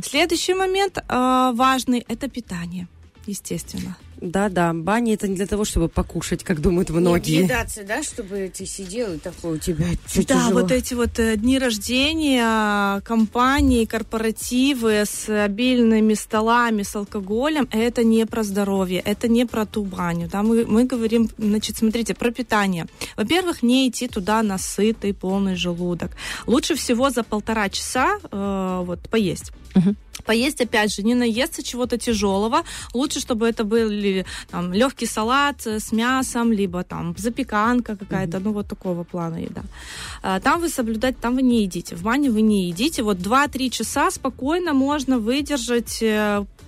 Следующий 0.03 0.53
момент 0.53 0.97
э, 0.97 1.51
важный– 1.53 2.03
это 2.07 2.28
питание, 2.28 2.88
естественно. 3.28 3.95
Да-да, 4.22 4.72
баня 4.74 5.15
это 5.15 5.28
не 5.28 5.36
для 5.36 5.47
того, 5.47 5.65
чтобы 5.65 5.89
покушать, 5.89 6.43
как 6.43 6.61
думают 6.61 6.91
многие. 6.91 7.32
Не 7.32 7.39
въедаться, 7.39 7.84
да, 7.84 8.03
чтобы 8.03 8.51
ты 8.55 8.67
сидел 8.67 9.13
и 9.13 9.17
такой 9.17 9.55
у 9.55 9.57
тебя 9.57 9.88
Да, 10.15 10.22
тяжело. 10.24 10.61
вот 10.61 10.72
эти 10.72 10.93
вот 10.93 11.17
э, 11.17 11.38
дни 11.38 11.57
рождения, 11.57 13.01
компании, 13.01 13.86
корпоративы 13.86 15.05
с 15.05 15.28
обильными 15.28 16.13
столами, 16.13 16.84
с 16.84 16.95
алкоголем, 16.95 17.67
это 17.72 18.03
не 18.03 18.26
про 18.28 18.43
здоровье, 18.43 18.99
это 18.99 19.28
не 19.28 19.45
про 19.47 19.65
ту 19.65 19.84
баню. 19.84 20.30
Да? 20.32 20.43
Мы, 20.43 20.65
мы 20.65 20.86
говорим, 20.86 21.30
значит, 21.39 21.78
смотрите, 21.78 22.13
про 22.13 22.30
питание. 22.32 22.86
Во-первых, 23.17 23.63
не 23.63 23.89
идти 23.89 24.07
туда 24.07 24.43
на 24.43 24.59
сытый, 24.59 25.13
полный 25.15 25.55
желудок. 25.55 26.11
Лучше 26.45 26.76
всего 26.76 27.09
за 27.09 27.24
полтора 27.24 27.69
часа 27.69 28.19
э, 28.32 28.84
вот, 28.86 28.99
поесть. 29.09 29.51
Поесть, 30.24 30.61
опять 30.61 30.93
же, 30.93 31.03
не 31.03 31.15
наесться 31.15 31.63
чего-то 31.63 31.97
тяжелого. 31.97 32.63
Лучше, 32.93 33.19
чтобы 33.19 33.47
это 33.47 33.63
были 33.63 34.26
там, 34.49 34.74
легкий 34.74 35.07
салат 35.07 35.67
э, 35.67 35.80
с 35.80 35.91
мясом, 35.91 36.51
либо 36.51 36.84
там 36.84 37.15
запеканка 37.17 37.95
какая-то, 37.95 38.39
ну 38.39 38.51
вот 38.51 38.67
такого 38.67 39.03
плана 39.03 39.38
еда. 39.38 39.61
А, 40.24 40.39
Там 40.39 40.61
вы 40.61 40.69
соблюдать, 40.69 41.17
там 41.22 41.36
вы 41.36 41.41
не 41.41 41.63
едите. 41.63 41.95
В 41.95 42.03
бане 42.03 42.30
вы 42.30 42.41
не 42.41 42.69
едите. 42.69 43.03
Вот 43.03 43.17
2-3 43.17 43.69
часа 43.69 44.11
спокойно 44.11 44.74
можно 44.74 45.19
выдержать. 45.19 46.03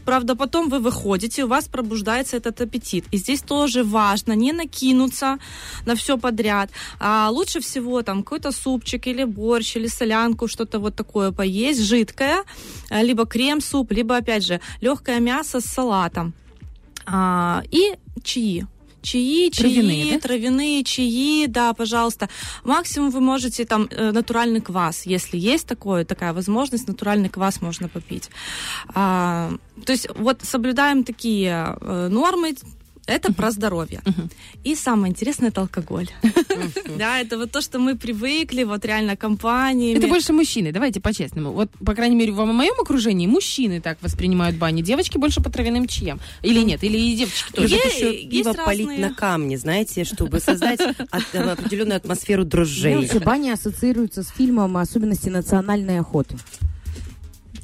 Правда, 0.05 0.35
потом 0.35 0.69
вы 0.69 0.79
выходите, 0.79 1.43
у 1.43 1.47
вас 1.47 1.67
пробуждается 1.67 2.37
этот 2.37 2.61
аппетит. 2.61 3.05
И 3.11 3.17
здесь 3.17 3.41
тоже 3.41 3.83
важно 3.83 4.33
не 4.33 4.51
накинуться 4.51 5.37
на 5.85 5.95
все 5.95 6.17
подряд. 6.17 6.69
А 6.99 7.29
лучше 7.29 7.59
всего 7.59 8.01
там 8.01 8.23
какой-то 8.23 8.51
супчик 8.51 9.07
или 9.07 9.23
борщ, 9.23 9.75
или 9.75 9.87
солянку, 9.87 10.47
что-то 10.47 10.79
вот 10.79 10.95
такое 10.95 11.31
поесть, 11.31 11.81
жидкое, 11.81 12.43
а, 12.89 13.03
либо 13.03 13.25
крем-суп, 13.25 13.91
либо, 13.91 14.17
опять 14.17 14.45
же, 14.45 14.59
легкое 14.81 15.19
мясо 15.19 15.59
с 15.59 15.65
салатом. 15.65 16.33
А, 17.05 17.63
и 17.71 17.95
чаи. 18.23 18.65
Чаи, 19.03 19.49
чаи, 19.51 19.73
Травяные, 19.73 20.13
да? 20.13 20.19
травяные 20.19 20.83
чаи, 20.83 21.45
да, 21.47 21.73
пожалуйста. 21.73 22.29
Максимум 22.63 23.11
вы 23.11 23.19
можете 23.19 23.65
там 23.65 23.87
э, 23.91 24.11
натуральный 24.11 24.61
квас, 24.61 25.05
если 25.05 25.37
есть 25.37 25.67
такое, 25.67 26.05
такая 26.05 26.31
возможность, 26.31 26.87
натуральный 26.87 27.29
квас 27.29 27.61
можно 27.61 27.89
попить. 27.89 28.29
А, 28.95 29.51
то 29.85 29.91
есть 29.91 30.07
вот 30.15 30.39
соблюдаем 30.43 31.03
такие 31.03 31.75
э, 31.81 32.07
нормы, 32.09 32.55
это 33.05 33.33
про 33.33 33.51
здоровье. 33.51 34.01
И 34.63 34.75
самое 34.75 35.11
интересное 35.11 35.49
это 35.49 35.61
алкоголь. 35.61 36.09
Да, 36.97 37.19
это 37.19 37.37
вот 37.37 37.51
то, 37.51 37.61
что 37.61 37.79
мы 37.79 37.95
привыкли, 37.95 38.63
вот 38.63 38.85
реально 38.85 39.15
компаниями. 39.17 39.97
Это 39.97 40.07
больше 40.07 40.33
мужчины, 40.33 40.71
давайте 40.71 40.99
по-честному. 41.01 41.51
Вот, 41.51 41.69
по 41.83 41.93
крайней 41.93 42.15
мере, 42.15 42.31
в 42.31 42.45
моем 42.45 42.79
окружении 42.79 43.27
мужчины 43.27 43.81
так 43.81 43.97
воспринимают 44.01 44.57
бани, 44.57 44.81
девочки 44.81 45.17
больше 45.17 45.41
по 45.41 45.49
травяным 45.49 45.87
чаям. 45.87 46.19
Или 46.41 46.61
нет? 46.61 46.83
Или 46.83 46.97
и 46.97 47.15
девочки 47.15 47.51
тоже? 47.51 47.75
Еще 47.75 48.27
пиво 48.27 48.53
полить 48.53 48.99
на 48.99 49.13
камни, 49.13 49.55
знаете, 49.55 50.03
чтобы 50.03 50.39
создать 50.39 50.79
э, 50.79 51.37
определенную 51.37 51.97
атмосферу 51.97 52.45
дрожжей. 52.45 53.09
баня 53.19 53.53
ассоциируется 53.53 54.23
с 54.23 54.29
фильмом 54.29 54.77
«Особенности 54.77 55.29
национальной 55.29 55.99
охоты». 55.99 56.37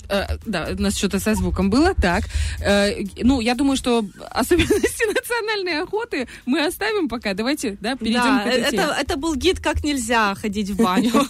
Э, 0.09 0.37
да, 0.45 0.69
у 0.77 0.81
нас 0.81 0.97
что-то 0.97 1.19
со 1.19 1.35
звуком 1.35 1.69
было. 1.69 1.93
Так, 1.93 2.23
э, 2.61 3.03
ну, 3.23 3.39
я 3.41 3.55
думаю, 3.55 3.77
что 3.77 4.05
особенности 4.31 5.07
национальной 5.19 5.81
охоты 5.81 6.27
мы 6.45 6.65
оставим 6.65 7.07
пока. 7.09 7.33
Давайте, 7.33 7.77
да, 7.81 7.95
перейдем 7.95 8.21
Да, 8.21 8.43
к 8.43 8.47
этой 8.47 8.61
это, 8.79 8.95
это 8.99 9.17
был 9.17 9.35
гид, 9.35 9.59
как 9.59 9.83
нельзя 9.83 10.35
ходить 10.35 10.69
в 10.69 10.77
баню. 10.77 11.11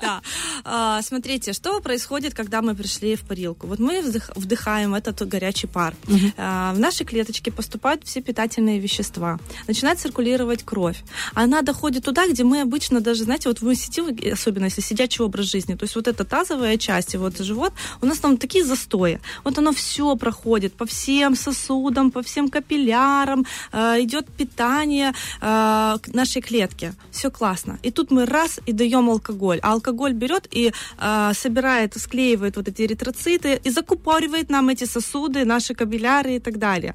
Да. 0.00 0.20
А, 0.64 1.02
Смотрите, 1.02 1.52
что 1.52 1.80
происходит, 1.80 2.34
когда 2.34 2.62
мы 2.62 2.74
пришли 2.74 3.16
в 3.16 3.20
парилку. 3.22 3.66
Вот 3.66 3.78
мы 3.78 4.00
вдых- 4.00 4.32
вдыхаем 4.34 4.94
этот 4.94 5.26
горячий 5.28 5.66
пар. 5.66 5.94
А, 6.36 6.72
В 6.74 6.78
наши 6.78 7.04
клеточки 7.04 7.50
поступают 7.50 8.04
все 8.04 8.20
питательные 8.20 8.78
вещества. 8.78 9.38
Начинает 9.66 9.98
циркулировать 10.00 10.62
кровь. 10.64 11.02
Она 11.34 11.62
доходит 11.62 12.04
туда, 12.04 12.26
где 12.28 12.44
мы 12.44 12.60
обычно 12.60 13.00
даже, 13.00 13.24
знаете, 13.24 13.48
вот 13.48 13.60
вы 13.60 13.74
сидите, 13.74 14.32
особенно 14.32 14.64
если 14.64 14.80
сидячий 14.80 15.24
образ 15.24 15.46
жизни, 15.46 15.74
то 15.74 15.84
есть 15.84 15.94
вот 15.96 16.08
эта 16.08 16.24
тазовая 16.24 16.76
часть 16.76 17.14
и 17.14 17.18
вот 17.18 17.38
живот, 17.38 17.72
у 18.02 18.06
нас 18.06 18.18
там 18.18 18.36
такие 18.36 18.64
застои. 18.64 19.18
Вот 19.44 19.58
оно 19.58 19.72
все 19.72 20.16
проходит 20.16 20.74
по 20.76 20.84
всем 20.84 21.36
сосудам, 21.36 22.10
по 22.10 22.22
всем 22.22 22.48
капиллярам, 22.48 23.46
э, 23.72 24.02
идет 24.02 24.26
питание 24.26 25.12
э, 25.40 25.96
нашей 26.14 26.42
клетке. 26.42 26.94
Все 27.10 27.30
классно. 27.30 27.78
И 27.82 27.90
тут 27.90 28.10
мы 28.10 28.26
раз 28.26 28.60
и 28.66 28.72
даем 28.72 29.08
алкоголь. 29.08 29.58
А 29.62 29.72
алкоголь 29.72 30.12
берет 30.12 30.48
и 30.50 30.72
э, 30.98 31.32
собирает, 31.34 31.94
склеивает 31.96 32.56
вот 32.56 32.68
эти 32.68 32.82
эритроциты 32.82 33.60
и 33.66 33.70
закупоривает 33.70 34.50
нам 34.50 34.68
эти 34.68 34.84
сосуды, 34.84 35.44
наши 35.44 35.74
капилляры 35.74 36.36
и 36.36 36.40
так 36.40 36.58
далее. 36.58 36.94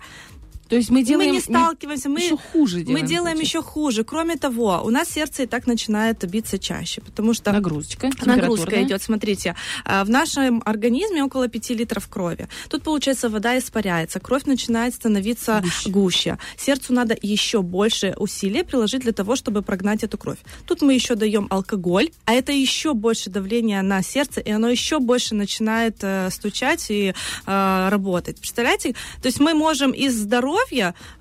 То 0.70 0.76
есть 0.76 0.92
мы 0.92 1.04
делаем 1.04 1.32
мы 1.32 1.36
не 1.36 1.42
сталкиваемся, 1.42 2.10
мы 2.10 2.22
еще 2.22 2.38
хуже 2.38 2.78
мы 2.78 2.84
делаем. 2.84 3.08
делаем 3.08 3.38
получается. 3.38 3.58
еще 3.58 3.62
хуже. 3.64 4.04
Кроме 4.04 4.36
того, 4.36 4.82
у 4.86 4.92
нас 4.92 5.10
сердце 5.10 5.44
и 5.44 5.46
так 5.48 5.66
начинает 5.66 6.24
биться 6.30 6.60
чаще, 6.60 7.02
потому 7.02 7.34
что 7.34 7.52
Нагрузочка, 7.52 8.12
Нагрузка 8.24 8.84
идет. 8.84 9.02
Смотрите, 9.02 9.56
а, 9.84 10.04
в 10.04 10.10
нашем 10.10 10.62
организме 10.66 11.24
около 11.24 11.48
5 11.48 11.72
литров 11.72 12.08
крови. 12.08 12.48
Тут, 12.70 12.84
получается, 12.84 13.30
вода 13.30 13.58
испаряется, 13.58 14.20
кровь 14.20 14.46
начинает 14.46 14.94
становиться 14.94 15.64
гуще. 15.88 16.38
Сердцу 16.56 16.94
надо 16.94 17.18
еще 17.20 17.64
больше 17.64 18.14
усилий 18.18 18.64
приложить 18.64 19.02
для 19.02 19.12
того, 19.12 19.36
чтобы 19.36 19.64
прогнать 19.64 20.04
эту 20.04 20.20
кровь. 20.20 20.38
Тут 20.68 20.84
мы 20.84 20.94
еще 20.94 21.16
даем 21.16 21.48
алкоголь, 21.50 22.12
а 22.26 22.34
это 22.34 22.52
еще 22.52 22.94
больше 22.94 23.32
давление 23.32 23.82
на 23.82 24.04
сердце, 24.04 24.40
и 24.40 24.52
оно 24.52 24.70
еще 24.70 25.00
больше 25.00 25.34
начинает 25.34 25.98
э, 26.02 26.30
стучать 26.30 26.92
и 26.92 27.14
э, 27.48 27.90
работать. 27.90 28.38
Представляете? 28.38 28.94
То 29.22 29.30
есть 29.30 29.40
мы 29.40 29.56
можем 29.56 29.92
из 29.92 30.16
здоровья 30.16 30.59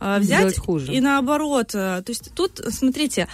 э, 0.00 0.18
взять 0.18 0.38
Сделать 0.38 0.58
хуже. 0.58 0.92
и 0.92 1.00
наоборот. 1.00 1.70
э, 1.74 2.02
То 2.02 2.10
есть 2.10 2.30
тут, 2.34 2.60
смотрите, 2.70 3.28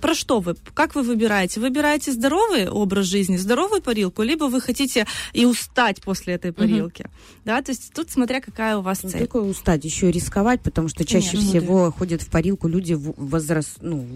про 0.00 0.14
что 0.14 0.40
вы? 0.40 0.56
Как 0.74 0.94
вы 0.94 1.02
выбираете? 1.02 1.60
Выбираете 1.60 2.12
здоровый 2.12 2.68
образ 2.68 3.06
жизни, 3.06 3.36
здоровую 3.36 3.82
парилку, 3.82 4.22
либо 4.22 4.44
вы 4.44 4.60
хотите 4.60 5.06
и 5.32 5.44
устать 5.44 6.02
после 6.02 6.34
этой 6.34 6.52
парилки? 6.52 7.06
Да, 7.44 7.62
то 7.62 7.72
есть 7.72 7.92
тут 7.94 8.10
смотря 8.10 8.40
какая 8.40 8.76
у 8.76 8.82
вас 8.82 9.02
Не 9.02 9.10
цель. 9.10 9.20
только 9.20 9.36
устать, 9.38 9.84
еще 9.84 10.08
и 10.08 10.12
рисковать, 10.12 10.60
потому 10.62 10.88
что 10.88 11.04
чаще 11.04 11.32
Конечно. 11.32 11.60
всего 11.60 11.90
ходят 11.90 12.22
в 12.22 12.30
парилку 12.30 12.68
люди 12.68 12.94
в 12.94 13.14
возраст, 13.16 13.78
ну, 13.80 14.06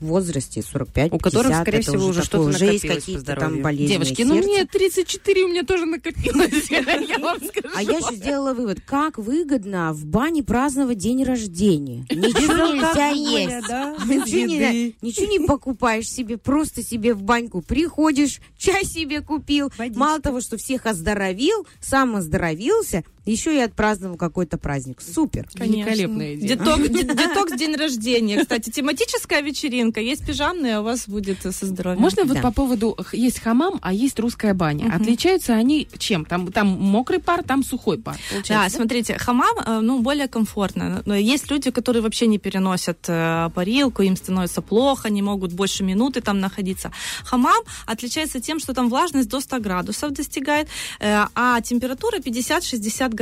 в 0.00 0.04
возрасте 0.04 0.62
45 0.62 1.12
У 1.12 1.18
которых, 1.18 1.48
50, 1.48 1.62
скорее 1.62 1.78
это 1.78 1.90
всего, 1.90 2.06
уже 2.06 2.22
такое, 2.22 2.52
что-то 2.52 2.64
уже 2.64 2.72
есть 2.72 2.86
какие-то 2.86 3.36
там 3.36 3.62
болезни 3.62 3.92
Девочки, 3.94 4.22
ну 4.22 4.34
мне 4.36 4.64
34 4.64 5.44
у 5.44 5.48
меня 5.48 5.62
тоже 5.64 5.86
накопилось, 5.86 6.70
я 6.70 7.18
вам 7.18 7.38
скажу. 7.38 7.74
А 7.76 7.82
я 7.82 7.98
еще 7.98 8.14
сделала 8.14 8.54
вывод, 8.54 8.80
как 8.80 9.18
выгодно 9.18 9.92
в 9.92 10.04
бане 10.06 10.42
праздновать 10.42 10.98
день 10.98 11.24
рождения. 11.24 12.06
Ничего 12.10 12.74
нельзя 12.74 13.08
есть. 13.08 13.68
Ничего 14.06 14.46
не, 14.46 14.94
ничего 15.10 15.26
не 15.26 15.46
покупаешь 15.46 16.08
себе, 16.08 16.38
просто 16.38 16.82
себе 16.82 17.14
в 17.14 17.22
баньку 17.22 17.62
приходишь, 17.62 18.40
чай 18.56 18.84
себе 18.84 19.20
купил. 19.20 19.72
Мало 19.94 20.20
того, 20.20 20.40
что 20.40 20.56
всех 20.56 20.86
оздоровил, 20.86 21.66
сам 21.80 22.16
оздоровился, 22.16 23.04
еще 23.26 23.54
и 23.56 23.60
отпраздновал 23.60 24.16
какой-то 24.16 24.58
праздник. 24.58 25.00
Супер. 25.00 25.48
Великолепная 25.54 26.34
идея. 26.34 26.56
Деток- 26.56 26.88
де- 26.88 27.02
детокс 27.02 27.52
день 27.52 27.76
рождения. 27.76 28.40
Кстати, 28.42 28.70
тематическая 28.70 29.40
вечеринка. 29.42 30.00
Есть 30.00 30.26
пижамная, 30.26 30.78
а 30.78 30.80
у 30.80 30.84
вас 30.84 31.08
будет 31.08 31.42
со 31.42 31.66
здоровьем. 31.66 32.00
Можно 32.00 32.24
вот 32.24 32.36
Да. 32.36 32.42
по 32.42 32.52
поводу 32.52 32.96
есть 33.12 33.40
хамам, 33.40 33.78
а 33.82 33.92
есть 33.92 34.18
русская 34.18 34.54
баня. 34.54 34.92
Отличаются 34.94 35.54
они 35.54 35.86
чем? 35.98 36.24
Там, 36.24 36.50
там 36.52 36.66
мокрый 36.68 37.18
пар, 37.20 37.42
там 37.42 37.62
сухой 37.64 37.98
пар. 37.98 38.16
Да, 38.48 38.68
смотрите, 38.68 39.18
хамам, 39.18 39.56
э, 39.66 39.80
ну, 39.80 40.00
более 40.00 40.28
комфортно. 40.28 41.02
Но 41.06 41.14
Есть 41.14 41.50
люди, 41.50 41.70
которые 41.70 42.02
вообще 42.02 42.26
не 42.26 42.38
переносят 42.38 42.98
э, 43.08 43.50
парилку, 43.54 44.02
им 44.02 44.16
становится 44.16 44.62
плохо, 44.62 45.08
они 45.08 45.22
могут 45.22 45.52
больше 45.52 45.84
минуты 45.84 46.20
там 46.20 46.40
находиться. 46.40 46.90
Хамам 47.24 47.62
отличается 47.86 48.40
тем, 48.40 48.58
что 48.58 48.72
там 48.74 48.88
влажность 48.88 49.28
до 49.28 49.40
100 49.40 49.60
градусов 49.60 50.12
достигает, 50.12 50.68
э, 51.00 51.24
а 51.34 51.60
температура 51.60 52.18
50-60 52.18 53.08
градусов. 53.10 53.19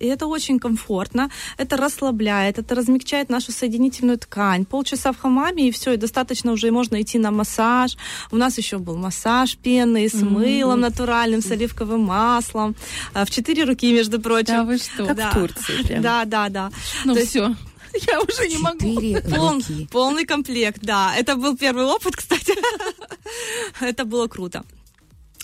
И 0.00 0.06
это 0.06 0.26
очень 0.26 0.58
комфортно, 0.58 1.30
это 1.58 1.76
расслабляет, 1.76 2.58
это 2.58 2.74
размягчает 2.74 3.28
нашу 3.30 3.52
соединительную 3.52 4.18
ткань. 4.18 4.64
Полчаса 4.64 5.12
в 5.12 5.18
хамаме, 5.18 5.68
и 5.68 5.70
все, 5.70 5.92
и 5.92 5.96
достаточно 5.96 6.52
уже 6.52 6.68
и 6.68 6.70
можно 6.70 7.00
идти 7.02 7.18
на 7.18 7.30
массаж. 7.30 7.96
У 8.30 8.36
нас 8.36 8.58
еще 8.58 8.78
был 8.78 8.96
массаж 8.96 9.56
пенный 9.56 10.08
с 10.08 10.14
мылом 10.14 10.80
натуральным, 10.80 11.42
с 11.42 11.50
оливковым 11.50 12.00
маслом. 12.00 12.74
э, 13.14 13.24
В 13.24 13.30
четыре 13.30 13.64
руки, 13.64 13.92
между 13.92 14.20
прочим. 14.20 14.54
Да 14.54 14.64
вы 14.64 14.78
что? 14.78 15.06
Как 15.06 15.16
Да. 15.16 15.30
в 15.30 15.34
Турции 15.34 15.82
прям. 15.86 16.02
Да, 16.02 16.24
да, 16.24 16.48
да. 16.48 16.70
Ну 17.04 17.12
То 17.14 17.20
есть 17.20 17.30
все, 17.30 17.54
я 18.10 18.20
уже 18.20 18.48
не 18.48 18.58
могу. 18.58 18.78
Четыре 18.94 19.20
Пол- 19.22 19.50
руки. 19.52 19.88
полный 19.92 20.24
комплект, 20.24 20.78
да. 20.82 21.14
Это 21.16 21.36
был 21.36 21.56
первый 21.56 21.84
опыт, 21.84 22.16
кстати. 22.20 22.54
Это 23.80 24.04
было 24.04 24.26
круто. 24.28 24.64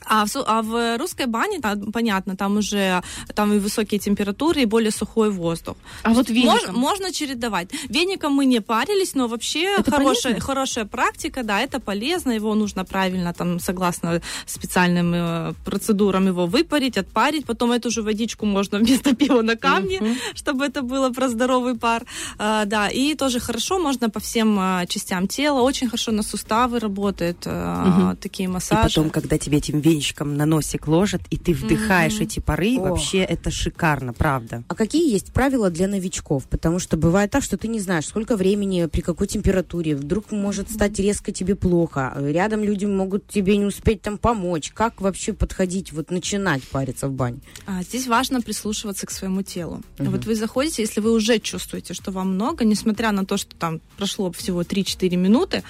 А 0.07 0.25
в, 0.27 0.31
а 0.47 0.63
в 0.63 0.99
русской 0.99 1.27
бане, 1.27 1.61
там, 1.61 1.93
понятно, 1.93 2.37
там 2.37 2.57
уже 2.57 3.03
там 3.35 3.53
и 3.53 3.59
высокие 3.59 3.99
температуры, 3.99 4.63
и 4.63 4.65
более 4.65 4.91
сухой 4.91 5.31
воздух. 5.31 5.77
А 6.03 6.13
вот 6.13 6.29
Мож- 6.31 6.33
веником? 6.33 6.75
можно 6.75 7.13
чередовать. 7.13 7.69
Веником 7.89 8.33
мы 8.33 8.47
не 8.47 8.61
парились, 8.61 9.15
но 9.15 9.29
вообще 9.29 9.65
Это 9.79 9.91
хорошая, 9.91 10.33
полезно? 10.33 10.41
хорошая 10.47 10.85
практика, 10.87 11.43
да, 11.43 11.61
это 11.61 11.81
полезно, 11.81 12.33
его 12.33 12.55
нужно 12.55 12.85
правильно, 12.85 13.33
там, 13.35 13.61
согласно 13.61 14.21
специальным 14.47 15.13
э, 15.15 15.53
процедурам 15.65 16.27
его 16.27 16.47
выпарить, 16.47 16.97
отпарить, 16.99 17.47
потом 17.47 17.73
эту 17.73 17.91
же 17.91 18.03
водичку 18.03 18.47
можно 18.47 18.79
вместо 18.83 19.15
пива 19.15 19.43
на 19.43 19.57
камне, 19.57 20.01
чтобы 20.35 20.65
это 20.65 20.83
было 20.83 21.11
про 21.11 21.29
здоровый 21.29 21.77
пар, 21.77 22.05
А, 22.39 22.65
да, 22.65 22.89
и 22.89 23.15
тоже 23.15 23.39
хорошо 23.41 23.79
можно 23.79 24.09
по 24.11 24.19
всем 24.21 24.57
а, 24.59 24.87
частям 24.87 25.29
тела, 25.29 25.61
очень 25.61 25.89
хорошо 25.89 26.13
на 26.13 26.23
суставы 26.23 26.79
работает 26.79 27.37
а, 27.47 28.15
такие 28.21 28.45
И 28.49 28.53
массажи. 28.53 28.83
потом, 28.83 29.11
когда 29.11 29.37
тебе 29.39 29.59
этим 29.59 29.81
венчиком 30.01 30.35
на 30.37 30.47
носик 30.47 30.89
ложат, 30.89 31.21
и 31.31 31.37
ты 31.37 31.53
вдыхаешь 31.53 32.21
эти 32.21 32.41
пары, 32.41 32.79
Ох. 32.79 32.89
вообще 32.89 33.19
это 33.19 33.51
шикарно, 33.51 34.13
правда. 34.13 34.65
А 34.69 34.75
какие 34.75 35.13
есть 35.13 35.33
правила 35.33 35.71
для 35.71 35.89
новичков? 35.89 36.47
Потому 36.47 36.79
что 36.79 36.97
бывает 36.97 37.31
так, 37.31 37.43
что 37.43 37.59
ты 37.59 37.69
не 37.69 37.81
знаешь, 37.81 38.07
сколько 38.07 38.37
времени, 38.37 38.87
при 38.87 39.03
какой 39.03 39.27
температуре. 39.27 39.95
Вдруг 39.95 40.33
может 40.33 40.71
стать 40.71 40.99
резко 40.99 41.33
тебе 41.33 41.55
плохо. 41.55 42.15
Рядом 42.17 42.65
люди 42.65 42.87
могут 42.87 43.29
тебе 43.29 43.57
не 43.59 43.67
успеть 43.67 44.01
там 44.01 44.17
помочь. 44.17 44.71
Как 44.75 45.01
вообще 45.01 45.33
подходить, 45.33 45.93
вот 45.93 46.11
начинать 46.11 46.63
париться 46.63 47.09
в 47.09 47.13
бане? 47.13 47.41
А, 47.67 47.83
здесь 47.83 48.07
важно 48.07 48.41
прислушиваться 48.41 49.07
к 49.07 49.11
своему 49.11 49.43
телу. 49.43 49.83
Вот 49.99 50.25
вы 50.25 50.35
заходите, 50.35 50.83
если 50.83 51.01
вы 51.01 51.13
уже 51.13 51.39
чувствуете, 51.39 51.95
что 51.95 52.11
вам 52.11 52.35
много, 52.35 52.65
несмотря 52.65 53.13
на 53.13 53.27
то, 53.27 53.37
что 53.37 53.55
там 53.55 53.81
прошло 53.97 54.33
всего 54.33 54.63
3-4 54.63 55.17
минуты, 55.17 55.63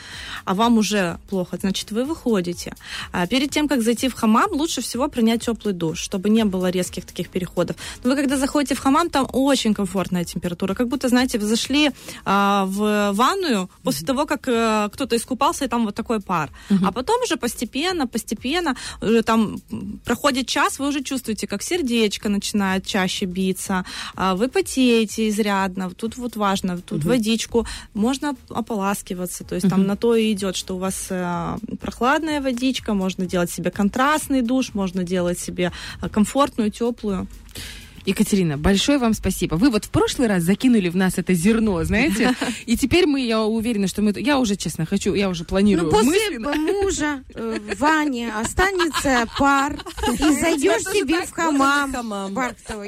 а 0.45 0.55
вам 0.55 0.79
уже 0.79 1.19
плохо, 1.29 1.59
значит, 1.61 1.91
вы 1.91 2.05
выходите. 2.05 2.75
А 3.13 3.27
перед 3.27 3.51
тем, 3.51 3.67
как 3.69 3.83
зайти 3.83 4.09
в 4.11 4.15
хамам, 4.15 4.53
лучше 4.53 4.81
всего 4.81 5.09
принять 5.09 5.45
теплый 5.45 5.73
душ, 5.73 5.99
чтобы 5.99 6.29
не 6.29 6.45
было 6.45 6.71
резких 6.71 7.05
таких 7.05 7.29
переходов. 7.29 7.77
Но 8.05 8.11
вы 8.11 8.17
когда 8.17 8.37
заходите 8.37 8.75
в 8.75 8.79
хамам, 8.79 9.11
там 9.11 9.27
очень 9.33 9.75
комфортная 9.75 10.25
температура. 10.25 10.75
Как 10.75 10.89
будто, 10.89 11.09
знаете, 11.09 11.39
вы 11.39 11.47
зашли 11.47 11.91
а, 12.25 12.65
в 12.67 13.13
ванную 13.13 13.69
после 13.83 14.07
того, 14.07 14.27
как 14.27 14.49
э, 14.49 14.89
кто-то 14.93 15.17
искупался, 15.17 15.65
и 15.65 15.69
там 15.69 15.85
вот 15.85 15.95
такой 15.95 16.21
пар. 16.21 16.51
А 16.85 16.93
потом 16.93 17.23
уже 17.23 17.37
постепенно, 17.37 18.07
постепенно, 18.07 18.77
уже 19.03 19.23
там 19.23 19.57
проходит 20.05 20.47
час, 20.47 20.79
вы 20.79 20.89
уже 20.89 21.03
чувствуете, 21.03 21.47
как 21.47 21.63
сердечко 21.63 22.29
начинает 22.29 22.87
чаще 22.87 23.27
биться, 23.27 23.85
а, 24.15 24.35
вы 24.35 24.49
потеете 24.49 25.29
изрядно. 25.29 25.91
Тут 25.91 26.17
вот 26.17 26.37
важно, 26.37 26.79
тут 26.79 27.05
водичку 27.05 27.67
можно 27.95 28.35
ополаскиваться, 28.49 29.45
то 29.45 29.55
есть 29.55 29.69
там 29.69 29.87
на 29.87 29.97
то 29.97 30.15
и 30.15 30.33
идет, 30.33 30.57
что 30.57 30.77
у 30.77 30.79
вас 30.79 31.07
э, 31.11 31.57
прохладная 31.81 32.41
водичка, 32.41 32.95
можно 32.95 33.27
делать 33.27 33.51
себе 33.51 33.71
контрастный 34.01 34.41
душ, 34.41 34.73
можно 34.73 35.05
делать 35.05 35.39
себе 35.39 35.73
э, 36.01 36.09
комфортную, 36.09 36.71
теплую. 36.71 37.27
Екатерина, 38.07 38.57
большое 38.57 38.99
вам 38.99 39.15
спасибо. 39.15 39.55
Вы 39.57 39.71
вот 39.71 39.85
в 39.85 39.91
прошлый 39.91 40.29
раз 40.29 40.43
закинули 40.43 40.89
в 40.89 40.97
нас 40.97 41.19
это 41.19 41.35
зерно, 41.35 41.83
знаете, 41.85 42.35
и 42.67 42.77
теперь 42.77 43.07
мы, 43.07 43.21
я 43.21 43.43
уверена, 43.43 43.87
что 43.89 44.03
мы... 44.03 44.13
Я 44.17 44.39
уже, 44.39 44.57
честно, 44.57 44.87
хочу, 44.87 45.15
я 45.15 45.29
уже 45.29 45.45
планирую 45.45 45.87
Ну, 45.87 45.91
после 45.93 46.11
мысленно. 46.11 46.55
мужа 46.55 47.25
э, 47.35 47.59
в 47.75 47.79
Ване 47.79 48.33
останется 48.35 49.27
пар. 49.39 49.79
И 50.13 50.17
зайдешь 50.17 50.83
себе 50.85 51.27
в 51.27 51.31
хамам. 51.33 51.93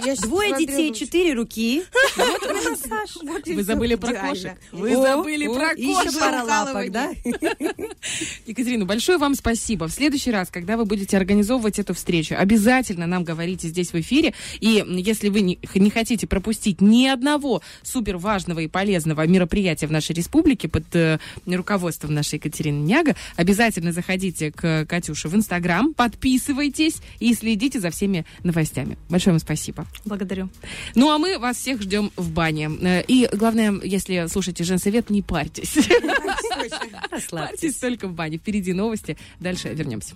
Я 0.05 0.17
щас 0.17 0.21
Двое 0.21 0.49
смотрю, 0.49 0.67
детей, 0.67 0.89
ну, 0.89 0.95
четыре 0.95 1.35
руки. 1.35 1.85
Вот 2.17 3.47
и 3.47 3.55
Вы 3.55 3.63
забыли 3.63 3.95
про 3.97 4.11
идеально. 4.13 4.29
кошек. 4.31 4.53
Вы 4.73 4.97
О, 4.97 5.03
забыли 5.03 5.47
о, 5.47 5.55
про 5.55 5.73
и 5.73 5.85
еще 5.87 6.05
кошек. 6.05 6.21
пара 6.21 6.43
лапок, 6.45 6.91
да? 6.91 7.11
Екатерина, 8.47 8.85
большое 8.85 9.19
вам 9.19 9.35
спасибо. 9.35 9.89
В 9.89 9.93
следующий 9.93 10.31
раз, 10.31 10.49
когда 10.51 10.77
вы 10.77 10.85
будете 10.85 11.17
организовывать 11.17 11.79
эту 11.79 11.95
встречу, 11.95 12.35
обязательно 12.39 13.07
нам 13.07 13.25
говорите 13.25 13.69
здесь 13.69 13.93
в 13.93 14.01
эфире. 14.01 14.35
И 14.61 14.83
если 15.03 15.29
вы 15.29 15.41
не, 15.41 15.59
не 15.75 15.91
хотите 15.91 16.27
пропустить 16.27 16.81
ни 16.81 17.07
одного 17.07 17.63
супер 17.83 18.17
важного 18.17 18.61
и 18.61 18.69
полезного 18.69 19.27
мероприятия 19.27 19.87
в 19.87 19.93
нашей 19.93 20.15
республике 20.15 20.69
под 20.69 20.85
э, 20.95 21.19
руководством 21.47 22.15
нашей 22.15 22.37
Екатерины 22.37 22.83
Няга, 22.85 23.17
обязательно 23.37 23.93
заходите 23.93 24.51
к 24.53 24.87
Катюше 24.87 25.29
в 25.29 25.35
Инстаграм, 25.35 25.95
подписывайтесь 25.95 26.97
и 27.21 27.35
следите 27.35 27.81
за 27.81 27.91
всеми 27.91 28.25
новостями. 28.43 28.97
Большое 29.09 29.33
вам 29.35 29.41
спасибо. 29.41 29.87
Благодарю. 30.05 30.49
Ну, 30.95 31.11
а 31.11 31.19
мы 31.19 31.39
вас 31.39 31.57
всех 31.57 31.83
ждем 31.83 32.11
в 32.17 32.31
бане. 32.31 32.71
Э, 32.81 33.03
И 33.07 33.29
главное, 33.33 33.75
если 33.83 34.27
слушаете 34.29 34.65
женсовет, 34.65 35.11
не 35.11 35.23
парьтесь. 35.23 35.75
Парьтесь 35.75 36.79
Расслабьтесь. 37.11 37.77
только 37.77 38.09
в 38.09 38.13
бане. 38.13 38.39
Впереди 38.39 38.73
новости. 38.73 39.17
Дальше 39.41 39.69
вернемся. 39.75 40.15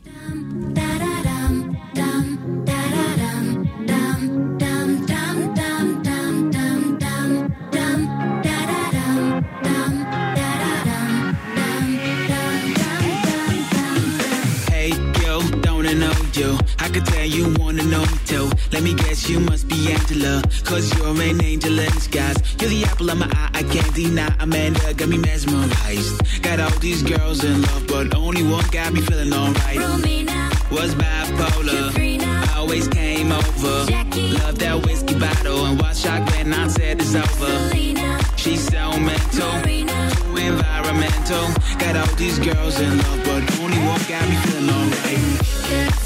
You? 16.37 16.59
I 16.78 16.89
could 16.89 17.07
tell 17.07 17.24
you 17.24 17.55
wanna 17.59 17.82
know 17.84 18.01
me 18.01 18.18
too. 18.26 18.51
Let 18.72 18.82
me 18.82 18.95
guess, 18.95 19.28
you 19.28 19.41
must 19.41 19.68
be 19.68 19.93
Angela. 19.93 20.43
Cause 20.64 20.93
you're 20.97 21.09
an 21.09 21.43
angel 21.43 21.78
in 21.78 21.91
disguise. 21.93 22.37
You're 22.61 22.70
the 22.70 22.84
apple 22.84 23.11
of 23.11 23.18
my 23.18 23.26
eye, 23.26 23.51
I 23.55 23.62
can't 23.62 23.95
deny. 23.95 24.34
Amanda 24.41 24.95
got 24.95 25.09
me 25.09 25.18
mesmerized. 25.18 26.43
Got 26.43 26.61
all 26.61 26.78
these 26.80 27.03
girls 27.03 27.45
in 27.45 27.62
love, 27.62 27.87
but 27.87 28.14
only 28.14 28.43
one 28.43 28.66
got 28.70 28.93
me 28.93 29.01
feeling 29.01 29.32
alright. 29.32 29.78
Romina 29.78 30.70
Was 30.70 30.95
bipolar. 30.95 31.84
I 32.26 32.57
always 32.59 32.89
came 32.89 33.32
over. 33.32 33.87
Jackie, 33.91 34.32
Loved 34.32 34.59
that 34.61 34.84
whiskey 34.84 35.18
bottle 35.18 35.64
and 35.66 35.80
watched 35.80 36.03
shot 36.05 36.20
when 36.32 36.53
I 36.53 36.68
said 36.68 37.01
it's 37.01 37.14
over. 37.14 37.68
Selena, 37.70 38.20
She's 38.37 38.62
so 38.66 38.99
mental, 38.99 39.62
too 39.62 40.37
environmental. 40.37 41.47
Got 41.78 41.97
all 41.97 42.14
these 42.16 42.39
girls 42.39 42.78
in 42.80 42.99
love, 42.99 43.20
but 43.24 43.61
only 43.61 43.78
one 43.78 44.03
got 44.09 44.28
me 44.28 44.37
feeling 44.37 44.70
alright. 44.70 46.05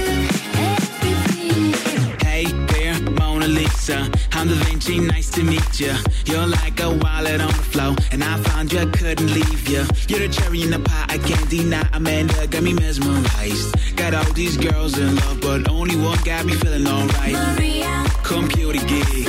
Lisa. 3.91 4.11
I'm 4.33 4.47
Da 4.47 4.55
Vinci, 4.65 4.99
nice 4.99 5.29
to 5.31 5.43
meet 5.43 5.79
ya. 5.79 5.95
You're 6.25 6.47
like 6.47 6.79
a 6.79 6.89
wallet 6.89 7.41
on 7.41 7.47
the 7.47 7.65
floor, 7.71 7.95
and 8.11 8.23
I 8.23 8.37
found 8.37 8.71
you, 8.71 8.79
I 8.79 8.85
couldn't 8.85 9.33
leave 9.33 9.67
ya. 9.67 9.85
You're 10.07 10.27
the 10.27 10.29
cherry 10.29 10.63
in 10.63 10.71
the 10.71 10.79
pie, 10.79 11.05
I 11.09 11.17
can't 11.17 11.49
deny. 11.49 11.87
Amanda 11.93 12.47
got 12.47 12.63
me 12.63 12.73
mesmerized. 12.73 13.95
Got 13.95 14.13
all 14.13 14.33
these 14.33 14.57
girls 14.57 14.97
in 14.97 15.15
love, 15.15 15.41
but 15.41 15.69
only 15.69 15.95
one 15.95 16.17
got 16.23 16.45
me 16.45 16.53
feeling 16.53 16.87
alright. 16.87 17.33
Maria, 17.33 18.05
Computer 18.23 18.83
geek, 18.87 19.27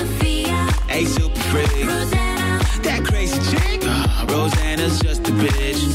a 0.91 1.05
super 1.07 1.41
freak. 1.51 1.87
Rosanna, 1.87 2.61
That 2.83 3.05
crazy 3.05 3.39
chick, 3.51 3.81
uh, 3.85 4.27
Rosanna's 4.29 5.01
just 5.01 5.29
a 5.29 5.33
bitch. 5.33 5.92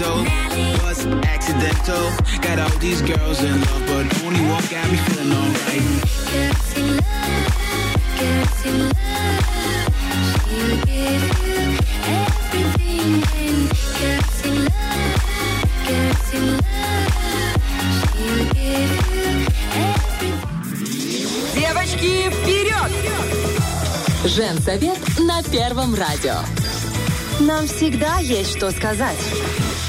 Sentimental, 0.00 0.86
was 0.86 1.06
accidental. 1.26 2.10
Got 2.40 2.58
all 2.58 2.78
these 2.78 3.02
girls 3.02 3.42
in 3.42 3.60
love, 3.60 3.86
but 3.86 4.22
only 4.24 4.40
one 4.48 4.64
got 4.70 4.90
me 4.90 4.96
feeling 4.96 5.30
alright. 5.30 5.82
Девочки, 21.54 22.30
вперед! 22.30 22.90
Женсовет 24.24 25.18
на 25.18 25.42
Первом 25.42 25.94
радио. 25.94 26.36
Нам 27.40 27.66
всегда 27.66 28.18
есть 28.18 28.56
что 28.56 28.70
сказать. 28.70 29.18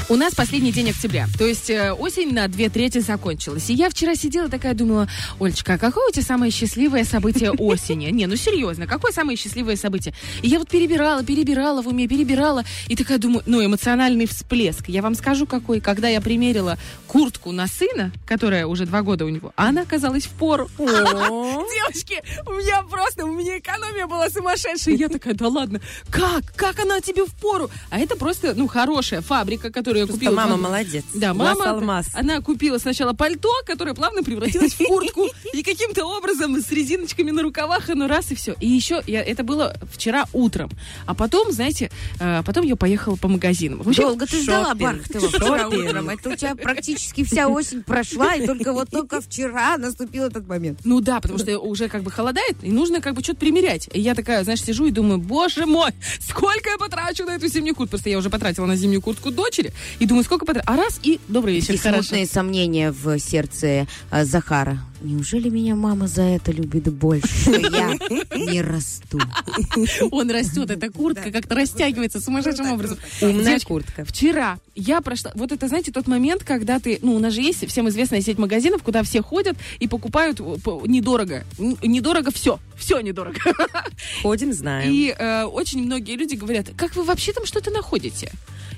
У 0.08 0.16
нас 0.16 0.34
последний 0.34 0.72
день 0.72 0.90
октября, 0.90 1.26
то 1.38 1.46
есть 1.46 1.70
э, 1.70 1.92
осень 1.92 2.34
на 2.34 2.48
две 2.48 2.68
трети 2.68 2.98
закончилась. 2.98 3.70
И 3.70 3.74
я 3.74 3.88
вчера 3.88 4.14
сидела 4.16 4.48
такая, 4.48 4.74
думала, 4.74 5.08
Олечка, 5.40 5.74
а 5.74 5.78
какое 5.78 6.08
у 6.08 6.12
тебя 6.12 6.24
самое 6.24 6.50
счастливое 6.50 7.04
событие 7.04 7.50
осени? 7.58 8.10
Не, 8.10 8.26
ну 8.26 8.36
серьезно, 8.36 8.86
какое 8.86 9.12
самое 9.12 9.38
счастливое 9.38 9.76
событие? 9.76 10.12
И 10.42 10.48
я 10.48 10.58
вот 10.58 10.68
перебирала, 10.68 11.24
перебирала 11.24 11.82
в 11.82 11.88
уме, 11.88 12.08
перебирала, 12.08 12.64
и 12.88 12.96
такая 12.96 13.18
думаю, 13.18 13.42
ну, 13.46 13.64
эмоциональный 13.64 14.26
всплеск. 14.26 14.88
Я 14.88 15.02
вам 15.02 15.14
скажу, 15.14 15.46
какой. 15.46 15.80
Когда 15.80 16.08
я 16.08 16.20
примерила 16.20 16.78
куртку 17.06 17.52
на 17.52 17.66
сына, 17.66 18.12
которая 18.26 18.66
уже 18.66 18.86
два 18.86 19.02
года 19.02 19.24
у 19.24 19.28
него, 19.28 19.52
она 19.56 19.82
оказалась 19.82 20.24
в 20.24 20.30
пору. 20.30 20.68
Девочки, 20.78 22.22
у 22.46 22.52
меня 22.52 22.82
просто, 22.82 23.24
у 23.24 23.32
меня 23.32 23.58
экономия 23.58 24.06
была 24.06 24.28
сумасшедшая. 24.30 24.96
Я 24.96 25.08
такая, 25.08 25.34
да 25.34 25.48
ладно, 25.48 25.80
как? 26.10 26.52
Как 26.56 26.80
она 26.80 27.00
тебе 27.00 27.24
в 27.24 27.32
пору? 27.34 27.70
А 27.90 28.00
это 28.00 28.16
просто, 28.16 28.54
ну, 28.54 28.66
хорошая 28.66 29.20
фабрика, 29.20 29.70
которую 29.92 30.00
я 30.00 30.06
Просто 30.06 30.24
купила. 30.24 30.36
мама 30.36 30.56
молодец. 30.56 31.04
Да, 31.14 31.34
мама, 31.34 31.70
алмаз. 31.70 32.06
она 32.14 32.40
купила 32.40 32.78
сначала 32.78 33.12
пальто, 33.12 33.50
которое 33.66 33.94
плавно 33.94 34.22
превратилось 34.22 34.72
в 34.72 34.84
куртку, 34.84 35.28
и 35.52 35.62
каким-то 35.62 36.04
образом 36.06 36.60
с 36.60 36.70
резиночками 36.70 37.30
на 37.30 37.42
рукавах, 37.42 37.90
оно 37.90 38.08
раз 38.08 38.32
и 38.32 38.34
все. 38.34 38.54
И 38.60 38.68
еще, 38.68 39.02
я, 39.06 39.22
это 39.22 39.44
было 39.44 39.74
вчера 39.92 40.24
утром. 40.32 40.70
А 41.06 41.14
потом, 41.14 41.52
знаете, 41.52 41.90
э, 42.20 42.42
потом 42.44 42.64
я 42.64 42.76
поехала 42.76 43.16
по 43.16 43.28
магазинам. 43.28 43.82
Общем, 43.84 44.02
Долго 44.02 44.26
ты 44.26 44.42
ждала 44.42 44.74
Бархтова 44.74 45.28
вчера 45.28 45.68
утром. 45.68 46.08
Это 46.08 46.30
у 46.30 46.36
тебя 46.36 46.54
практически 46.54 47.24
вся 47.24 47.48
осень 47.48 47.82
прошла, 47.82 48.34
и 48.34 48.46
только 48.46 48.72
вот 48.72 48.90
только 48.90 49.20
вчера 49.20 49.76
наступил 49.76 50.24
этот 50.24 50.46
момент. 50.46 50.80
Ну 50.84 51.00
да, 51.00 51.20
потому 51.20 51.38
что 51.38 51.58
уже 51.58 51.88
как 51.88 52.02
бы 52.02 52.10
холодает, 52.10 52.56
и 52.62 52.70
нужно 52.70 53.00
как 53.00 53.14
бы 53.14 53.22
что-то 53.22 53.40
примерять. 53.40 53.88
И 53.92 54.00
я 54.00 54.14
такая, 54.14 54.42
знаешь, 54.44 54.62
сижу 54.62 54.86
и 54.86 54.90
думаю, 54.90 55.18
боже 55.18 55.66
мой, 55.66 55.90
сколько 56.20 56.70
я 56.70 56.78
потрачу 56.78 57.24
на 57.24 57.36
эту 57.36 57.48
зимнюю 57.48 57.74
куртку. 57.74 57.92
Просто 57.92 58.08
я 58.08 58.18
уже 58.18 58.30
потратила 58.30 58.66
на 58.66 58.76
зимнюю 58.76 59.02
куртку 59.02 59.30
дочери, 59.30 59.72
и 59.98 60.06
думаю, 60.06 60.24
сколько 60.24 60.44
потрачу. 60.44 60.66
А 60.68 60.76
раз, 60.76 61.00
и 61.02 61.20
добрый 61.28 61.54
вечер, 61.54 61.74
И 61.74 61.76
хорошо. 61.76 62.02
смутные 62.02 62.26
сомнения 62.26 62.90
в 62.92 63.18
сердце 63.18 63.86
э, 64.10 64.24
Захара. 64.24 64.78
Неужели 65.02 65.48
меня 65.48 65.74
мама 65.74 66.06
за 66.06 66.22
это 66.22 66.52
любит 66.52 66.92
больше, 66.92 67.26
что 67.26 67.58
я 67.58 67.92
не 68.36 68.62
расту? 68.62 69.18
Он 70.10 70.30
растет, 70.30 70.70
эта 70.70 70.90
куртка 70.90 71.30
как-то 71.30 71.54
растягивается 71.54 72.20
сумасшедшим 72.20 72.70
образом. 72.72 72.98
Умная 73.20 73.58
куртка. 73.60 74.04
Вчера 74.04 74.58
я 74.74 75.00
прошла, 75.00 75.32
вот 75.34 75.52
это, 75.52 75.68
знаете, 75.68 75.92
тот 75.92 76.06
момент, 76.06 76.44
когда 76.44 76.78
ты, 76.78 76.98
ну, 77.02 77.14
у 77.14 77.18
нас 77.18 77.34
же 77.34 77.42
есть 77.42 77.66
всем 77.68 77.88
известная 77.88 78.20
сеть 78.20 78.38
магазинов, 78.38 78.82
куда 78.82 79.02
все 79.02 79.22
ходят 79.22 79.56
и 79.80 79.88
покупают 79.88 80.40
э, 80.40 80.44
недорого. 80.86 81.44
Недорого 81.58 82.30
все, 82.30 82.58
все 82.76 83.00
недорого. 83.00 83.38
Ходим, 84.22 84.52
знаем. 84.52 84.90
И 84.92 85.14
э, 85.16 85.44
очень 85.44 85.82
многие 85.84 86.16
люди 86.16 86.36
говорят, 86.36 86.68
как 86.76 86.96
вы 86.96 87.04
вообще 87.04 87.32
там 87.32 87.44
что-то 87.44 87.70
находите? 87.70 88.32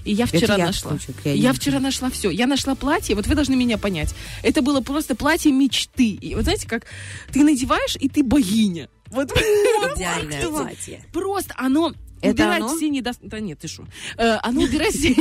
И 0.04 0.12
я 0.12 0.26
вчера 0.26 0.56
я, 0.56 0.66
нашла. 0.66 0.96
кстати, 0.98 1.16
я 1.24 1.32
Я, 1.32 1.52
вчера 1.52 1.80
нашла 1.80 2.10
все. 2.10 2.30
Я 2.30 2.46
нашла 2.46 2.74
платье, 2.74 3.16
вот 3.16 3.26
вы 3.26 3.34
должны 3.34 3.56
меня 3.56 3.78
понять. 3.78 4.14
Это 4.42 4.60
было 4.60 4.80
просто 4.80 5.14
платье 5.14 5.50
мечты. 5.50 6.13
И 6.14 6.34
вот 6.34 6.44
знаете, 6.44 6.68
как 6.68 6.86
ты 7.32 7.44
надеваешь, 7.44 7.96
и 7.98 8.08
ты 8.08 8.22
богиня. 8.22 8.88
Вот 9.10 9.30
Идеальное 9.30 10.46
платье. 10.48 11.04
Просто 11.12 11.54
оно 11.56 11.92
Это 12.24 12.42
убирает 12.44 12.62
оно? 12.64 12.76
все 12.76 12.88
недостатки. 12.88 13.28
Да 13.28 13.40
нет, 13.40 13.58
ты 13.58 13.68
шо. 13.68 13.84
Э, 14.16 14.36
оно 14.42 14.62
убирает 14.62 14.92
все... 14.94 15.14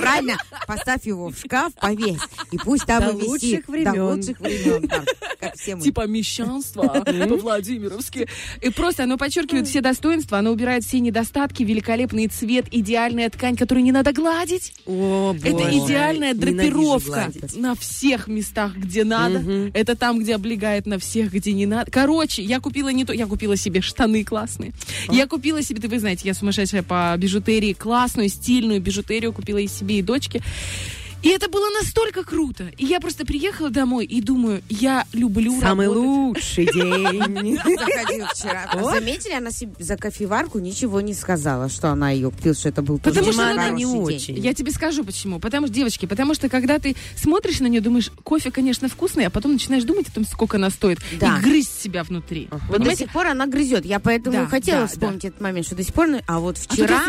Правильно, 0.00 0.36
поставь 0.66 1.06
его 1.06 1.28
в 1.30 1.38
шкаф, 1.38 1.72
повесь, 1.74 2.20
и 2.52 2.58
пусть 2.58 2.86
там 2.86 3.02
До 3.04 3.10
и 3.10 3.14
висит. 3.16 3.28
лучших 3.28 3.66
До 3.66 3.72
времен. 3.72 4.02
лучших 4.14 4.40
времен, 4.40 4.90
как 5.40 5.54
все 5.56 5.76
мы. 5.76 5.82
Типа 5.82 6.06
мещанство 6.06 6.82
по-владимировски. 7.44 8.28
И 8.60 8.70
просто 8.70 9.04
оно 9.04 9.16
подчеркивает 9.16 9.66
все 9.66 9.80
достоинства, 9.80 10.38
оно 10.38 10.50
убирает 10.52 10.84
все 10.84 11.00
недостатки, 11.00 11.62
великолепный 11.62 12.26
цвет, 12.28 12.66
идеальная 12.70 13.30
ткань, 13.30 13.56
которую 13.56 13.84
не 13.84 13.92
надо 13.92 14.12
гладить. 14.12 14.74
О, 14.86 15.34
Это 15.42 15.52
боже. 15.52 15.70
идеальная 15.78 16.34
Ненавижу 16.34 16.56
драпировка 16.56 17.32
на 17.54 17.74
всех 17.74 18.28
местах, 18.28 18.74
где 18.76 19.04
надо. 19.04 19.70
Это 19.74 19.96
там, 19.96 20.18
где 20.18 20.34
облегает 20.34 20.86
на 20.86 20.98
всех, 20.98 21.32
где 21.32 21.52
не 21.52 21.66
надо. 21.66 21.90
Короче, 21.90 22.42
я 22.42 22.60
купила 22.60 22.88
не 22.90 23.04
то, 23.04 23.12
я 23.12 23.26
купила 23.26 23.56
себе 23.56 23.80
штаны 23.80 24.24
классные. 24.24 24.72
Я 25.08 25.26
купила 25.26 25.62
себе, 25.62 25.80
да 25.80 25.88
вы 25.88 25.98
знаете, 25.98 26.22
я 26.28 26.34
сумасшедшая 26.50 26.82
по 26.82 27.14
бижутерии, 27.16 27.72
классную, 27.72 28.28
стильную 28.28 28.80
бижутерию 28.80 29.32
купила 29.32 29.58
и 29.58 29.68
себе, 29.68 30.00
и 30.00 30.02
дочке. 30.02 30.42
И 31.22 31.28
это 31.28 31.48
было 31.48 31.68
настолько 31.82 32.24
круто. 32.24 32.70
И 32.78 32.86
я 32.86 32.98
просто 33.00 33.26
приехала 33.26 33.70
домой 33.70 34.06
и 34.06 34.20
думаю, 34.22 34.62
я 34.68 35.04
люблю 35.12 35.60
Самый 35.60 35.86
работать. 35.86 36.06
лучший 36.06 36.66
день. 36.72 37.58
Вчера. 38.34 38.70
А 38.72 38.82
Заметили, 38.84 39.32
она 39.34 39.50
себе 39.50 39.72
за 39.78 39.96
кофеварку 39.96 40.58
ничего 40.58 41.00
не 41.00 41.14
сказала, 41.14 41.68
что 41.68 41.90
она 41.90 42.10
ее 42.10 42.30
купила, 42.30 42.54
что 42.54 42.68
это 42.68 42.82
был 42.82 42.98
Потому 42.98 43.32
что 43.32 43.50
она 43.50 43.68
не 43.70 43.84
день. 43.84 43.96
очень. 43.96 44.38
Я 44.38 44.54
тебе 44.54 44.72
скажу 44.72 45.04
почему. 45.04 45.38
Потому 45.40 45.66
что, 45.66 45.74
девочки, 45.74 46.06
потому 46.06 46.34
что 46.34 46.48
когда 46.48 46.78
ты 46.78 46.96
смотришь 47.16 47.60
на 47.60 47.66
нее, 47.66 47.80
думаешь, 47.80 48.10
кофе, 48.24 48.50
конечно, 48.50 48.88
вкусный, 48.88 49.26
а 49.26 49.30
потом 49.30 49.52
начинаешь 49.52 49.84
думать 49.84 50.08
о 50.08 50.12
том, 50.12 50.24
сколько 50.24 50.56
она 50.56 50.70
стоит, 50.70 50.98
и 51.12 51.16
грызть 51.42 51.80
себя 51.82 52.02
внутри. 52.02 52.48
Вот 52.68 52.82
до 52.82 52.96
сих 52.96 53.10
пор 53.12 53.26
она 53.26 53.46
грызет. 53.46 53.84
Я 53.84 54.00
поэтому 54.00 54.46
хотела 54.46 54.86
вспомнить 54.86 55.24
этот 55.24 55.40
момент, 55.40 55.66
что 55.66 55.74
до 55.76 55.82
сих 55.82 55.92
пор... 55.94 56.08
А 56.26 56.38
вот 56.40 56.56
тут 56.56 56.72
вчера 56.72 57.02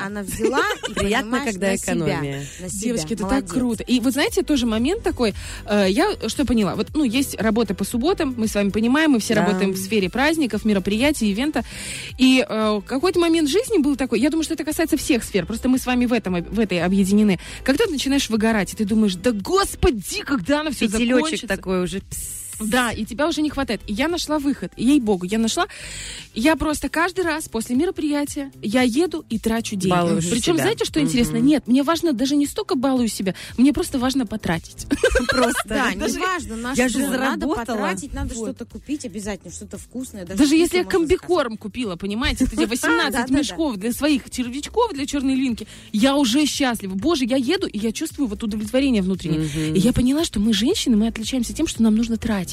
она, 0.00 0.22
взяла 0.22 0.60
и, 0.88 0.92
Приятно, 0.94 1.44
когда 1.44 1.74
экономия. 1.74 2.46
на 2.60 2.68
себя. 2.68 2.80
Девочки, 2.80 3.14
это 3.14 3.26
Молодец. 3.44 3.50
так 3.50 3.58
круто. 3.60 3.82
И 3.82 4.00
вот 4.00 4.12
знаете, 4.12 4.42
тоже 4.42 4.66
момент 4.66 5.02
такой, 5.02 5.34
э, 5.66 5.86
я 5.88 6.12
что 6.28 6.44
поняла, 6.44 6.74
вот, 6.74 6.88
ну, 6.94 7.04
есть 7.04 7.40
работа 7.40 7.74
по 7.74 7.84
субботам, 7.84 8.34
мы 8.36 8.48
с 8.48 8.54
вами 8.54 8.70
понимаем, 8.70 9.12
мы 9.12 9.18
все 9.20 9.34
Да. 9.34 9.44
работаем 9.44 9.72
в 9.72 9.76
сфере 9.76 10.08
праздников, 10.10 10.64
мероприятий, 10.64 11.30
ивента, 11.30 11.62
и 12.18 12.44
э, 12.48 12.80
какой-то 12.86 13.20
момент 13.20 13.48
жизни 13.48 13.78
был 13.78 13.96
такой, 13.96 14.20
я 14.20 14.30
думаю, 14.30 14.44
что 14.44 14.54
это 14.54 14.64
касается 14.64 14.96
всех 14.96 15.24
сфер, 15.24 15.46
просто 15.46 15.68
мы 15.68 15.78
с 15.78 15.86
вами 15.86 16.06
в, 16.06 16.12
этом, 16.12 16.42
в 16.42 16.58
этой 16.60 16.80
объединены. 16.82 17.38
Когда 17.64 17.84
ты 17.84 17.90
начинаешь 17.92 18.28
выгорать, 18.30 18.72
и 18.72 18.76
ты 18.76 18.84
думаешь, 18.84 19.14
да 19.16 19.32
господи, 19.32 20.22
когда 20.24 20.60
оно 20.60 20.70
все 20.70 20.86
Пятилечек 20.86 21.14
закончится. 21.14 21.46
такой 21.48 21.82
уже. 21.82 22.00
пс. 22.00 22.43
Да, 22.60 22.90
и 22.92 23.04
тебя 23.04 23.28
уже 23.28 23.42
не 23.42 23.50
хватает. 23.50 23.80
И 23.86 23.92
я 23.92 24.08
нашла 24.08 24.38
выход. 24.38 24.72
Ей-богу, 24.76 25.24
я 25.26 25.38
нашла. 25.38 25.66
Я 26.34 26.56
просто 26.56 26.88
каждый 26.88 27.24
раз 27.24 27.48
после 27.48 27.76
мероприятия 27.76 28.50
я 28.62 28.82
еду 28.82 29.24
и 29.28 29.38
трачу 29.38 29.76
деньги. 29.76 29.90
Балуешь 29.94 30.28
Причем, 30.30 30.54
себя. 30.54 30.64
знаете, 30.64 30.84
что 30.84 31.00
интересно? 31.00 31.36
Нет, 31.36 31.66
мне 31.66 31.82
важно 31.82 32.12
даже 32.12 32.36
не 32.36 32.46
столько 32.46 32.74
балую 32.74 33.08
себя, 33.08 33.34
мне 33.56 33.72
просто 33.72 33.98
важно 33.98 34.26
потратить. 34.26 34.86
Просто. 35.28 35.62
Да, 35.66 35.94
не 35.94 36.18
важно, 36.18 36.56
на 36.56 36.72
Я 36.74 36.88
что. 36.88 36.98
же 37.00 37.08
Надо 37.08 37.46
потратить, 37.46 38.12
надо 38.12 38.34
что-то 38.34 38.64
купить 38.64 39.04
обязательно, 39.04 39.52
что-то 39.52 39.78
вкусное. 39.78 40.24
Даже 40.26 40.54
если 40.56 40.78
я 40.78 40.84
комбикорм 40.84 41.56
купила, 41.56 41.96
понимаете, 41.96 42.44
эти 42.44 42.64
18 42.68 43.12
Да-да-да. 43.12 43.38
мешков 43.38 43.76
для 43.76 43.92
своих 43.92 44.30
червячков, 44.30 44.92
для 44.92 45.06
черной 45.06 45.34
львинки, 45.34 45.66
я 45.92 46.16
уже 46.16 46.46
счастлива. 46.46 46.94
Боже, 46.94 47.24
я 47.24 47.36
еду, 47.36 47.66
и 47.66 47.78
я 47.78 47.92
чувствую 47.92 48.28
вот 48.28 48.42
удовлетворение 48.42 49.02
внутреннее. 49.02 49.46
И 49.74 49.78
я 49.78 49.92
поняла, 49.92 50.24
что 50.24 50.40
мы, 50.40 50.52
женщины, 50.52 50.96
мы 50.96 51.08
отличаемся 51.08 51.52
тем, 51.52 51.66
что 51.66 51.82
нам 51.82 51.94
нужно 51.94 52.16
тратить. 52.16 52.43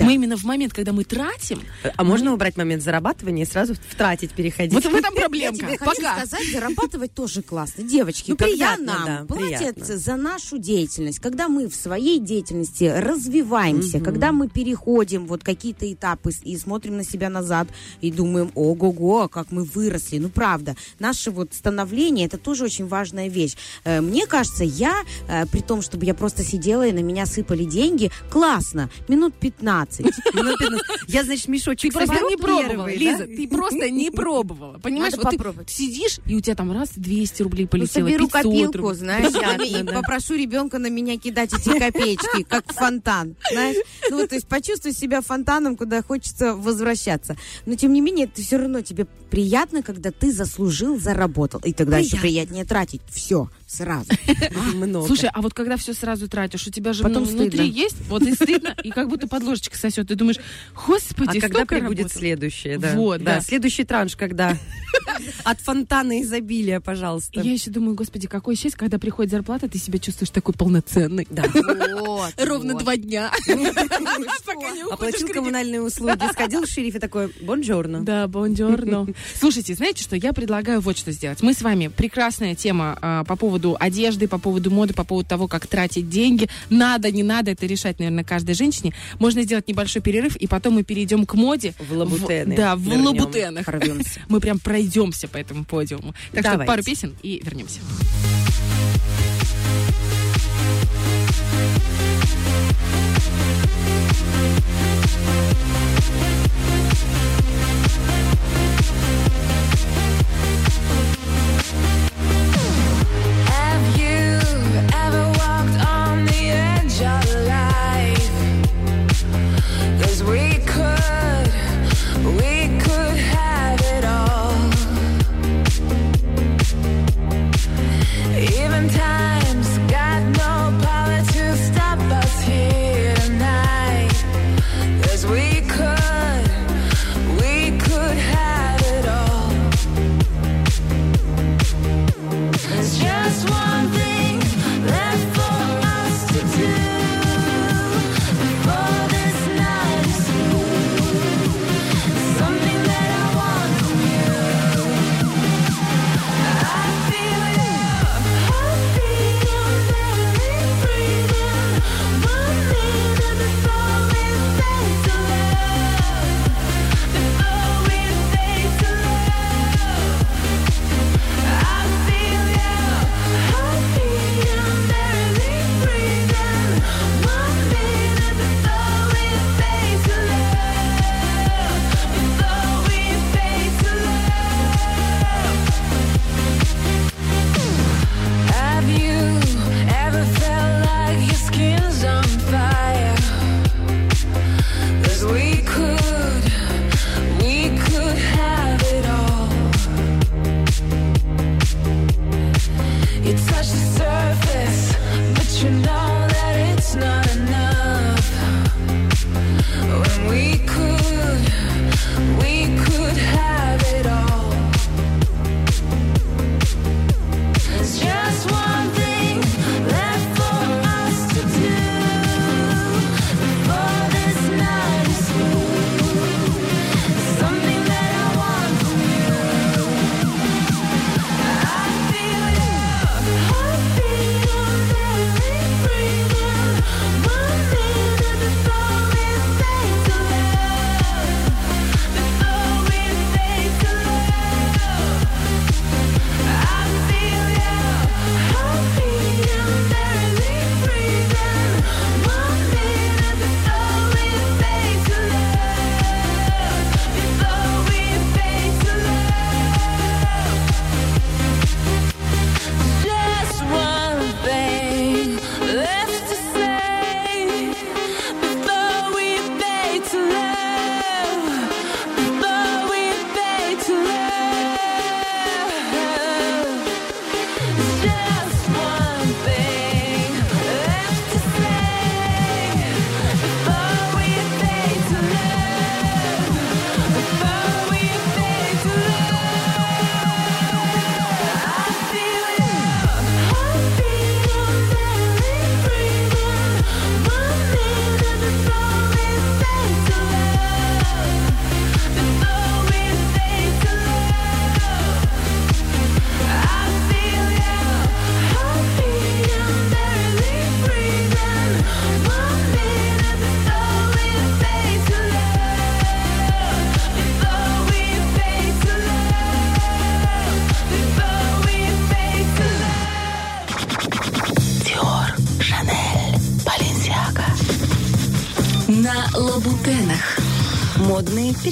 Мы 0.00 0.14
именно 0.14 0.36
в 0.36 0.44
момент, 0.44 0.72
когда 0.72 0.92
мы 0.92 1.04
тратим, 1.04 1.60
А 1.96 2.04
можно 2.04 2.32
убрать 2.32 2.56
момент 2.56 2.82
зарабатывания 2.82 3.44
и 3.44 3.46
сразу 3.48 3.74
в 3.74 3.94
тратить 3.96 4.32
переходить? 4.32 4.72
вот 4.72 4.84
в 4.84 4.94
этом 4.94 5.14
Я 5.14 5.20
проблемка. 5.20 5.58
тебе 5.58 5.78
хочу 5.78 5.96
Пока. 6.02 6.16
сказать, 6.26 6.52
зарабатывать 6.52 7.14
тоже 7.14 7.42
классно. 7.42 7.84
Девочки, 7.84 8.30
Ну, 8.30 8.36
когда 8.36 8.52
приятно, 8.52 8.84
нам 8.86 9.04
да, 9.06 9.24
платят 9.26 9.74
приятно. 9.76 9.96
за 9.98 10.16
нашу 10.16 10.58
деятельность, 10.58 11.18
когда 11.20 11.48
мы 11.48 11.68
в 11.68 11.74
своей 11.74 12.18
деятельности 12.18 12.84
развиваемся, 12.84 14.00
когда 14.00 14.32
мы 14.32 14.48
переходим 14.48 15.26
вот 15.26 15.42
какие-то 15.44 15.90
этапы 15.92 16.30
и 16.44 16.56
смотрим 16.56 16.96
на 16.96 17.04
себя 17.04 17.28
назад 17.28 17.68
и 18.00 18.10
думаем, 18.10 18.50
ого-го, 18.54 19.28
как 19.28 19.50
мы 19.50 19.64
выросли. 19.64 20.18
Ну, 20.18 20.28
правда, 20.28 20.76
наше 20.98 21.30
вот 21.30 21.54
становление, 21.54 22.26
это 22.26 22.38
тоже 22.38 22.64
очень 22.64 22.86
важная 22.86 23.28
вещь. 23.28 23.56
Э, 23.84 24.00
Мне 24.00 24.26
кажется, 24.26 24.64
я, 24.64 25.02
э, 25.28 25.46
при 25.46 25.60
том, 25.60 25.82
чтобы 25.82 26.04
я 26.04 26.14
просто 26.14 26.42
сидела 26.44 26.86
и 26.86 26.92
на 26.92 27.00
меня 27.02 27.26
сыпали 27.26 27.64
деньги, 27.64 28.10
классно, 28.30 28.90
минут 29.08 29.34
15. 29.40 30.00
Минут 30.34 30.58
15. 30.58 30.86
Я, 31.08 31.24
значит, 31.24 31.46
Ты 31.46 31.50
мешочек 31.52 31.92
просто 31.92 32.14
соберу 32.14 32.30
не 32.30 32.36
пробовала, 32.36 32.88
первый, 32.88 32.96
Лиза, 32.96 33.18
да? 33.18 33.24
ты 33.26 33.48
просто 33.48 33.90
не 33.90 34.10
пробовала. 34.12 34.78
Понимаешь, 34.78 35.14
Надо 35.16 35.36
вот 35.38 35.66
ты 35.66 35.72
сидишь, 35.72 36.18
и 36.26 36.36
у 36.36 36.40
тебя 36.40 36.54
там 36.54 36.72
раз 36.72 36.90
200 36.94 37.42
рублей 37.42 37.64
Ну, 37.64 37.68
полетело, 37.68 38.06
соберу 38.06 38.26
500 38.26 38.42
копилку, 38.42 38.78
рублей. 38.78 38.94
знаешь, 38.98 39.32
и 39.68 39.82
да. 39.82 39.92
попрошу 39.92 40.34
ребенка 40.34 40.78
на 40.78 40.88
меня 40.88 41.18
кидать 41.18 41.52
эти 41.52 41.78
копеечки, 41.78 42.42
как 42.44 42.72
фонтан, 42.72 43.36
знаешь. 43.50 43.76
Ну, 44.10 44.26
то 44.26 44.34
есть 44.34 44.46
почувствуй 44.46 44.92
себя 44.92 45.20
фонтаном, 45.20 45.76
куда 45.76 46.02
хочется 46.02 46.54
возвращаться. 46.54 47.36
Но, 47.66 47.74
тем 47.74 47.92
не 47.92 48.00
менее, 48.00 48.26
это 48.26 48.42
все 48.42 48.56
равно 48.58 48.80
тебе 48.82 49.06
приятно, 49.30 49.82
когда 49.82 50.10
ты 50.10 50.32
заслужил, 50.32 50.98
заработал. 50.98 51.60
И 51.64 51.72
тогда 51.72 51.98
еще 51.98 52.16
приятнее 52.18 52.64
тратить. 52.64 53.00
Все, 53.10 53.48
сразу. 53.70 54.10
Много. 54.74 55.06
Слушай, 55.06 55.30
а 55.32 55.40
вот 55.40 55.54
когда 55.54 55.76
все 55.76 55.94
сразу 55.94 56.28
тратишь, 56.28 56.66
у 56.66 56.70
тебя 56.70 56.92
же 56.92 57.02
Потом 57.02 57.24
ну, 57.24 57.30
внутри 57.30 57.68
есть, 57.68 57.96
вот 58.08 58.22
и 58.22 58.34
стыдно, 58.34 58.74
и 58.82 58.90
как 58.90 59.08
будто 59.08 59.28
под 59.28 59.44
ложечкой 59.44 59.78
сосет. 59.78 60.08
Ты 60.08 60.16
думаешь, 60.16 60.38
господи, 60.86 61.38
а 61.38 61.40
когда 61.40 61.64
работал». 61.64 62.08
следующее, 62.08 62.78
да? 62.78 62.94
Вот, 62.94 63.22
да. 63.22 63.40
Следующий 63.40 63.84
транш 63.84 64.16
когда? 64.16 64.56
От 65.44 65.60
фонтана 65.60 66.20
изобилия, 66.22 66.80
пожалуйста. 66.80 67.40
Я 67.40 67.52
еще 67.52 67.70
думаю, 67.70 67.94
господи, 67.94 68.26
какое 68.26 68.56
счастье, 68.56 68.78
когда 68.78 68.98
приходит 68.98 69.30
зарплата, 69.30 69.68
ты 69.68 69.78
себя 69.78 69.98
чувствуешь 69.98 70.30
такой 70.30 70.54
полноценный. 70.54 71.26
Да. 71.30 71.44
Вот, 72.00 72.32
Ровно 72.38 72.74
вот. 72.74 72.82
два 72.82 72.96
дня. 72.96 73.30
Оплатил 74.90 75.28
коммунальные 75.28 75.80
услуги, 75.80 76.22
сходил 76.32 76.62
в 76.62 76.66
шериф 76.66 76.96
и 76.96 76.98
такой, 76.98 77.32
бонжорно. 77.40 78.02
Да, 78.02 78.26
бонжорно. 78.26 79.06
Слушайте, 79.38 79.74
знаете 79.74 80.02
что, 80.02 80.16
я 80.16 80.32
предлагаю 80.32 80.80
вот 80.80 80.96
что 80.96 81.12
сделать. 81.12 81.42
Мы 81.42 81.54
с 81.54 81.62
вами, 81.62 81.88
прекрасная 81.88 82.54
тема 82.54 82.98
а, 83.00 83.24
по 83.24 83.36
поводу 83.36 83.59
одежды, 83.78 84.28
по 84.28 84.38
поводу 84.38 84.70
моды, 84.70 84.94
по 84.94 85.04
поводу 85.04 85.28
того, 85.28 85.48
как 85.48 85.66
тратить 85.66 86.08
деньги. 86.08 86.48
Надо, 86.70 87.10
не 87.10 87.22
надо, 87.22 87.50
это 87.50 87.66
решать, 87.66 87.98
наверное, 87.98 88.24
каждой 88.24 88.54
женщине. 88.54 88.94
Можно 89.18 89.42
сделать 89.42 89.68
небольшой 89.68 90.02
перерыв, 90.02 90.36
и 90.36 90.46
потом 90.46 90.74
мы 90.74 90.82
перейдем 90.84 91.26
к 91.26 91.34
моде. 91.34 91.74
В 91.78 91.92
лабутены. 91.96 92.54
В- 92.54 92.56
да, 92.56 92.76
в 92.76 92.80
Вернем. 92.80 93.06
лабутенах. 93.06 93.64
Прорвемся. 93.66 94.20
Мы 94.28 94.40
прям 94.40 94.58
пройдемся 94.58 95.28
по 95.28 95.36
этому 95.36 95.64
подиуму. 95.64 96.14
Так 96.32 96.40
что 96.42 96.52
Давайте. 96.52 96.66
пару 96.68 96.82
песен 96.82 97.14
и 97.22 97.40
вернемся. 97.44 97.80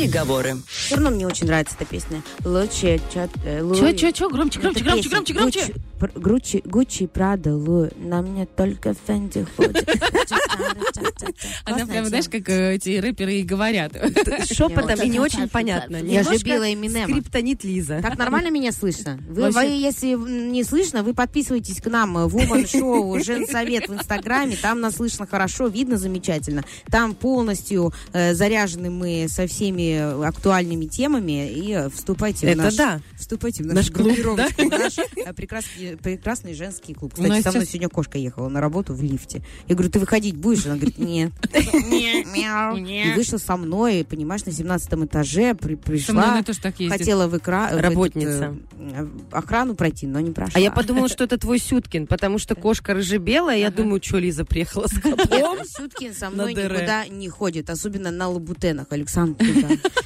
Переговоры. 0.08 0.56
Все 0.66 0.94
равно 0.96 1.10
мне 1.10 1.26
очень 1.26 1.46
нравится 1.46 1.74
эта 1.78 1.84
песня. 1.84 2.22
Лучше, 2.44 3.00
чё, 3.12 3.28
э, 3.44 3.62
Луи. 3.62 3.78
Чё, 3.78 3.92
чё, 3.92 4.10
чё? 4.12 4.28
Громче, 4.30 4.60
громче, 4.60 4.80
Это 4.80 4.88
громче, 4.88 5.02
песня. 5.08 5.34
громче, 5.34 5.34
громче. 5.34 5.74
Гуччи, 6.14 6.62
Гуччи, 6.64 7.06
Прада, 7.06 7.56
Луи. 7.56 7.90
На 7.96 8.22
мне 8.22 8.46
только 8.46 8.94
Фенди 9.06 9.46
ходит. 9.56 9.88
Она 11.64 11.86
прям, 11.86 12.06
знаешь, 12.06 12.28
как 12.28 12.48
э, 12.48 12.74
эти 12.74 12.98
рэперы 12.98 13.34
и 13.34 13.42
говорят. 13.42 13.92
Шепотом 14.50 15.00
и 15.02 15.08
не 15.08 15.20
очень 15.20 15.48
понятно. 15.48 15.96
Я 15.96 16.22
же 16.22 16.32
любила 16.32 16.72
Эминема. 16.72 17.08
Скриптонит 17.08 17.64
Лиза. 17.64 18.00
Так 18.02 18.18
нормально 18.18 18.50
меня 18.50 18.72
слышно? 18.72 19.18
Вы, 19.28 19.50
если 19.64 20.14
не 20.14 20.64
слышно, 20.64 21.02
вы 21.02 21.14
подписывайтесь 21.14 21.80
к 21.80 21.86
нам 21.86 22.14
в 22.26 22.36
Woman 22.36 22.64
Show, 22.64 23.22
Женсовет 23.24 23.88
в 23.88 23.94
Инстаграме. 23.94 24.56
Там 24.60 24.80
нас 24.80 24.96
слышно 24.96 25.26
хорошо, 25.26 25.66
видно 25.66 25.98
замечательно. 25.98 26.64
Там 26.90 27.14
полностью 27.14 27.92
э, 28.12 28.34
заряжены 28.34 28.90
мы 28.90 29.26
со 29.28 29.46
всеми 29.46 30.24
актуальными 30.26 30.86
темами. 30.86 31.48
И 31.50 31.88
вступайте 31.94 32.46
в 32.46 32.50
Это 32.50 32.62
наш, 32.62 32.76
да. 32.76 33.00
вступайте 33.16 33.62
в 33.62 33.66
Наш 33.66 33.90
наш, 33.90 33.90
клуб, 33.90 34.38
наш 34.70 34.98
э, 34.98 35.32
прекрасный, 35.34 35.87
прекрасный 35.96 36.54
женский 36.54 36.94
клуб. 36.94 37.14
У 37.16 37.22
нас 37.22 37.30
Кстати, 37.30 37.42
со 37.44 37.50
мной 37.50 37.60
сейчас- 37.62 37.72
сегодня 37.72 37.88
кошка 37.88 38.18
ехала 38.18 38.48
на 38.48 38.60
работу 38.60 38.94
в 38.94 39.02
лифте. 39.02 39.42
Я 39.66 39.74
говорю, 39.74 39.90
ты 39.90 39.98
выходить 39.98 40.36
будешь? 40.36 40.66
Она 40.66 40.74
говорит, 40.76 40.98
нет. 40.98 41.32
И 41.54 43.12
вышла 43.14 43.38
со 43.38 43.56
мной, 43.56 44.04
понимаешь, 44.08 44.44
на 44.44 44.52
17 44.52 44.92
этаже, 45.06 45.54
пришла. 45.54 46.42
Хотела 46.88 47.26
в 47.28 47.38
Работница. 47.48 48.56
э, 48.78 49.06
охрану 49.32 49.74
пройти, 49.74 50.06
но 50.06 50.20
не 50.20 50.30
прошла. 50.32 50.52
А 50.56 50.60
я 50.60 50.70
подумала, 50.70 51.08
что 51.08 51.24
это 51.24 51.38
твой 51.38 51.58
Сюткин, 51.58 52.06
потому 52.06 52.38
что 52.38 52.54
кошка 52.54 52.94
рыжебелая. 52.94 53.58
Я 53.58 53.70
думаю, 53.70 54.00
что 54.02 54.18
Лиза 54.18 54.44
приехала 54.44 54.86
с 54.86 54.92
котом. 55.00 55.56
Нет, 55.58 55.68
Сюткин 55.68 56.14
со 56.14 56.30
мной 56.30 56.54
никуда 56.54 57.06
не 57.08 57.28
ходит, 57.28 57.70
особенно 57.70 58.10
на 58.10 58.28
лабутенах, 58.28 58.86
Александр. 58.90 59.44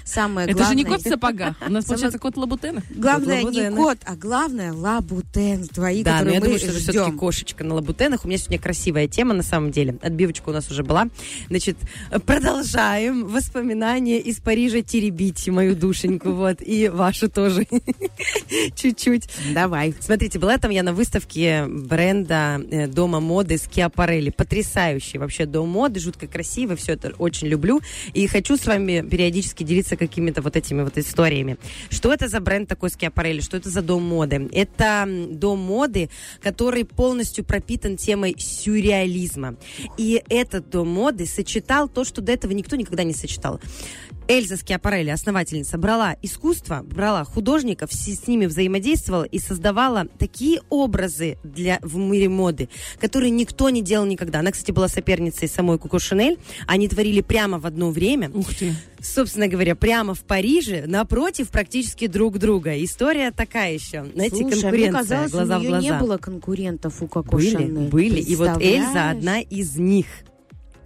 Самое 0.04 0.48
Это 0.48 0.64
же 0.64 0.74
не 0.74 0.84
главное- 0.84 0.98
кот 0.98 1.06
в 1.06 1.08
сапогах. 1.08 1.56
У 1.66 1.70
нас 1.70 1.84
получается 1.84 2.18
кот 2.18 2.36
Лабутена. 2.36 2.82
Главное 2.90 3.42
не 3.44 3.70
кот, 3.70 3.98
а 4.04 4.16
главное 4.16 4.72
лабутен 4.72 5.64
твои, 5.72 6.02
Да, 6.02 6.12
но 6.12 6.18
которые 6.18 6.34
я 6.34 6.40
мы 6.40 6.46
думаю, 6.46 6.58
что 6.58 6.68
это 6.70 6.78
все-таки 6.78 6.98
ждем. 7.06 7.18
кошечка 7.18 7.64
на 7.64 7.74
лабутенах. 7.74 8.24
У 8.24 8.28
меня 8.28 8.38
сегодня 8.38 8.58
красивая 8.58 9.08
тема, 9.08 9.34
на 9.34 9.42
самом 9.42 9.70
деле. 9.70 9.96
Отбивочка 10.02 10.50
у 10.50 10.52
нас 10.52 10.70
уже 10.70 10.82
была. 10.82 11.08
Значит, 11.48 11.76
продолжаем 12.26 13.26
воспоминания 13.26 14.18
из 14.18 14.38
Парижа 14.40 14.82
теребить 14.82 15.48
мою 15.48 15.74
душеньку, 15.76 16.32
вот, 16.32 16.58
и 16.60 16.88
вашу 16.88 17.28
тоже. 17.30 17.66
Чуть-чуть. 18.74 19.28
Давай. 19.54 19.94
Смотрите, 20.00 20.38
была 20.38 20.58
там 20.58 20.70
я 20.70 20.82
на 20.82 20.92
выставке 20.92 21.66
бренда 21.66 22.60
э, 22.70 22.86
дома 22.86 23.20
моды 23.20 23.58
Скиапарелли. 23.58 24.30
Потрясающий 24.30 25.18
вообще 25.18 25.46
дом 25.46 25.68
моды, 25.68 26.00
жутко 26.00 26.26
красивый, 26.26 26.76
все 26.76 26.92
это 26.92 27.12
очень 27.18 27.48
люблю. 27.48 27.80
И 28.14 28.26
хочу 28.26 28.56
с 28.56 28.66
вами 28.66 29.06
периодически 29.08 29.62
делиться 29.62 29.96
какими-то 29.96 30.42
вот 30.42 30.56
этими 30.56 30.82
вот 30.82 30.98
историями. 30.98 31.56
Что 31.90 32.12
это 32.12 32.28
за 32.28 32.40
бренд 32.40 32.68
такой 32.68 32.90
Скиапарелли? 32.90 33.40
Что 33.40 33.56
это 33.56 33.70
за 33.70 33.82
дом 33.82 34.02
моды? 34.02 34.48
Это 34.52 35.08
дом 35.30 35.60
моды, 35.62 36.10
который 36.40 36.84
полностью 36.84 37.44
пропитан 37.44 37.96
темой 37.96 38.34
сюрреализма. 38.38 39.56
И 39.96 40.22
этот 40.28 40.68
дом 40.68 40.88
моды 40.88 41.26
сочетал 41.26 41.88
то, 41.88 42.04
что 42.04 42.20
до 42.20 42.32
этого 42.32 42.52
никто 42.52 42.76
никогда 42.76 43.04
не 43.04 43.14
сочетал. 43.14 43.60
Эльза 44.32 44.56
Скиапарелли, 44.56 45.10
основательница, 45.10 45.76
брала 45.76 46.16
искусство, 46.22 46.82
брала 46.82 47.22
художников, 47.22 47.92
с, 47.92 48.26
ними 48.26 48.46
взаимодействовала 48.46 49.24
и 49.24 49.38
создавала 49.38 50.06
такие 50.18 50.62
образы 50.70 51.36
для, 51.44 51.78
в 51.82 51.98
мире 51.98 52.30
моды, 52.30 52.70
которые 52.98 53.28
никто 53.28 53.68
не 53.68 53.82
делал 53.82 54.06
никогда. 54.06 54.38
Она, 54.38 54.50
кстати, 54.50 54.70
была 54.70 54.88
соперницей 54.88 55.48
самой 55.48 55.78
Коко 55.78 55.98
Шанель. 55.98 56.38
Они 56.66 56.88
творили 56.88 57.20
прямо 57.20 57.58
в 57.58 57.66
одно 57.66 57.90
время. 57.90 58.30
Ух 58.30 58.54
ты. 58.54 58.74
Собственно 59.00 59.48
говоря, 59.48 59.74
прямо 59.74 60.14
в 60.14 60.24
Париже, 60.24 60.84
напротив 60.86 61.50
практически 61.50 62.06
друг 62.06 62.38
друга. 62.38 62.82
История 62.82 63.32
такая 63.32 63.74
еще. 63.74 64.06
Знаете, 64.14 64.36
Слушай, 64.36 64.44
а 64.44 64.46
мне 64.46 64.62
конкуренция, 64.62 64.92
казалось, 64.92 65.30
глаза 65.30 65.56
у 65.56 65.58
в 65.58 65.60
нее 65.60 65.70
глаза. 65.70 65.86
не 65.86 66.00
было 66.00 66.16
конкурентов 66.16 67.02
у 67.02 67.06
Коко 67.06 67.36
были, 67.36 67.50
Шанель. 67.50 67.88
были. 67.90 68.20
И 68.20 68.34
вот 68.36 68.62
Эльза 68.62 69.10
одна 69.10 69.40
из 69.40 69.76
них. 69.76 70.06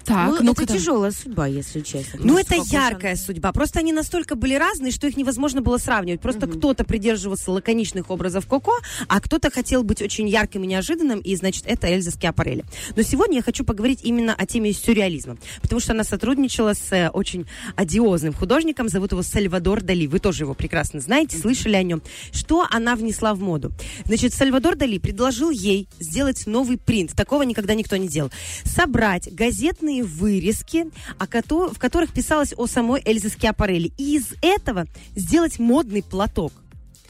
Так, 0.06 0.30
ну, 0.30 0.38
ну-ка 0.40 0.62
это 0.62 0.72
там. 0.72 0.78
тяжелая 0.78 1.10
судьба, 1.10 1.46
если 1.48 1.80
честно. 1.80 2.20
Ну, 2.22 2.38
это 2.38 2.54
яркая 2.54 3.16
судьба. 3.16 3.52
Просто 3.52 3.80
они 3.80 3.92
настолько 3.92 4.36
были 4.36 4.54
разные, 4.54 4.92
что 4.92 5.06
их 5.06 5.16
невозможно 5.16 5.62
было 5.62 5.78
сравнивать. 5.78 6.20
Просто 6.20 6.46
кто-то 6.46 6.84
придерживался 6.84 7.50
лаконичных 7.50 8.10
образов 8.10 8.46
Коко, 8.46 8.72
а 9.08 9.20
кто-то 9.20 9.50
хотел 9.50 9.82
быть 9.82 10.02
очень 10.02 10.28
ярким 10.28 10.62
и 10.62 10.66
неожиданным, 10.66 11.20
и, 11.20 11.34
значит, 11.34 11.64
это 11.66 11.88
Эльза 11.88 12.12
Скиапарелли. 12.12 12.64
Но 12.94 13.02
сегодня 13.02 13.36
я 13.36 13.42
хочу 13.42 13.64
поговорить 13.64 14.00
именно 14.04 14.34
о 14.34 14.46
теме 14.46 14.72
сюрреализма, 14.72 15.36
потому 15.60 15.80
что 15.80 15.92
она 15.92 16.04
сотрудничала 16.04 16.74
с 16.74 16.92
э, 16.92 17.10
очень 17.10 17.46
одиозным 17.74 18.32
художником, 18.32 18.88
зовут 18.88 19.12
его 19.12 19.22
Сальвадор 19.22 19.82
Дали. 19.82 20.06
Вы 20.06 20.20
тоже 20.20 20.44
его 20.44 20.54
прекрасно 20.54 21.00
знаете, 21.00 21.36
слышали 21.36 21.74
о 21.74 21.82
нем. 21.82 22.02
Что 22.32 22.66
она 22.70 22.94
внесла 22.94 23.34
в 23.34 23.40
моду? 23.40 23.72
Значит, 24.04 24.34
Сальвадор 24.34 24.76
Дали 24.76 24.98
предложил 24.98 25.50
ей 25.50 25.88
сделать 25.98 26.46
новый 26.46 26.78
принт. 26.78 27.12
Такого 27.16 27.42
никогда 27.42 27.74
никто 27.74 27.96
не 27.96 28.08
делал. 28.08 28.30
Собрать 28.64 29.32
газетные 29.34 29.95
вырезки, 30.02 30.90
о 31.18 31.26
в 31.72 31.78
которых 31.78 32.12
писалось 32.12 32.54
о 32.56 32.66
самой 32.66 33.02
Эльзе 33.04 33.28
Скиапарелли. 33.28 33.92
И 33.98 34.16
из 34.16 34.34
этого 34.42 34.86
сделать 35.14 35.58
модный 35.58 36.02
платок. 36.02 36.52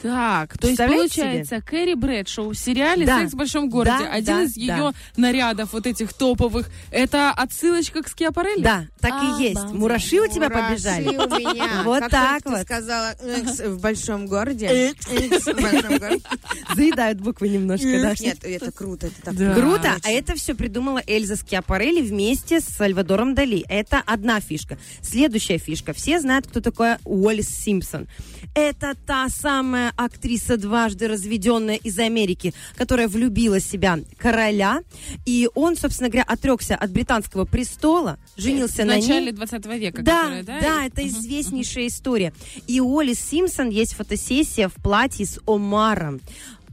Так, 0.01 0.57
то 0.57 0.67
есть 0.67 0.77
получается, 0.77 1.61
Кэрри 1.61 1.93
Брэдшоу 1.95 2.49
в 2.51 2.55
сериале 2.55 3.05
Да. 3.05 3.19
«Секс 3.21 3.33
в 3.33 3.37
большом 3.37 3.69
городе», 3.69 3.97
Да, 4.05 4.11
один 4.11 4.35
да, 4.37 4.43
из 4.43 4.57
ее 4.57 4.75
да. 4.77 4.93
нарядов, 5.15 5.73
вот 5.73 5.87
этих 5.87 6.13
топовых, 6.13 6.69
это 6.91 7.31
отсылочка 7.31 8.03
к 8.03 8.07
Скиапарелли? 8.07 8.61
Да, 8.63 8.85
так 8.99 9.13
и 9.23 9.43
есть. 9.43 9.57
Обалдеть. 9.57 9.79
Мураши 9.79 10.19
у 10.19 10.27
тебя 10.27 10.49
Мураши 10.49 10.69
побежали. 10.69 11.07
у 11.07 11.11
меня. 11.37 11.81
Вот 11.83 11.99
Как 12.01 12.11
так 12.11 12.45
вот. 12.45 12.61
сказала 12.61 13.15
«экс» 13.23 13.59
в 13.59 13.79
большом 13.81 14.25
городе. 14.27 14.65
«Экс» 14.67 15.05
в 15.45 15.61
большом 15.61 15.97
городе. 15.97 16.21
Заедают 16.75 17.19
буквы 17.19 17.49
немножко, 17.49 17.87
да. 18.01 18.13
Нет, 18.19 18.39
это 18.43 18.71
круто. 18.71 19.07
Это 19.07 19.21
так 19.23 19.35
Да. 19.35 19.53
Круто, 19.55 19.95
а 20.03 20.09
это 20.09 20.35
все 20.35 20.53
придумала 20.53 21.01
Эльза 21.07 21.35
Скиапарелли 21.35 22.01
вместе 22.01 22.59
с 22.59 22.65
Сальвадором 22.65 23.35
Дали. 23.35 23.63
Это 23.69 24.01
одна 24.05 24.39
фишка. 24.39 24.77
Следующая 25.01 25.57
фишка. 25.57 25.93
Все 25.93 26.19
знают, 26.19 26.47
кто 26.47 26.59
такой 26.61 26.95
Уоллес 27.03 27.47
Симпсон. 27.49 28.07
Это 28.55 28.95
та 29.05 29.29
самая 29.29 29.86
актриса, 29.95 30.57
дважды 30.57 31.07
разведенная 31.07 31.75
из 31.75 31.97
Америки, 31.99 32.53
которая 32.75 33.07
влюбила 33.07 33.59
в 33.59 33.63
себя 33.63 33.99
короля. 34.17 34.81
И 35.25 35.49
он, 35.55 35.75
собственно 35.75 36.09
говоря, 36.09 36.25
отрекся 36.27 36.75
от 36.75 36.91
британского 36.91 37.45
престола, 37.45 38.17
женился 38.35 38.83
в 38.83 38.85
на 38.85 38.95
начале 38.95 39.25
ней. 39.27 39.31
20 39.33 39.65
века. 39.77 40.01
Да, 40.01 40.21
которая, 40.21 40.43
да, 40.43 40.59
да, 40.61 40.85
это 40.85 41.01
Мгм. 41.01 41.09
известнейшая 41.09 41.87
история. 41.87 42.33
И 42.67 42.79
у 42.79 42.97
Оли 42.99 43.13
Симпсон 43.13 43.69
есть 43.69 43.93
фотосессия 43.93 44.67
в 44.67 44.73
платье 44.75 45.25
с 45.25 45.39
Омаром. 45.45 46.19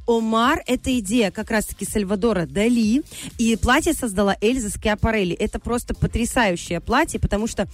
Омар– 0.06 0.62
это 0.66 0.98
идея 0.98 1.30
как 1.30 1.50
раз-таки 1.50 1.86
Сальвадора 1.86 2.44
Дали, 2.44 3.02
и 3.38 3.56
платье 3.56 3.94
создала 3.94 4.36
Эльза 4.42 4.68
Скиапарелли. 4.68 5.34
Это 5.34 5.58
просто 5.58 5.94
потрясающее 5.94 6.80
платье, 6.80 7.18
потому 7.18 7.46
что, 7.46 7.66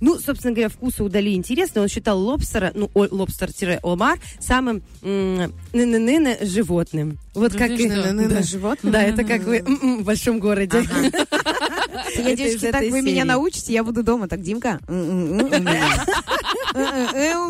ну, 0.00 0.18
собственно 0.18 0.52
говоря, 0.52 0.68
вкусы 0.68 1.02
у 1.02 1.08
Дали 1.08 1.34
интересны. 1.34 1.80
Он 1.80 1.88
считал 1.88 2.18
лобстера, 2.20 2.72
ну, 2.74 2.90
лобстер-омар 2.94 4.18
самым 4.40 4.82
ны-ны-ны 5.02 6.38
животным. 6.42 7.18
Вот 7.34 7.52
как 7.54 7.76
да. 7.76 8.12
На 8.12 8.42
животное. 8.42 8.92
Да, 8.92 9.02
это 9.02 9.24
как 9.24 9.42
вы 9.42 9.62
в 9.62 10.02
большом 10.04 10.38
городе. 10.38 10.84
Я, 12.16 12.36
девочки, 12.36 12.70
так 12.70 12.82
вы 12.82 13.02
меня 13.02 13.24
научите, 13.24 13.72
я 13.72 13.82
буду 13.82 14.02
дома. 14.02 14.28
Так, 14.28 14.42
Димка, 14.42 14.78
у 14.88 14.92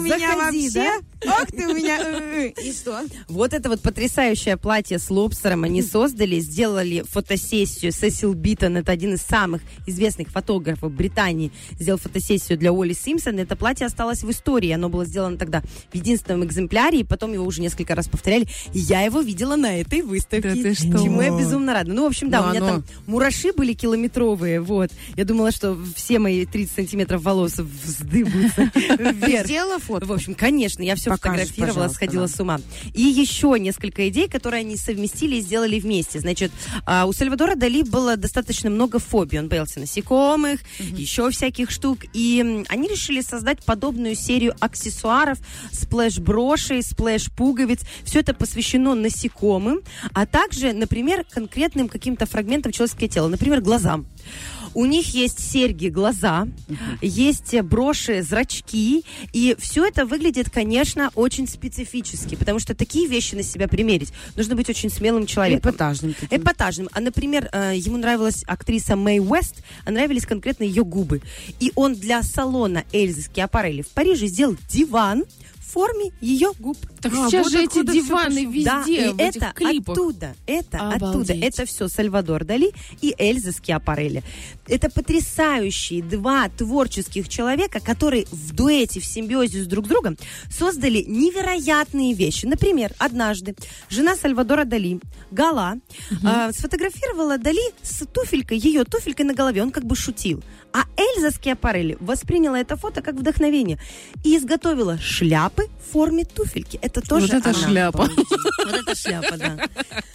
меня. 0.01 0.37
Вообще. 0.37 0.91
Ох 1.27 1.47
ты 1.47 1.67
у 1.67 1.75
меня. 1.75 2.51
И 2.51 2.73
что? 2.73 3.01
Вот 3.29 3.53
это 3.55 3.69
вот 3.69 3.81
потрясающее 3.81 4.57
платье 4.57 4.99
с 4.99 5.11
лобстером 5.11 5.65
они 5.65 5.83
создали, 5.83 6.39
сделали 6.41 7.03
фотосессию. 7.07 7.93
Сесил 7.93 8.35
Битон, 8.35 8.77
это 8.77 8.93
один 8.93 9.15
из 9.15 9.23
самых 9.23 9.63
известных 9.87 10.29
фотографов 10.29 10.93
Британии, 10.93 11.53
сделал 11.79 11.99
фотосессию 11.99 12.34
для 12.41 12.73
Уоллис 12.73 12.93
Симпсон. 12.93 13.39
Это 13.39 13.57
платье 13.57 13.87
осталось 13.87 14.23
в 14.23 14.31
истории. 14.31 14.71
Оно 14.71 14.89
было 14.89 15.05
сделано 15.05 15.37
тогда 15.37 15.63
в 15.93 15.95
единственном 15.95 16.45
экземпляре, 16.45 17.01
и 17.01 17.05
потом 17.05 17.33
его 17.33 17.45
уже 17.45 17.61
несколько 17.61 17.95
раз 17.95 18.09
повторяли. 18.09 18.47
И 18.73 18.79
я 18.79 19.03
его 19.03 19.21
видела 19.21 19.57
на 19.57 19.81
этой 19.81 20.03
выставке. 20.03 20.49
Да 20.51 20.55
ты 20.55 20.75
что? 20.75 20.99
Чему 20.99 21.23
я 21.23 21.31
безумно 21.31 21.73
рада. 21.73 21.93
Ну, 21.93 22.05
в 22.05 22.07
общем, 22.07 22.31
да, 22.31 22.41
Ну, 22.43 22.47
у 22.47 22.51
меня 22.51 22.59
оно- 22.61 22.69
там 22.69 22.85
мураши 23.07 23.53
были 23.53 23.73
километровые, 23.73 24.61
вот. 24.61 24.91
Я 25.17 25.25
думала, 25.25 25.51
что 25.53 25.77
все 25.97 26.19
мои 26.19 26.45
30 26.47 26.75
сантиметров 26.75 27.23
волос 27.23 27.59
вздыбутся 27.59 28.71
вверх. 28.99 29.47
Сделала 29.47 29.79
фото? 29.79 30.07
В 30.07 30.13
общем, 30.13 30.35
конечно, 30.35 30.83
я 30.83 30.95
все 30.97 31.11
Покажешь, 31.11 31.49
фотографировала, 31.49 31.89
сходила 31.89 32.27
с 32.27 32.39
ума. 32.41 32.61
И 32.95 33.03
еще 33.03 33.57
несколько 33.59 34.09
идей, 34.09 34.29
которые 34.29 34.61
они 34.61 34.77
совместили 34.77 35.37
и 35.37 35.41
сделали 35.41 35.79
вместе. 35.81 36.21
Значит, 36.21 36.51
а, 36.87 37.07
у 37.07 37.13
Сальвадора 37.13 37.55
Дали 37.55 37.83
было 37.83 38.17
достаточно 38.17 38.71
много 38.71 38.99
фобий. 38.99 39.39
Он 39.39 39.49
боялся 39.49 39.81
насекомых, 39.81 40.61
еще 40.79 41.31
всяких 41.31 41.71
штук. 41.71 42.01
И 42.13 42.21
м, 42.41 42.65
они 42.69 42.89
решили 42.89 43.21
создать 43.21 43.65
подобную 43.65 44.15
серию 44.15 44.55
аксессуаров, 44.61 45.39
сплэш-брошей, 45.73 46.83
сплэш-пуговиц. 46.83 47.81
Все 48.05 48.21
это 48.21 48.35
посвящено 48.35 48.95
насекомым, 48.95 49.81
а 50.13 50.27
также, 50.27 50.73
например, 50.73 51.25
конкретным 51.31 51.89
каким-то 51.89 52.27
фрагментам 52.27 52.73
человеческого 52.73 53.09
тела. 53.09 53.29
Например, 53.29 53.61
глазам. 53.61 54.07
У 54.75 54.85
них 54.85 55.15
есть 55.15 55.41
серьги, 55.41 55.89
глаза, 55.89 56.47
есть 57.01 57.55
э, 57.55 57.63
броши, 57.63 58.23
зрачки, 58.23 59.05
и 59.33 59.57
все 59.59 59.87
это 59.87 60.05
выглядит, 60.05 60.51
конечно, 60.51 61.11
очень 61.15 61.47
специфически, 61.49 62.35
потому 62.35 62.59
что 62.59 62.75
такие 62.75 63.09
вещи 63.09 63.35
на 63.35 63.43
себя 63.43 63.69
примерить 63.69 64.13
нужно 64.37 64.57
быть 64.57 64.69
очень 64.69 64.91
смелым 64.91 65.27
человеком. 65.27 65.71
Эпатажным 65.71 66.15
таким. 66.15 66.41
Эпатажным. 66.41 66.89
А, 66.93 67.01
например, 67.01 67.49
э, 67.53 67.75
ему 67.77 67.97
нравилась 67.97 68.45
актриса 68.47 68.97
Мэй 68.97 69.21
Уэст, 69.21 69.63
а 69.85 69.91
нравились 69.91 70.27
конкретно 70.27 70.65
ее 70.65 70.85
губы. 70.85 71.23
И 71.61 71.73
он 71.75 71.95
для 71.95 72.23
салона 72.23 72.85
Эльзы 72.93 73.23
Скиапарелли 73.23 73.83
в 73.83 73.89
Париже 73.89 74.27
сделал 74.27 74.57
диван 74.69 75.25
форме 75.75 76.13
ее 76.21 76.53
губ. 76.59 76.79
Так 77.01 77.13
А, 77.13 77.29
сейчас 77.29 77.45
вот 77.45 77.53
же 77.53 77.65
эти 77.65 77.83
диваны 77.85 78.47
пошло. 78.47 78.65
Да, 78.65 78.79
везде, 78.79 79.09
и 79.09 79.13
в 79.13 79.19
этих 79.19 79.43
это 79.43 79.53
клипах. 79.55 79.97
оттуда, 79.97 80.37
это 80.47 80.79
оттуда, 80.89 81.07
Обалдеть. 81.09 81.43
это 81.43 81.67
все 81.67 81.89
Сальвадор 81.89 82.45
Дали 82.45 82.71
и 83.03 83.15
Эльза 83.19 83.53
Скиапарелли. 83.53 84.23
Это 84.69 84.89
потрясающие 84.89 86.03
два 86.03 86.49
творческих 86.49 87.29
человека, 87.29 87.81
которые 87.81 88.27
в 88.31 88.55
дуэте, 88.55 89.01
в 89.01 89.05
симбиозе 89.05 89.63
с 89.65 89.67
друг 89.67 89.87
другом 89.89 90.17
создали 90.49 91.03
невероятные 91.07 92.15
вещи. 92.15 92.47
Например, 92.47 92.93
однажды 92.99 93.55
жена 93.91 94.15
Сальвадора 94.17 94.65
Дали, 94.65 95.01
Гала, 95.31 95.75
а, 96.25 96.53
сфотографировала 96.53 97.37
Дали 97.39 97.73
с 97.83 98.07
туфелькой, 98.07 98.59
ее 98.59 98.85
туфелькой 98.85 99.27
на 99.27 99.35
голове. 99.35 99.63
Он 99.63 99.71
как 99.73 99.85
бы 99.85 99.97
шутил. 99.97 100.43
А 100.77 100.87
Эльза 100.97 101.31
Скиапарелли 101.31 101.97
восприняла 102.01 102.59
это 102.59 102.77
фото 102.77 103.01
как 103.01 103.15
вдохновение 103.15 103.79
и 104.25 104.37
изготовила 104.37 104.99
шляпы 104.99 105.69
в 105.89 105.93
форме 105.93 106.25
туфельки. 106.25 106.81
Это 106.83 107.01
тоже 107.01 107.29
Вот 107.29 107.35
это 107.37 107.51
она. 107.51 107.59
шляпа. 107.59 108.09
Вот 108.67 108.75
это 108.75 108.95
шляпа, 108.97 109.37
да. 109.37 109.57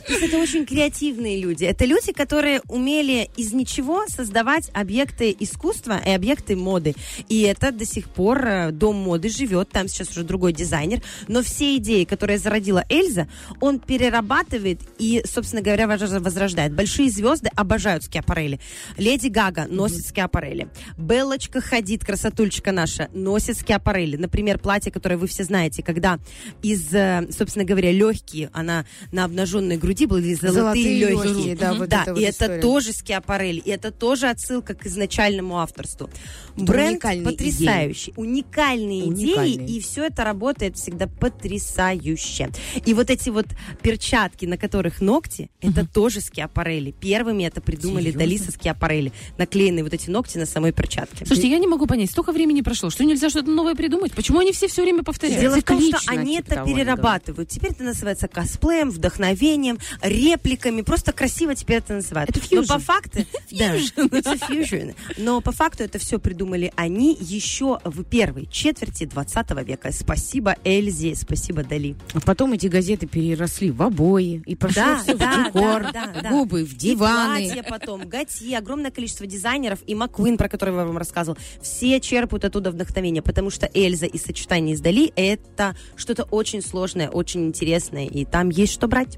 То 0.05 0.13
есть 0.13 0.23
это 0.25 0.37
очень 0.37 0.65
креативные 0.65 1.39
люди. 1.39 1.63
Это 1.63 1.85
люди, 1.85 2.11
которые 2.11 2.61
умели 2.67 3.29
из 3.37 3.53
ничего 3.53 4.03
создавать 4.09 4.69
объекты 4.73 5.33
искусства 5.39 6.01
и 6.05 6.09
объекты 6.09 6.57
моды. 6.57 6.93
И 7.29 7.41
это 7.43 7.71
до 7.71 7.85
сих 7.85 8.09
пор 8.09 8.43
э, 8.45 8.71
дом 8.71 8.97
моды 8.97 9.29
живет. 9.29 9.69
Там 9.69 9.87
сейчас 9.87 10.09
уже 10.09 10.23
другой 10.23 10.51
дизайнер. 10.51 11.01
Но 11.29 11.41
все 11.41 11.77
идеи, 11.77 12.03
которые 12.03 12.37
зародила 12.37 12.83
Эльза, 12.89 13.29
он 13.61 13.79
перерабатывает 13.79 14.81
и, 14.97 15.23
собственно 15.25 15.61
говоря, 15.61 15.87
воз- 15.87 16.01
возрождает. 16.01 16.73
Большие 16.73 17.09
звезды 17.09 17.49
обожают 17.55 18.03
скиапарелли. 18.03 18.59
Леди 18.97 19.27
Гага 19.27 19.67
носит 19.69 20.05
скиапарелли. 20.05 20.48
Беллочка 20.97 21.61
Хадид, 21.61 22.03
красотульчика 22.05 22.71
наша, 22.71 23.09
носит 23.13 23.57
скиапарелли. 23.57 24.17
Например, 24.17 24.59
платье, 24.59 24.91
которое 24.91 25.17
вы 25.17 25.27
все 25.27 25.43
знаете, 25.43 25.83
когда 25.83 26.19
из, 26.61 26.93
э, 26.93 27.27
собственно 27.31 27.65
говоря, 27.65 27.91
легкие, 27.91 28.49
она 28.53 28.85
на 29.11 29.25
обнаженной 29.25 29.77
груди 29.77 30.05
были 30.05 30.33
золотые, 30.33 30.53
Золотые 30.53 30.99
легкие. 30.99 31.33
легкие, 31.33 31.55
да, 31.55 31.73
вот 31.73 31.89
да, 31.89 32.01
это 32.03 32.13
вот 32.13 32.19
и 32.19 32.23
это 32.23 32.31
история. 32.45 32.61
тоже 32.61 32.91
скиапарелли, 32.93 33.59
и 33.59 33.69
это 33.69 33.91
тоже 33.91 34.27
отсылка 34.29 34.73
к 34.73 34.85
изначальному 34.85 35.59
авторству. 35.59 36.09
Это 36.55 36.65
Бренд 36.65 37.01
потрясающий, 37.01 38.13
уникальные, 38.17 39.03
Уникальные. 39.05 39.55
идеи, 39.55 39.77
и 39.77 39.79
все 39.79 40.05
это 40.05 40.23
работает 40.23 40.77
всегда 40.77 41.07
потрясающе. 41.07 42.49
И 42.85 42.93
вот 42.93 43.09
эти 43.09 43.29
вот 43.29 43.45
перчатки, 43.81 44.45
на 44.45 44.57
которых 44.57 45.01
ногти, 45.01 45.49
это 45.61 45.85
тоже 45.87 46.21
скиапарелли. 46.21 46.91
Первыми 46.91 47.43
это 47.43 47.61
придумали 47.61 48.05
Серьезно? 48.11 48.19
Дали 48.19 48.37
со 48.37 48.51
скиапарелли. 48.51 49.11
Наклеенные 49.37 49.83
вот 49.83 49.93
эти 49.93 50.09
ногти 50.09 50.37
на 50.39 50.45
самой 50.45 50.71
перчатке. 50.71 51.25
Слушайте, 51.25 51.49
я 51.49 51.59
не 51.59 51.67
могу 51.67 51.85
понять, 51.85 52.09
столько 52.11 52.31
времени 52.31 52.61
прошло, 52.61 52.89
что 52.89 53.03
нельзя 53.05 53.29
что-то 53.29 53.49
новое 53.51 53.75
придумать? 53.75 54.13
Почему 54.13 54.39
они 54.39 54.51
все 54.51 54.67
все 54.67 54.81
время 54.81 55.03
повторяют? 55.03 55.41
Дело 55.41 55.57
в 55.59 55.63
том, 55.63 55.79
что 55.79 55.91
Циклично, 55.91 56.13
они 56.13 56.37
типа 56.37 56.53
это 56.53 56.63
перерабатывают. 56.65 57.49
Теперь 57.49 57.71
это 57.71 57.83
называется 57.83 58.27
косплеем, 58.27 58.89
вдохновением, 58.89 59.77
репликами. 60.01 60.81
Просто 60.81 61.11
красиво 61.13 61.55
теперь 61.55 61.77
это 61.77 61.93
называют. 61.93 62.29
Это 62.29 62.39
Но 62.39 62.45
фьюжн. 62.45 62.73
по 62.73 62.79
факту... 62.79 63.19
Да, 63.51 63.75
это 63.75 64.37
фьюжн. 64.37 64.91
Но 65.17 65.41
по 65.41 65.51
факту 65.51 65.83
это 65.83 65.99
все 65.99 66.19
придумали 66.19 66.71
они 66.75 67.17
еще 67.19 67.79
в 67.83 68.03
первой 68.03 68.45
четверти 68.47 69.05
20 69.05 69.51
века. 69.65 69.91
Спасибо 69.91 70.55
Эльзе, 70.63 71.15
спасибо 71.15 71.63
Дали. 71.63 71.95
А 72.13 72.19
потом 72.21 72.53
эти 72.53 72.67
газеты 72.67 73.07
переросли 73.07 73.71
в 73.71 73.81
обои, 73.81 74.41
и 74.45 74.55
пошло 74.55 74.81
Да, 74.83 74.99
все 75.03 75.15
да, 75.15 75.31
в 75.31 75.45
декор, 75.45 75.81
да, 75.91 76.07
да, 76.13 76.21
да. 76.21 76.29
губы 76.29 76.63
в 76.63 76.73
И 76.73 76.75
диваны. 76.77 77.45
платья 77.47 77.63
потом, 77.63 78.01
Готье, 78.09 78.57
огромное 78.57 78.91
количество 78.91 79.25
дизайнеров, 79.25 79.79
и 79.85 79.95
Маккуин, 80.29 80.37
про 80.37 80.49
которого 80.49 80.79
я 80.81 80.85
вам 80.85 80.97
рассказывал, 80.97 81.37
все 81.61 81.99
черпают 81.99 82.45
оттуда 82.45 82.71
вдохновение, 82.71 83.21
потому 83.21 83.49
что 83.49 83.69
Эльза 83.73 84.05
и 84.05 84.17
сочетание 84.17 84.75
с 84.75 84.81
Дали 84.81 85.11
это 85.15 85.75
что-то 85.95 86.23
очень 86.23 86.61
сложное, 86.61 87.09
очень 87.09 87.45
интересное, 87.47 88.05
и 88.05 88.25
там 88.25 88.49
есть 88.49 88.73
что 88.73 88.87
брать. 88.87 89.17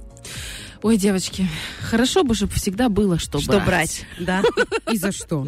Ой, 0.83 0.97
девочки, 0.97 1.47
хорошо 1.81 2.23
бы, 2.23 2.33
чтобы 2.33 2.53
всегда 2.53 2.89
было 2.89 3.19
что, 3.19 3.39
Что 3.39 3.59
брать, 3.59 4.05
да. 4.19 4.41
И 4.91 4.97
за 4.97 5.11
что? 5.11 5.45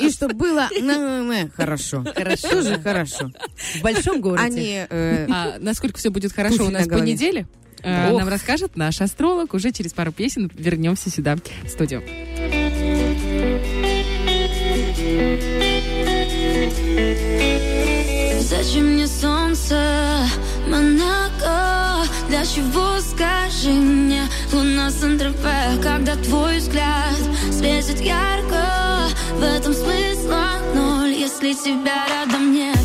И 0.00 0.10
чтобы 0.10 0.34
было 0.34 0.68
м-м-м, 0.74 1.50
хорошо. 1.50 2.04
Хорошо, 2.14 2.48
Тоже 2.48 2.76
да. 2.76 2.82
хорошо. 2.82 3.30
В 3.78 3.82
большом 3.82 4.20
городе. 4.22 4.86
Э, 4.88 5.26
А 5.30 5.56
насколько 5.58 5.98
все 5.98 6.10
будет 6.10 6.32
хорошо 6.32 6.64
у 6.66 6.70
нас 6.70 6.84
на 6.86 6.88
по 6.88 6.94
голове. 6.96 7.12
неделе, 7.12 7.46
э, 7.82 8.10
нам 8.16 8.28
расскажет 8.28 8.74
наш 8.76 9.02
астролог. 9.02 9.52
Уже 9.52 9.70
через 9.70 9.92
пару 9.92 10.12
песен 10.12 10.50
вернемся 10.54 11.10
сюда, 11.10 11.36
в 11.64 11.68
студию. 11.68 12.02
Зачем 18.40 18.94
мне 18.94 19.06
солнце, 19.06 20.26
Монако? 20.68 22.06
Для 22.28 22.44
чего, 22.44 22.98
скажи 23.00 23.70
мне, 23.70 24.22
луна 24.52 24.90
Сан-Тропе 24.90 25.80
Когда 25.82 26.16
твой 26.16 26.58
взгляд 26.58 27.16
светит 27.50 28.00
ярко? 28.00 29.08
В 29.36 29.42
этом 29.42 29.74
смысла 29.74 30.52
ноль, 30.74 31.12
если 31.12 31.52
тебя 31.52 32.06
рядом 32.08 32.52
нет 32.52 32.81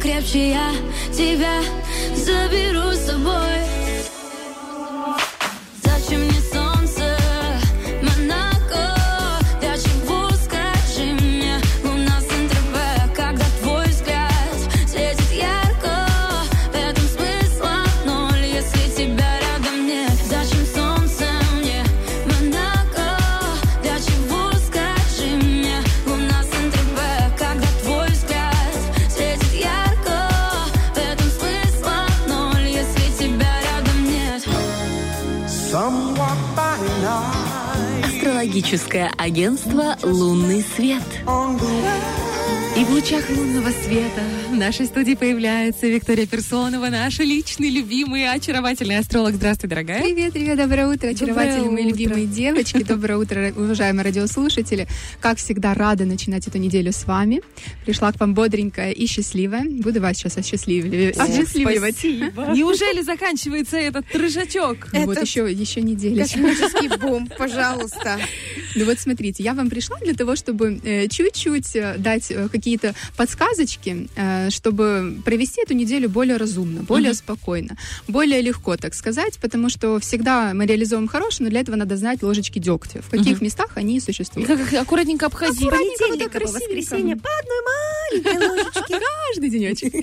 крепче 0.00 0.50
Я 0.50 0.72
тебя 1.12 1.60
света 43.88 44.37
нашей 44.58 44.86
студии 44.86 45.14
появляется 45.14 45.86
Виктория 45.86 46.26
Персонова, 46.26 46.88
наша 46.88 47.22
личный, 47.22 47.70
любимый, 47.70 48.28
очаровательный 48.28 48.98
астролог. 48.98 49.34
Здравствуй, 49.34 49.70
дорогая. 49.70 50.02
Привет, 50.02 50.32
привет, 50.32 50.58
доброе 50.58 50.88
утро, 50.88 51.08
очаровательные 51.08 51.70
мои 51.70 51.84
любимые 51.84 52.26
девочки. 52.26 52.82
Доброе 52.82 53.18
утро, 53.18 53.52
уважаемые 53.56 54.04
радиослушатели. 54.04 54.88
Как 55.20 55.38
всегда, 55.38 55.74
рада 55.74 56.04
начинать 56.06 56.48
эту 56.48 56.58
неделю 56.58 56.92
с 56.92 57.06
вами. 57.06 57.40
Пришла 57.84 58.12
к 58.12 58.18
вам 58.18 58.34
бодренькая 58.34 58.90
и 58.90 59.06
счастливая. 59.06 59.64
Буду 59.64 60.00
вас 60.00 60.16
сейчас 60.16 60.36
осчастливливать. 60.36 61.14
Спасибо. 61.14 62.52
Неужели 62.54 63.02
заканчивается 63.02 63.76
этот 63.76 64.12
рыжачок? 64.12 64.88
Ну 64.92 65.04
Вот 65.06 65.22
еще, 65.22 65.50
еще 65.50 65.82
неделя. 65.82 66.22
Космический 66.24 66.88
бомб, 67.00 67.32
пожалуйста. 67.38 68.18
Ну 68.74 68.84
вот 68.86 68.98
смотрите, 68.98 69.44
я 69.44 69.54
вам 69.54 69.70
пришла 69.70 69.98
для 69.98 70.14
того, 70.14 70.34
чтобы 70.34 70.80
э, 70.82 71.06
чуть-чуть 71.08 71.76
э, 71.76 71.94
дать 71.98 72.30
э, 72.30 72.48
какие-то 72.48 72.94
подсказочки, 73.16 74.08
чтобы 74.50 75.16
провести 75.24 75.62
эту 75.62 75.74
неделю 75.74 76.08
более 76.08 76.36
разумно, 76.36 76.82
более 76.82 77.10
Мгм. 77.10 77.16
спокойно, 77.18 77.76
более 78.06 78.40
легко, 78.42 78.76
так 78.76 78.94
сказать, 78.94 79.38
потому 79.40 79.68
что 79.68 79.98
всегда 80.00 80.52
мы 80.54 80.66
реализуем 80.66 81.08
хорошее, 81.08 81.44
но 81.46 81.50
для 81.50 81.60
этого 81.60 81.76
надо 81.76 81.96
знать 81.96 82.22
ложечки 82.22 82.58
дегтя, 82.58 83.02
в 83.02 83.10
каких 83.10 83.36
Мгм. 83.36 83.44
местах 83.44 83.70
они 83.76 84.00
существуют. 84.00 84.48
Как 84.48 84.72
аккуратненько 84.74 85.26
обходить. 85.26 85.60
Аккуратненько, 85.62 86.04
вот 86.08 86.30
красивенько. 86.32 86.58
воскресенье 86.58 87.16
по 87.16 87.28
одной 87.40 88.22
маленькой 88.32 88.48
ложечке. 88.48 89.00
Каждый 89.34 89.50
денечек. 89.50 89.94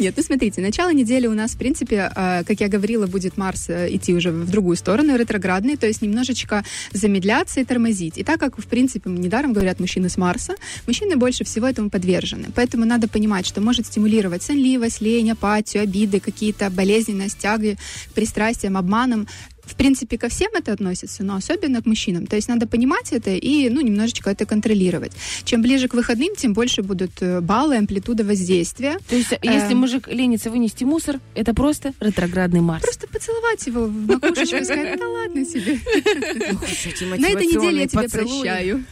Нет, 0.00 0.14
ну 0.16 0.22
смотрите, 0.22 0.60
начало 0.60 0.92
недели 0.92 1.26
у 1.26 1.34
нас, 1.34 1.52
в 1.52 1.58
принципе, 1.58 2.10
э, 2.14 2.44
как 2.44 2.60
я 2.60 2.68
говорила, 2.68 3.06
будет 3.06 3.36
Марс 3.36 3.68
э, 3.68 3.88
идти 3.94 4.14
уже 4.14 4.30
в 4.30 4.50
другую 4.50 4.76
сторону, 4.76 5.16
ретроградный, 5.16 5.76
то 5.76 5.86
есть 5.86 6.02
немножечко 6.02 6.64
замедляться 6.92 7.60
и 7.60 7.64
тормозить. 7.64 8.18
И 8.18 8.24
так 8.24 8.38
как, 8.40 8.58
в 8.58 8.66
принципе, 8.66 9.08
недаром 9.10 9.52
говорят 9.52 9.80
мужчины 9.80 10.08
с 10.08 10.16
Марса, 10.16 10.54
мужчины 10.86 11.16
больше 11.16 11.44
всего 11.44 11.66
этому 11.66 11.90
подвержены. 11.90 12.48
Поэтому 12.54 12.84
надо 12.84 13.08
понимать, 13.08 13.46
что 13.46 13.60
может 13.60 13.77
стимулировать 13.86 14.42
сонливость, 14.42 15.00
лень, 15.00 15.30
апатию, 15.30 15.82
обиды, 15.82 16.20
какие-то 16.20 16.70
болезненность, 16.70 17.38
тяги 17.38 17.76
пристрастиям, 18.14 18.76
обманам. 18.76 19.28
В 19.68 19.74
принципе, 19.74 20.16
ко 20.16 20.28
всем 20.28 20.50
это 20.54 20.72
относится, 20.72 21.22
но 21.22 21.36
особенно 21.36 21.82
к 21.82 21.86
мужчинам. 21.86 22.26
То 22.26 22.36
есть 22.36 22.48
надо 22.48 22.66
понимать 22.66 23.12
это 23.12 23.30
и, 23.30 23.68
ну, 23.68 23.82
немножечко 23.82 24.30
это 24.30 24.46
контролировать. 24.46 25.12
Чем 25.44 25.60
ближе 25.60 25.88
к 25.88 25.94
выходным, 25.94 26.34
тем 26.36 26.54
больше 26.54 26.82
будут 26.82 27.10
э, 27.20 27.40
баллы, 27.42 27.76
амплитуда 27.76 28.24
воздействия. 28.24 28.98
То 29.08 29.14
есть, 29.14 29.32
если 29.42 29.72
Эм. 29.72 29.78
мужик 29.78 30.08
ленится 30.08 30.50
вынести 30.50 30.84
мусор, 30.84 31.20
это 31.34 31.52
просто 31.54 31.92
ретроградный 32.00 32.60
Марс. 32.60 32.82
Просто 32.82 33.06
поцеловать 33.08 33.66
его 33.66 33.84
в 33.84 34.06
макушечку 34.06 34.56
и 34.56 34.64
сказать, 34.64 34.98
да 34.98 35.06
ладно 35.06 35.42
уж 35.42 35.48
эти 35.48 37.04
На 37.04 37.28
этой 37.28 37.46
неделе 37.46 37.82
я 37.82 37.86
тебя 37.88 38.08
прощаю. 38.08 38.84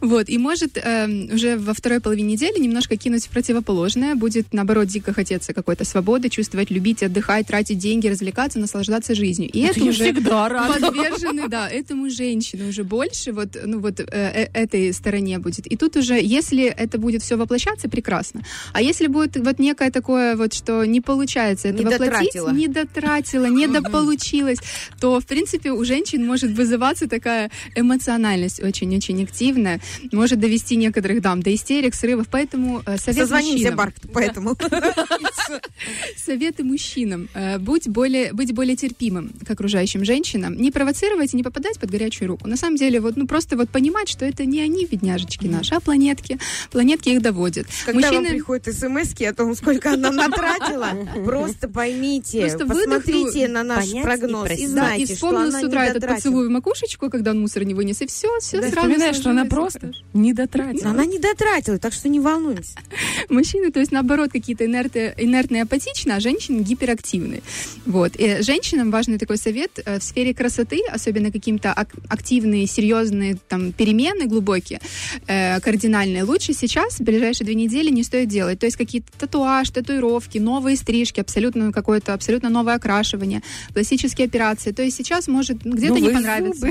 Вот, 0.00 0.28
и 0.28 0.38
может 0.38 0.76
эм, 0.76 1.30
уже 1.32 1.56
во 1.56 1.72
второй 1.72 2.00
половине 2.00 2.34
недели 2.34 2.58
немножко 2.58 2.96
кинуть 2.96 3.24
в 3.26 3.30
противоположное. 3.30 4.14
Будет, 4.14 4.52
наоборот, 4.52 4.88
дико 4.88 5.12
хотеться 5.12 5.54
какой-то 5.54 5.84
свободы, 5.84 6.28
чувствовать, 6.28 6.70
любить, 6.70 7.02
отдыхать, 7.02 7.46
тратить 7.46 7.78
деньги, 7.78 8.08
развлекаться, 8.08 8.58
наслаждаться 8.58 8.73
жизнью. 8.82 9.50
И 9.52 9.60
это 9.60 9.80
я 9.80 9.86
уже 9.90 10.04
всегда 10.04 10.48
рада. 10.48 10.80
подвержены, 10.80 11.48
да, 11.48 11.68
этому 11.68 12.10
женщины 12.10 12.68
уже 12.68 12.84
больше, 12.84 13.32
вот, 13.32 13.56
ну 13.64 13.80
вот 13.80 14.00
э, 14.00 14.04
э, 14.10 14.48
этой 14.54 14.92
стороне 14.92 15.38
будет. 15.38 15.66
И 15.66 15.76
тут 15.76 15.96
уже, 15.96 16.14
если 16.20 16.64
это 16.64 16.98
будет 16.98 17.22
все 17.22 17.36
воплощаться, 17.36 17.88
прекрасно. 17.88 18.42
А 18.72 18.80
если 18.80 19.06
будет 19.06 19.36
вот 19.36 19.58
некое 19.58 19.90
такое 19.90 20.36
вот, 20.36 20.54
что 20.54 20.84
не 20.84 21.00
получается 21.00 21.68
это 21.68 21.78
Не 21.78 21.84
воплотить, 21.84 22.10
дотратила. 22.10 22.50
не 22.50 22.68
дотратила, 22.68 23.46
не 23.46 23.66
дополучилась, 23.66 24.58
то, 25.00 25.20
в 25.20 25.26
принципе, 25.26 25.72
у 25.72 25.84
женщин 25.84 26.26
может 26.26 26.50
вызываться 26.50 27.08
такая 27.08 27.50
эмоциональность 27.74 28.62
очень-очень 28.62 29.22
активная, 29.22 29.80
может 30.12 30.40
довести 30.40 30.76
некоторых 30.76 31.20
дам 31.20 31.42
до 31.42 31.54
истерик, 31.54 31.94
срывов, 31.94 32.26
поэтому 32.30 32.82
э, 32.86 32.96
совет 32.96 33.22
Созвонимся, 33.22 33.52
мужчинам. 33.52 33.76
Барк, 33.76 33.94
поэтому. 34.12 34.56
Советы 36.16 36.64
мужчинам. 36.64 37.28
Э, 37.34 37.58
Будь 37.58 37.88
более, 37.88 38.32
быть 38.32 38.52
более 38.52 38.63
терпимым 38.72 39.30
к 39.46 39.50
окружающим 39.50 40.04
женщинам. 40.04 40.56
Не 40.56 40.70
провоцировать 40.70 41.34
и 41.34 41.36
не 41.36 41.42
попадать 41.42 41.78
под 41.78 41.90
горячую 41.90 42.28
руку. 42.28 42.48
На 42.48 42.56
самом 42.56 42.76
деле, 42.76 43.00
вот, 43.00 43.16
ну, 43.16 43.26
просто 43.26 43.56
вот 43.56 43.70
понимать, 43.70 44.08
что 44.08 44.24
это 44.24 44.44
не 44.44 44.60
они, 44.60 44.86
бедняжечки 44.86 45.46
наши, 45.46 45.74
а 45.74 45.80
планетки. 45.80 46.38
Планетки 46.70 47.10
их 47.10 47.22
доводят. 47.22 47.66
Когда 47.86 48.10
вам 48.12 48.26
приходят 48.26 48.74
смс 48.74 49.14
о 49.20 49.32
том, 49.34 49.54
сколько 49.54 49.92
она 49.92 50.10
натратила, 50.10 50.90
просто 51.24 51.68
поймите, 51.68 52.40
Просто 52.40 52.66
посмотрите 52.66 53.48
на 53.48 53.62
наш 53.62 53.86
и 53.86 54.02
прогноз 54.02 54.50
и 54.50 54.64
и 54.64 54.66
знайте, 54.66 55.06
что 55.06 55.14
вспомнила 55.14 55.50
с 55.50 55.62
утра 55.62 55.86
этот 55.86 56.06
поцелуй 56.06 56.48
в 56.48 56.50
макушечку, 56.50 57.10
когда 57.10 57.30
он 57.32 57.40
мусор 57.40 57.64
не 57.64 57.74
вынес, 57.74 58.00
и 58.00 58.06
все, 58.06 58.28
все 58.40 58.58
сразу 58.58 58.76
вспоминаешь, 58.76 59.16
что 59.16 59.30
она 59.30 59.44
просто 59.44 59.92
не 60.12 60.32
дотратила. 60.32 60.90
Она 60.90 61.04
не 61.04 61.18
дотратила, 61.18 61.78
так 61.78 61.92
что 61.92 62.08
не 62.08 62.20
волнуемся. 62.20 62.74
Мужчины, 63.28 63.70
то 63.70 63.80
есть, 63.80 63.92
наоборот, 63.92 64.30
какие-то 64.32 64.64
инерты, 64.66 65.14
инертные, 65.16 65.62
апатичные, 65.62 66.16
а 66.16 66.20
женщины 66.20 66.60
гиперактивные. 66.60 67.42
Вот. 67.86 68.16
И 68.16 68.42
женщинам 68.44 68.90
важный 68.90 69.18
такой 69.18 69.36
совет 69.36 69.80
э, 69.84 69.98
в 69.98 70.02
сфере 70.02 70.34
красоты, 70.34 70.80
особенно 70.90 71.30
каким-то 71.32 71.72
ак- 71.72 71.94
активные, 72.08 72.66
серьезные 72.66 73.36
там, 73.48 73.72
перемены 73.72 74.26
глубокие, 74.26 74.80
э, 75.26 75.60
кардинальные, 75.60 76.24
лучше 76.24 76.52
сейчас, 76.52 77.00
в 77.00 77.02
ближайшие 77.02 77.46
две 77.46 77.54
недели, 77.54 77.90
не 77.90 78.02
стоит 78.02 78.28
делать. 78.28 78.58
То 78.58 78.66
есть 78.66 78.76
какие-то 78.76 79.10
татуаж, 79.18 79.70
татуировки, 79.70 80.38
новые 80.38 80.76
стрижки, 80.76 81.20
абсолютно 81.20 81.72
какое-то 81.72 82.12
абсолютно 82.14 82.50
новое 82.50 82.74
окрашивание, 82.74 83.42
пластические 83.72 84.26
операции. 84.26 84.72
То 84.72 84.82
есть 84.82 84.96
сейчас 84.96 85.28
может 85.28 85.64
где-то 85.64 86.00
не 86.00 86.10
понравится. 86.10 86.64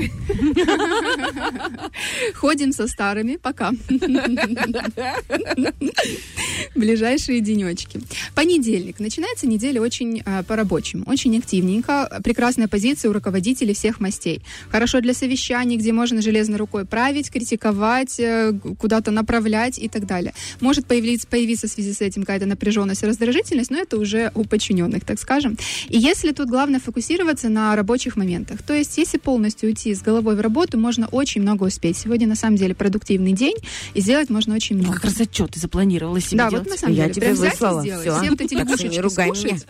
Ходим 2.34 2.72
со 2.72 2.88
старыми, 2.88 3.36
пока. 3.36 3.72
Ближайшие 6.74 7.40
денечки. 7.40 8.00
Понедельник. 8.34 9.00
Начинается 9.00 9.46
неделя 9.46 9.80
очень 9.80 10.22
э, 10.24 10.42
по-рабочему, 10.44 11.04
очень 11.06 11.34
активненько. 11.64 12.20
Прекрасная 12.22 12.68
позиция 12.68 13.10
у 13.10 13.12
руководителей 13.12 13.74
всех 13.74 14.00
мастей. 14.00 14.42
Хорошо 14.70 15.00
для 15.00 15.14
совещаний, 15.14 15.76
где 15.76 15.92
можно 15.92 16.20
железной 16.22 16.58
рукой 16.58 16.84
править, 16.84 17.30
критиковать, 17.30 18.18
э, 18.20 18.52
куда-то 18.78 19.10
направлять 19.10 19.78
и 19.78 19.88
так 19.88 20.06
далее. 20.06 20.34
Может 20.60 20.86
появиться, 20.86 21.26
появиться 21.26 21.66
в 21.66 21.70
связи 21.70 21.92
с 21.92 22.00
этим 22.00 22.22
какая-то 22.22 22.46
напряженность 22.46 23.02
и 23.02 23.06
раздражительность, 23.06 23.70
но 23.70 23.78
это 23.78 23.96
уже 23.98 24.30
у 24.34 24.44
подчиненных, 24.44 25.04
так 25.04 25.18
скажем. 25.18 25.56
И 25.88 25.98
если 25.98 26.32
тут 26.32 26.48
главное 26.48 26.80
фокусироваться 26.80 27.48
на 27.48 27.74
рабочих 27.76 28.16
моментах, 28.16 28.62
то 28.62 28.74
есть 28.74 28.96
если 28.98 29.18
полностью 29.18 29.68
уйти 29.68 29.94
с 29.94 30.02
головой 30.02 30.36
в 30.36 30.40
работу, 30.40 30.78
можно 30.78 31.06
очень 31.08 31.42
много 31.42 31.64
успеть. 31.64 31.96
Сегодня 31.96 32.26
на 32.26 32.34
самом 32.36 32.56
деле 32.56 32.74
продуктивный 32.74 33.32
день, 33.32 33.56
и 33.94 34.00
сделать 34.00 34.30
можно 34.30 34.54
очень 34.54 34.76
много. 34.76 34.94
Как 34.94 35.04
раз 35.04 35.20
отчет 35.20 35.52
ты 35.52 35.60
запланировала 35.60 36.20
себе 36.20 36.38
Да, 36.38 36.50
делать. 36.50 36.64
вот 36.64 36.72
на 36.72 36.78
самом 36.78 36.94
Я 36.94 37.02
деле. 37.04 37.14
тебе 37.14 37.32
взять 37.32 37.48
и 37.48 37.50
выслала. 37.54 37.82
Все 37.82 38.30
вот 38.30 38.40
эти 38.40 38.54
не 38.54 38.60
лягушечки 38.60 38.98
ругай 38.98 39.28
скушать. 39.34 39.66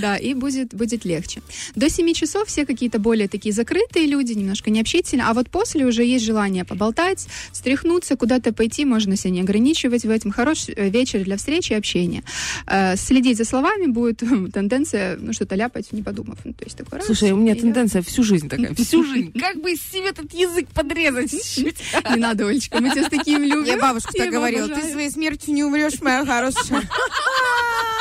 Да, 0.00 0.16
и 0.16 0.34
будет, 0.34 0.74
будет 0.74 1.04
легче. 1.04 1.31
До 1.74 1.88
7 1.88 2.12
часов 2.12 2.48
все 2.48 2.66
какие-то 2.66 2.98
более 2.98 3.28
такие 3.28 3.52
закрытые 3.52 4.06
люди, 4.06 4.32
немножко 4.32 4.70
необщительные, 4.70 5.26
а 5.26 5.34
вот 5.34 5.50
после 5.50 5.86
уже 5.86 6.04
есть 6.04 6.24
желание 6.24 6.64
поболтать, 6.64 7.26
встряхнуться, 7.52 8.16
куда-то 8.16 8.52
пойти, 8.52 8.84
можно 8.84 9.16
себя 9.16 9.30
не 9.30 9.40
ограничивать 9.40 10.04
в 10.04 10.10
этом. 10.10 10.32
Хороший 10.32 10.74
э, 10.74 10.88
вечер 10.88 11.24
для 11.24 11.36
встречи 11.36 11.72
и 11.72 11.76
общения. 11.76 12.22
Э, 12.66 12.96
Следить 12.96 13.38
за 13.38 13.44
словами 13.44 13.86
будет 13.86 14.18
тенденция, 14.52 15.16
ну, 15.16 15.32
что-то 15.32 15.54
ляпать, 15.54 15.92
не 15.92 16.02
подумав. 16.02 16.38
Ну, 16.44 16.52
то 16.52 16.64
есть 16.64 16.76
такой 16.76 16.98
раз, 16.98 17.06
Слушай, 17.06 17.32
у 17.32 17.36
меня 17.36 17.54
и 17.54 17.60
тенденция 17.60 18.02
всю 18.02 18.22
жизнь 18.22 18.48
такая, 18.48 18.74
всю 18.78 19.04
жизнь. 19.04 19.32
Как 19.38 19.60
бы 19.60 19.74
себе 19.76 20.10
этот 20.10 20.32
язык 20.32 20.68
подрезать. 20.68 21.32
Не 22.10 22.16
надо, 22.16 22.46
Олечка, 22.46 22.80
мы 22.80 22.90
тебя 22.90 23.04
с 23.04 23.10
таким 23.10 23.42
любим. 23.42 23.62
Мне 23.62 23.76
бабушка 23.76 24.10
Я 24.14 24.24
так 24.24 24.32
говорила, 24.32 24.68
ты 24.68 24.82
своей 24.90 25.10
смертью 25.10 25.54
не 25.54 25.64
умрешь, 25.64 26.00
моя 26.00 26.24
хорошая. 26.24 26.82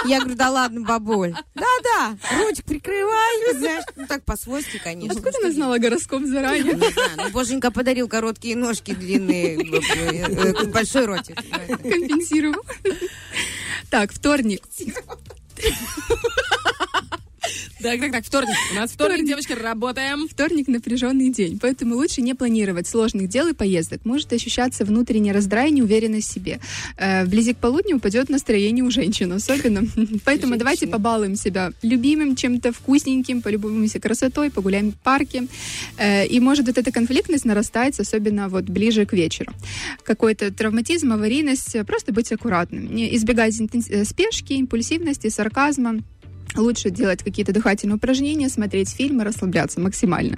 Я 0.05 0.19
говорю, 0.19 0.35
да 0.35 0.49
ладно, 0.49 0.81
бабуль. 0.81 1.33
Да-да, 1.55 2.17
ротик 2.37 2.65
прикрывай. 2.65 3.20
Знаешь, 3.53 3.83
ну 3.95 4.07
так 4.07 4.23
по-свойски, 4.23 4.79
конечно. 4.83 5.17
Откуда 5.17 5.37
она 5.41 5.51
знала 5.51 5.77
гороскоп 5.77 6.23
заранее? 6.25 6.73
Не 6.73 6.91
знаю, 6.91 7.11
ну, 7.17 7.29
боженька 7.31 7.71
подарил 7.71 8.07
короткие 8.07 8.55
ножки, 8.55 8.93
длинные, 8.93 9.57
э, 9.57 10.25
э, 10.27 10.65
большой 10.65 11.05
ротик. 11.05 11.35
Компенсирую. 11.67 12.61
Так, 13.89 14.11
вторник. 14.13 14.63
Так, 17.81 17.99
так, 17.99 18.11
так, 18.11 18.25
вторник. 18.25 18.55
У 18.71 18.75
нас 18.75 18.91
вторник, 18.91 19.25
девочки, 19.25 19.53
работаем. 19.53 20.27
Вторник 20.27 20.67
напряженный 20.67 21.29
день, 21.29 21.57
поэтому 21.59 21.95
лучше 21.95 22.21
не 22.21 22.35
планировать 22.35 22.87
сложных 22.87 23.29
дел 23.29 23.47
и 23.47 23.53
поездок. 23.53 24.05
Может 24.05 24.31
ощущаться 24.33 24.85
внутренний 24.85 25.31
раздрай 25.31 25.69
и 25.69 25.71
неуверенность 25.71 26.29
в 26.29 26.33
себе. 26.33 26.59
Э, 26.97 27.25
Вблизи 27.25 27.53
к 27.53 27.57
полудню 27.57 27.97
упадет 27.97 28.29
настроение 28.29 28.83
у 28.83 28.91
женщин 28.91 29.33
особенно. 29.33 29.81
Поэтому 30.25 30.55
давайте 30.57 30.85
побалуем 30.85 31.35
себя 31.35 31.71
любимым 31.81 32.35
чем-то 32.35 32.71
вкусненьким, 32.71 33.41
полюбуемся 33.41 33.99
красотой, 33.99 34.51
погуляем 34.51 34.91
в 34.91 34.95
парке. 34.97 35.47
Э, 35.97 36.27
И 36.27 36.39
может 36.39 36.67
вот 36.67 36.77
эта 36.77 36.91
конфликтность 36.91 37.45
нарастать, 37.45 37.99
особенно 37.99 38.49
вот 38.49 38.65
ближе 38.65 39.07
к 39.07 39.13
вечеру. 39.13 39.51
Какой-то 40.03 40.51
травматизм, 40.53 41.11
аварийность, 41.13 41.75
э, 41.75 41.83
просто 41.83 42.13
быть 42.13 42.31
аккуратным. 42.31 42.95
Избегать 43.15 43.55
спешки, 43.55 44.53
импульсивности, 44.53 45.29
сарказма 45.29 46.01
Лучше 46.55 46.89
делать 46.89 47.23
какие-то 47.23 47.53
дыхательные 47.53 47.95
упражнения, 47.95 48.49
смотреть 48.49 48.89
фильмы, 48.89 49.23
расслабляться 49.23 49.79
максимально. 49.79 50.37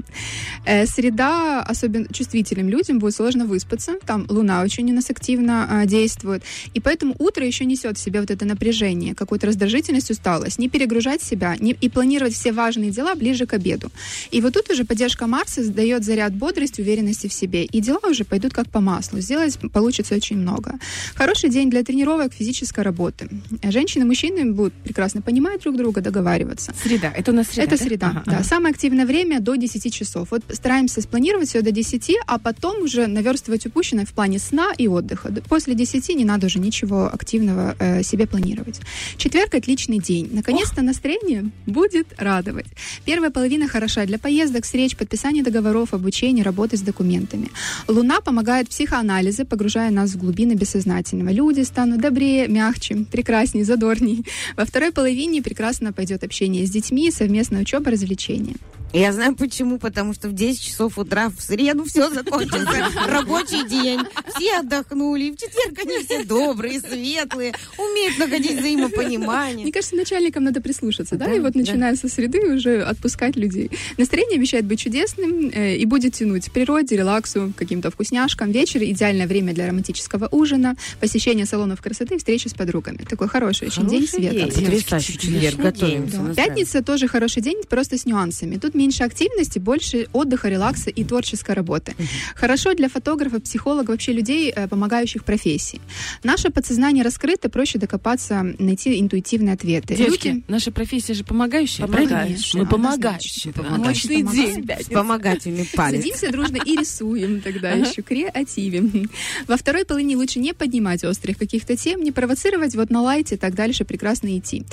Э, 0.65 0.85
среда, 0.85 1.61
особенно 1.61 2.07
чувствительным 2.13 2.69
людям, 2.69 2.99
будет 2.99 3.15
сложно 3.15 3.45
выспаться. 3.45 3.93
Там 4.05 4.25
луна 4.29 4.61
очень 4.61 4.89
у 4.91 4.93
нас 4.93 5.09
активно 5.09 5.67
а, 5.69 5.85
действует. 5.85 6.43
И 6.73 6.79
поэтому 6.79 7.15
утро 7.17 7.45
еще 7.45 7.65
несет 7.65 7.97
в 7.97 8.01
себе 8.01 8.19
вот 8.19 8.29
это 8.29 8.45
напряжение, 8.45 9.15
какую-то 9.15 9.47
раздражительность, 9.47 10.11
усталость. 10.11 10.59
Не 10.59 10.69
перегружать 10.69 11.21
себя 11.23 11.55
не, 11.59 11.71
и 11.71 11.89
планировать 11.89 12.33
все 12.33 12.51
важные 12.51 12.91
дела 12.91 13.15
ближе 13.15 13.45
к 13.45 13.53
обеду. 13.53 13.91
И 14.31 14.41
вот 14.41 14.53
тут 14.53 14.69
уже 14.69 14.83
поддержка 14.85 15.25
Марса 15.25 15.63
дает 15.63 16.03
заряд 16.03 16.33
бодрости, 16.35 16.81
уверенности 16.81 17.27
в 17.27 17.33
себе. 17.33 17.65
И 17.65 17.81
дела 17.81 17.99
уже 18.09 18.23
пойдут 18.23 18.53
как 18.53 18.69
по 18.69 18.81
маслу. 18.81 19.19
Сделать 19.19 19.57
получится 19.71 20.15
очень 20.15 20.37
много. 20.37 20.75
Хороший 21.15 21.49
день 21.49 21.69
для 21.69 21.83
тренировок, 21.83 22.33
физической 22.33 22.83
работы. 22.83 23.29
Женщины 23.63 24.03
и 24.03 24.05
мужчины 24.05 24.51
будут 24.51 24.73
прекрасно 24.73 25.21
понимать 25.21 25.61
друг 25.61 25.77
друга, 25.77 26.02
договариваться. 26.03 26.73
Среда. 26.81 27.11
Это 27.15 27.31
у 27.31 27.35
нас 27.35 27.47
среда, 27.47 27.63
Это 27.63 27.77
да? 27.77 27.83
среда, 27.83 28.07
Ага, 28.07 28.23
да. 28.25 28.31
ага. 28.33 28.43
Самое 28.43 28.73
активное 28.73 29.05
время 29.05 29.39
до 29.39 29.55
10 29.55 29.93
часов. 29.93 30.27
Вот 30.31 30.43
стараемся 30.51 31.01
спланировать 31.01 31.49
все 31.49 31.61
до 31.61 31.71
10, 31.71 32.11
а 32.27 32.37
потом 32.37 32.83
уже 32.83 33.07
наверстывать 33.07 33.65
упущенное 33.65 34.05
в 34.05 34.11
плане 34.13 34.39
сна 34.39 34.71
и 34.77 34.87
отдыха. 34.87 35.33
После 35.49 35.73
10 35.75 36.09
не 36.15 36.25
надо 36.25 36.47
уже 36.47 36.59
ничего 36.59 37.09
активного 37.11 37.75
э, 37.79 38.03
себе 38.03 38.27
планировать. 38.27 38.79
Четверг– 39.17 39.53
отличный 39.55 39.99
день. 39.99 40.29
Наконец-то 40.31 40.81
настроение 40.81 41.45
будет 41.65 42.07
радовать. 42.17 42.65
Первая 43.05 43.31
половина 43.31 43.67
хороша 43.67 44.05
для 44.05 44.17
поездок, 44.19 44.63
встреч, 44.65 44.95
подписания 44.97 45.43
договоров, 45.43 45.93
обучения, 45.93 46.43
работы 46.43 46.75
с 46.77 46.81
документами. 46.81 47.49
Луна 47.87 48.19
помогает 48.21 48.67
в 48.67 48.69
психоанализе, 48.71 49.45
погружая 49.45 49.91
нас 49.91 50.11
в 50.11 50.17
глубины 50.17 50.53
бессознательного. 50.53 51.29
Люди 51.29 51.61
станут 51.61 52.01
добрее, 52.01 52.47
мягче, 52.47 53.05
прекраснее, 53.11 53.65
задорней. 53.65 54.25
Во 54.57 54.65
второй 54.65 54.91
половине 54.91 55.41
прекрасно 55.41 55.92
пойдет 55.93 56.23
общение 56.23 56.65
с 56.65 56.69
детьми, 56.69 57.09
совместная 57.11 57.61
учеба, 57.61 57.91
развлечения. 57.91 58.55
Я 58.93 59.11
знаю 59.11 59.35
почему, 59.35 59.79
потому 59.79 60.13
что 60.13 60.27
в 60.29 60.33
10 60.33 60.61
часов 60.61 60.97
утра 60.99 61.29
в 61.29 61.41
среду 61.41 61.83
все 61.85 62.09
закончится. 62.09 62.67
Рабочий 63.07 63.67
день. 63.67 63.99
Все 64.35 64.59
отдохнули. 64.59 65.31
В 65.31 65.37
четверг 65.37 65.79
они 65.83 66.03
все 66.05 66.23
добрые, 66.23 66.79
светлые, 66.79 67.53
умеют 67.77 68.19
находить 68.19 68.59
взаимопонимание. 68.59 69.63
Мне 69.63 69.71
кажется, 69.71 69.95
начальникам 69.95 70.43
надо 70.43 70.61
прислушаться, 70.61 71.15
да, 71.15 71.25
Да, 71.25 71.33
и 71.33 71.39
вот 71.39 71.53
да. 71.53 71.59
начиная 71.59 71.95
со 71.95 72.07
среды 72.07 72.53
уже 72.53 72.83
отпускать 72.83 73.35
людей. 73.35 73.71
Настроение 73.97 74.37
обещает 74.37 74.65
быть 74.65 74.79
чудесным 74.79 75.49
э, 75.51 75.75
и 75.77 75.85
будет 75.85 76.13
тянуть 76.13 76.51
природе, 76.51 76.95
релаксу, 76.95 77.51
каким-то 77.57 77.89
вкусняшкам. 77.89 78.51
Вечер– 78.51 78.83
идеальное 78.83 79.25
время 79.27 79.53
для 79.53 79.67
романтического 79.67 80.27
ужина, 80.31 80.75
посещения 80.99 81.45
салонов 81.45 81.81
красоты, 81.81 82.17
встречи 82.17 82.47
с 82.47 82.53
подругами. 82.53 82.97
Такой 83.09 83.27
хороший 83.27 83.67
очень 83.67 83.87
день 83.87 84.05
Хороший 84.07 84.29
света. 84.29 84.55
день. 84.55 84.65
Потрясающий 84.65 85.13
четверг. 85.13 85.55
Готовимся. 85.57 86.17
Да. 86.17 86.33
Пятница 86.35 86.83
тоже 86.83 87.07
хороший 87.07 87.41
день, 87.41 87.63
просто 87.67 87.97
с 87.97 88.05
нюансами. 88.05 88.57
Тут 88.57 88.75
меньше 88.83 89.03
активности, 89.03 89.59
больше 89.59 90.07
отдыха, 90.13 90.49
релакса 90.49 90.89
и 90.89 91.03
творческой 91.05 91.55
работы. 91.55 91.95
Хорошо 92.35 92.73
для 92.73 92.89
фотографов, 92.89 93.43
психологов, 93.43 93.87
вообще 93.89 94.11
людей, 94.13 94.51
э, 94.53 94.67
помогающих 94.67 95.23
профессии. 95.23 95.79
Наше 96.23 96.49
подсознание 96.49 97.03
раскрыто, 97.03 97.49
проще 97.49 97.79
докопаться, 97.79 98.43
найти 98.59 98.99
интуитивные 98.99 99.53
ответы. 99.53 99.95
Девочки, 99.95 100.27
Люди- 100.27 100.43
наша 100.49 100.71
профессия 100.71 101.13
же 101.13 101.23
помогающая, 101.23 101.85
Помогающая, 101.87 102.51
правильно? 102.51 102.63
Мы 102.63 102.65
помогающие. 102.65 103.53
Помогаем. 103.53 104.27
день. 104.33 104.67
Вспомогательный 104.81 105.69
палец. 105.75 106.01
Садимся 106.01 106.31
дружно 106.31 106.57
и 106.65 106.75
рисуем 106.75 107.39
тогда 107.41 107.71
еще, 107.71 108.01
креативим. 108.01 109.09
Во 109.47 109.55
второй 109.57 109.85
половине 109.85 110.17
лучше 110.17 110.39
не 110.39 110.53
поднимать 110.53 111.03
острых 111.03 111.37
каких-то 111.37 111.75
тем, 111.77 112.03
не 112.03 112.11
провоцировать, 112.11 112.75
вот 112.75 112.89
на 112.89 113.01
лайте 113.01 113.37
так 113.37 113.55
дальше 113.55 113.85
прекрасно 113.85 114.37
идти. 114.37 114.63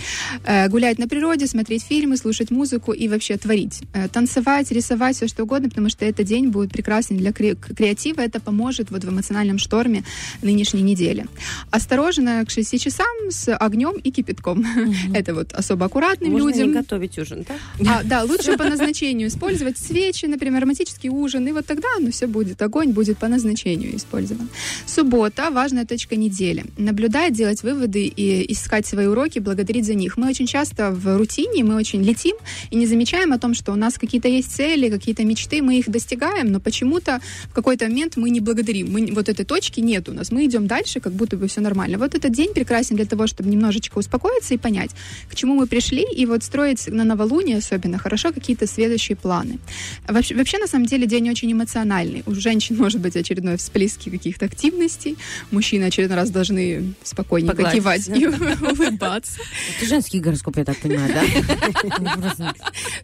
Э, 0.45 0.69
Гулять 0.69 0.99
на 0.99 1.07
природе, 1.09 1.47
смотреть 1.47 1.82
фильмы, 1.85 2.16
слушать 2.16 2.51
музыку 2.51 2.93
и 2.93 3.09
вообще 3.09 3.37
творить. 3.37 3.82
Э, 4.01 4.09
Танцевать, 4.09 4.70
рисовать, 4.72 5.16
все 5.16 5.28
что 5.28 5.43
угодно, 5.44 5.68
потому 5.68 5.89
что 5.89 6.05
этот 6.05 6.27
день 6.27 6.48
будет 6.48 6.72
прекрасен 6.72 7.16
для 7.16 7.31
кре- 7.31 7.56
креатива. 7.56 8.20
Это 8.20 8.40
поможет 8.40 8.90
вот 8.90 9.05
в 9.05 9.09
эмоциональном 9.09 9.59
шторме 9.59 10.05
нынешней 10.43 10.82
недели. 10.82 11.27
Осторожно 11.70 12.44
к 12.44 12.51
6 12.51 12.81
часам 12.81 13.06
с 13.31 13.55
огнем 13.55 13.97
и 13.97 14.10
кипятком. 14.10 14.64
Это 15.14 15.35
вот 15.35 15.52
особо 15.52 15.86
аккуратным 15.86 16.32
Можно 16.32 16.48
людям. 16.51 16.68
не 16.68 16.74
готовить 16.74 17.18
ужин, 17.18 17.44
да? 17.48 17.55
А, 17.90 18.02
да, 18.05 18.22
лучше 18.24 18.56
по 18.56 18.64
назначению 18.64 19.28
использовать 19.28 19.78
свечи, 19.78 20.27
например, 20.27 20.62
романтический 20.62 21.09
ужин, 21.10 21.47
и 21.48 21.52
вот 21.52 21.66
тогда 21.66 21.89
ну, 22.01 22.10
все 22.10 22.27
будет, 22.27 22.60
огонь 22.62 22.93
будет 22.93 23.18
по 23.18 23.28
назначению 23.28 23.97
использован. 23.97 24.48
Суббота– 24.86 25.51
важная 25.52 25.85
точка 25.86 26.16
недели. 26.16 26.64
Наблюдать, 26.78 27.32
делать 27.32 27.62
выводы 27.62 28.06
и 28.06 28.52
искать 28.52 28.86
свои 28.86 29.06
уроки, 29.06 29.39
благодарить 29.39 29.86
за 29.86 29.94
них. 29.94 30.16
Мы 30.16 30.28
очень 30.28 30.47
часто 30.47 30.90
в 30.90 31.16
рутине, 31.16 31.64
мы 31.64 31.77
очень 31.77 32.02
летим 32.02 32.36
и 32.70 32.77
не 32.77 32.86
замечаем 32.86 33.32
о 33.32 33.39
том, 33.39 33.55
что 33.55 33.72
у 33.72 33.77
нас 33.77 33.90
какие-то 33.99 34.29
есть 34.29 34.53
цели, 34.55 34.91
какие-то 34.91 35.25
мечты, 35.25 35.62
мы 35.62 35.79
их 35.79 35.89
достигаем, 35.89 36.53
но 36.53 36.61
почему-то 36.61 37.21
в 37.51 37.55
какой-то 37.55 37.87
момент 37.87 38.17
мы 38.17 38.31
не 38.31 38.41
благодарим. 38.41 38.93
Мы, 38.93 39.12
вот 39.12 39.29
этой 39.29 39.45
точки 39.45 39.81
нет 39.81 40.09
у 40.09 40.12
нас. 40.12 40.31
Мы 40.31 40.47
идем 40.47 40.67
дальше, 40.67 41.01
как 41.01 41.12
будто 41.12 41.37
бы 41.37 41.49
все 41.49 41.61
нормально. 41.61 41.99
Вот 41.99 42.15
этот 42.15 42.33
день 42.33 42.53
прекрасен 42.55 42.97
для 42.97 43.07
того, 43.07 43.27
чтобы 43.27 43.51
немножечко 43.51 43.99
успокоиться 43.99 44.55
и 44.55 44.59
понять, 44.59 44.91
к 45.29 45.35
чему 45.35 45.55
мы 45.55 45.67
пришли, 45.67 46.05
и 46.05 46.27
вот 46.27 46.43
строить 46.43 46.89
на 46.89 47.05
новолуние 47.05 47.59
особенно 47.59 47.99
хорошо 47.99 48.33
какие-то 48.33 48.67
следующие 48.67 49.17
планы. 49.17 49.59
Вообще, 50.09 50.35
вообще, 50.35 50.59
на 50.59 50.67
самом 50.67 50.87
деле, 50.87 51.07
день 51.07 51.31
очень 51.31 51.53
эмоциональный. 51.53 52.23
У 52.27 52.35
женщин 52.35 52.77
может 52.77 53.01
быть 53.01 53.17
очередной 53.17 53.57
всплески 53.57 54.11
каких-то 54.11 54.47
активностей, 54.47 55.17
мужчины 55.51 55.85
очередной 55.85 56.17
раз 56.17 56.31
должны 56.31 56.95
спокойненько 57.03 57.57
Погладить, 57.57 57.81
кивать 57.81 58.09
и 58.09 58.27
улыбаться. 58.27 59.41
Это 59.77 59.87
женский 59.89 60.21
гороскоп, 60.21 60.57
я 60.57 60.65
так 60.65 60.79
понимаю, 60.79 61.12
да? 61.12 62.55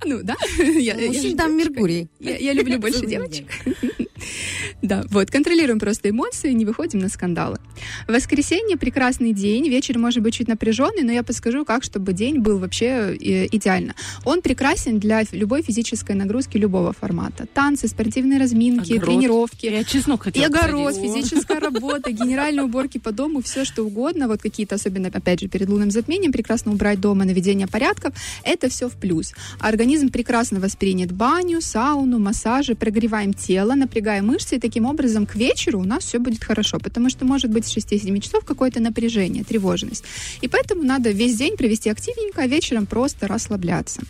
Ну, 0.05 0.21
да. 0.23 0.35
Мужчин 1.07 1.37
там 1.37 1.57
Меркурий. 1.57 2.09
Я 2.21 2.53
люблю 2.53 2.79
больше 2.79 3.07
девочек. 3.07 3.47
Да, 4.87 5.05
вот, 5.11 5.31
контролируем 5.33 5.81
просто 5.81 6.11
эмоции, 6.11 6.53
не 6.53 6.65
выходим 6.65 7.01
на 7.01 7.09
скандалы. 7.09 7.59
Воскресенье 8.07 8.77
прекрасный 8.77 9.33
день, 9.33 9.69
вечер 9.69 9.99
может 9.99 10.23
быть 10.23 10.35
чуть 10.35 10.47
напряженный, 10.47 11.03
но 11.03 11.11
я 11.11 11.25
подскажу, 11.25 11.65
как, 11.65 11.83
чтобы 11.83 12.13
день 12.13 12.39
был 12.39 12.59
вообще 12.59 13.17
э, 13.21 13.47
идеально. 13.51 13.95
Он 14.25 14.43
прекрасен 14.43 15.01
для 15.01 15.25
любой 15.33 15.63
физической 15.63 16.15
нагрузки 16.15 16.57
любого 16.57 16.93
формата. 16.93 17.47
Танцы, 17.53 17.89
спортивные 17.89 18.39
разминки, 18.39 18.93
Огород. 18.93 19.07
тренировки. 19.07 19.67
Я 19.67 19.83
чеснок 19.83 20.21
И 20.21 20.25
хотела 20.25 20.47
огород, 20.47 20.95
посадить. 20.95 21.15
физическая 21.17 21.59
работа, 21.59 22.13
генеральные 22.13 22.65
уборки 22.65 22.99
по 22.99 23.11
дому, 23.11 23.43
все 23.43 23.65
что 23.65 23.83
угодно, 23.83 24.29
вот 24.29 24.41
какие-то, 24.41 24.77
особенно, 24.77 25.09
опять 25.09 25.41
же, 25.41 25.49
перед 25.49 25.69
лунным 25.69 25.91
затмением, 25.91 26.31
прекрасно 26.31 26.71
убрать 26.73 27.01
дома, 27.01 27.25
наведение 27.25 27.67
порядков, 27.67 28.15
это 28.45 28.69
все 28.69 28.89
в 28.89 28.93
плюс. 28.93 29.35
Организм 29.59 30.11
прекрасно 30.11 30.61
воспринят 30.61 31.11
баню, 31.11 31.61
сауну, 31.61 32.21
массажи, 32.21 32.77
прогреваем 32.77 33.35
тело, 33.35 33.75
напрягаем 33.75 34.27
мышцы, 34.29 34.55
и 34.57 34.61
таким 34.77 34.91
образом 34.91 35.25
к 35.25 35.37
вечеру 35.37 35.81
у 35.81 35.85
нас 35.85 36.05
все 36.05 36.19
будет 36.19 36.45
хорошо, 36.45 36.79
потому 36.79 37.09
что 37.09 37.25
может 37.25 37.51
быть 37.51 37.65
с 37.65 37.75
6-7 37.75 38.21
часов 38.21 38.45
какое-то 38.45 38.79
напряжение, 38.81 39.43
тревожность. 39.43 40.05
И 40.43 40.49
поэтому 40.49 40.83
надо 40.83 41.13
весь 41.13 41.37
день 41.39 41.57
провести 41.57 41.89
активненько, 41.91 42.43
а 42.43 42.47
вечером 42.47 42.85
просто 42.85 43.27
расслабляться. 43.27 44.03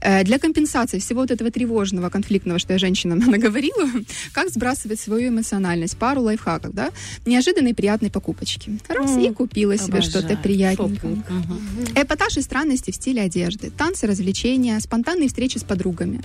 Э, 0.00 0.22
Для 0.24 0.38
компенсации 0.38 1.00
всего 1.00 1.22
вот 1.22 1.32
этого 1.32 1.50
тревожного, 1.50 2.10
конфликтного, 2.10 2.60
что 2.60 2.74
я 2.74 2.78
женщинам 2.78 3.18
наговорила, 3.30 3.90
как 4.32 4.50
сбрасывать 4.50 5.00
свою 5.00 5.30
эмоциональность? 5.30 5.96
Пару 5.96 6.20
лайфхаков, 6.22 6.72
да? 6.72 6.90
Неожиданные 7.26 7.74
приятные 7.74 8.10
покупочки. 8.10 8.78
Раз, 8.88 9.16
и 9.16 9.32
купила 9.32 9.76
себе 9.76 10.00
что-то 10.00 10.36
приятненькое. 10.36 11.14
Мгм. 11.14 11.86
Эпатаж 11.96 12.36
и 12.36 12.40
странности 12.40 12.92
в 12.92 12.94
стиле 12.94 13.22
одежды, 13.22 13.70
танцы, 13.70 14.06
развлечения, 14.06 14.78
спонтанные 14.78 15.26
встречи 15.26 15.58
с 15.58 15.64
подругами. 15.64 16.20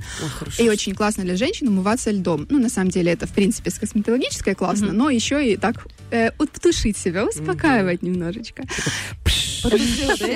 И 0.60 0.70
очень 0.70 0.94
классно 0.94 1.24
для 1.24 1.36
женщин 1.36 1.68
умываться 1.70 2.12
льдом. 2.12 2.46
Ну, 2.52 2.60
на 2.60 2.70
самом 2.70 2.92
деле, 2.92 3.12
это, 3.12 3.26
в 3.26 3.32
принципе, 3.32 3.69
с 3.70 3.80
косметологической 3.80 4.56
классно, 4.56 4.94
но 4.94 5.10
еще 5.10 5.46
и 5.46 5.58
так 5.58 5.88
э, 6.12 6.32
утушить 6.38 6.98
себя, 6.98 7.26
успокаивать 7.26 8.02
немножечко. 8.02 8.64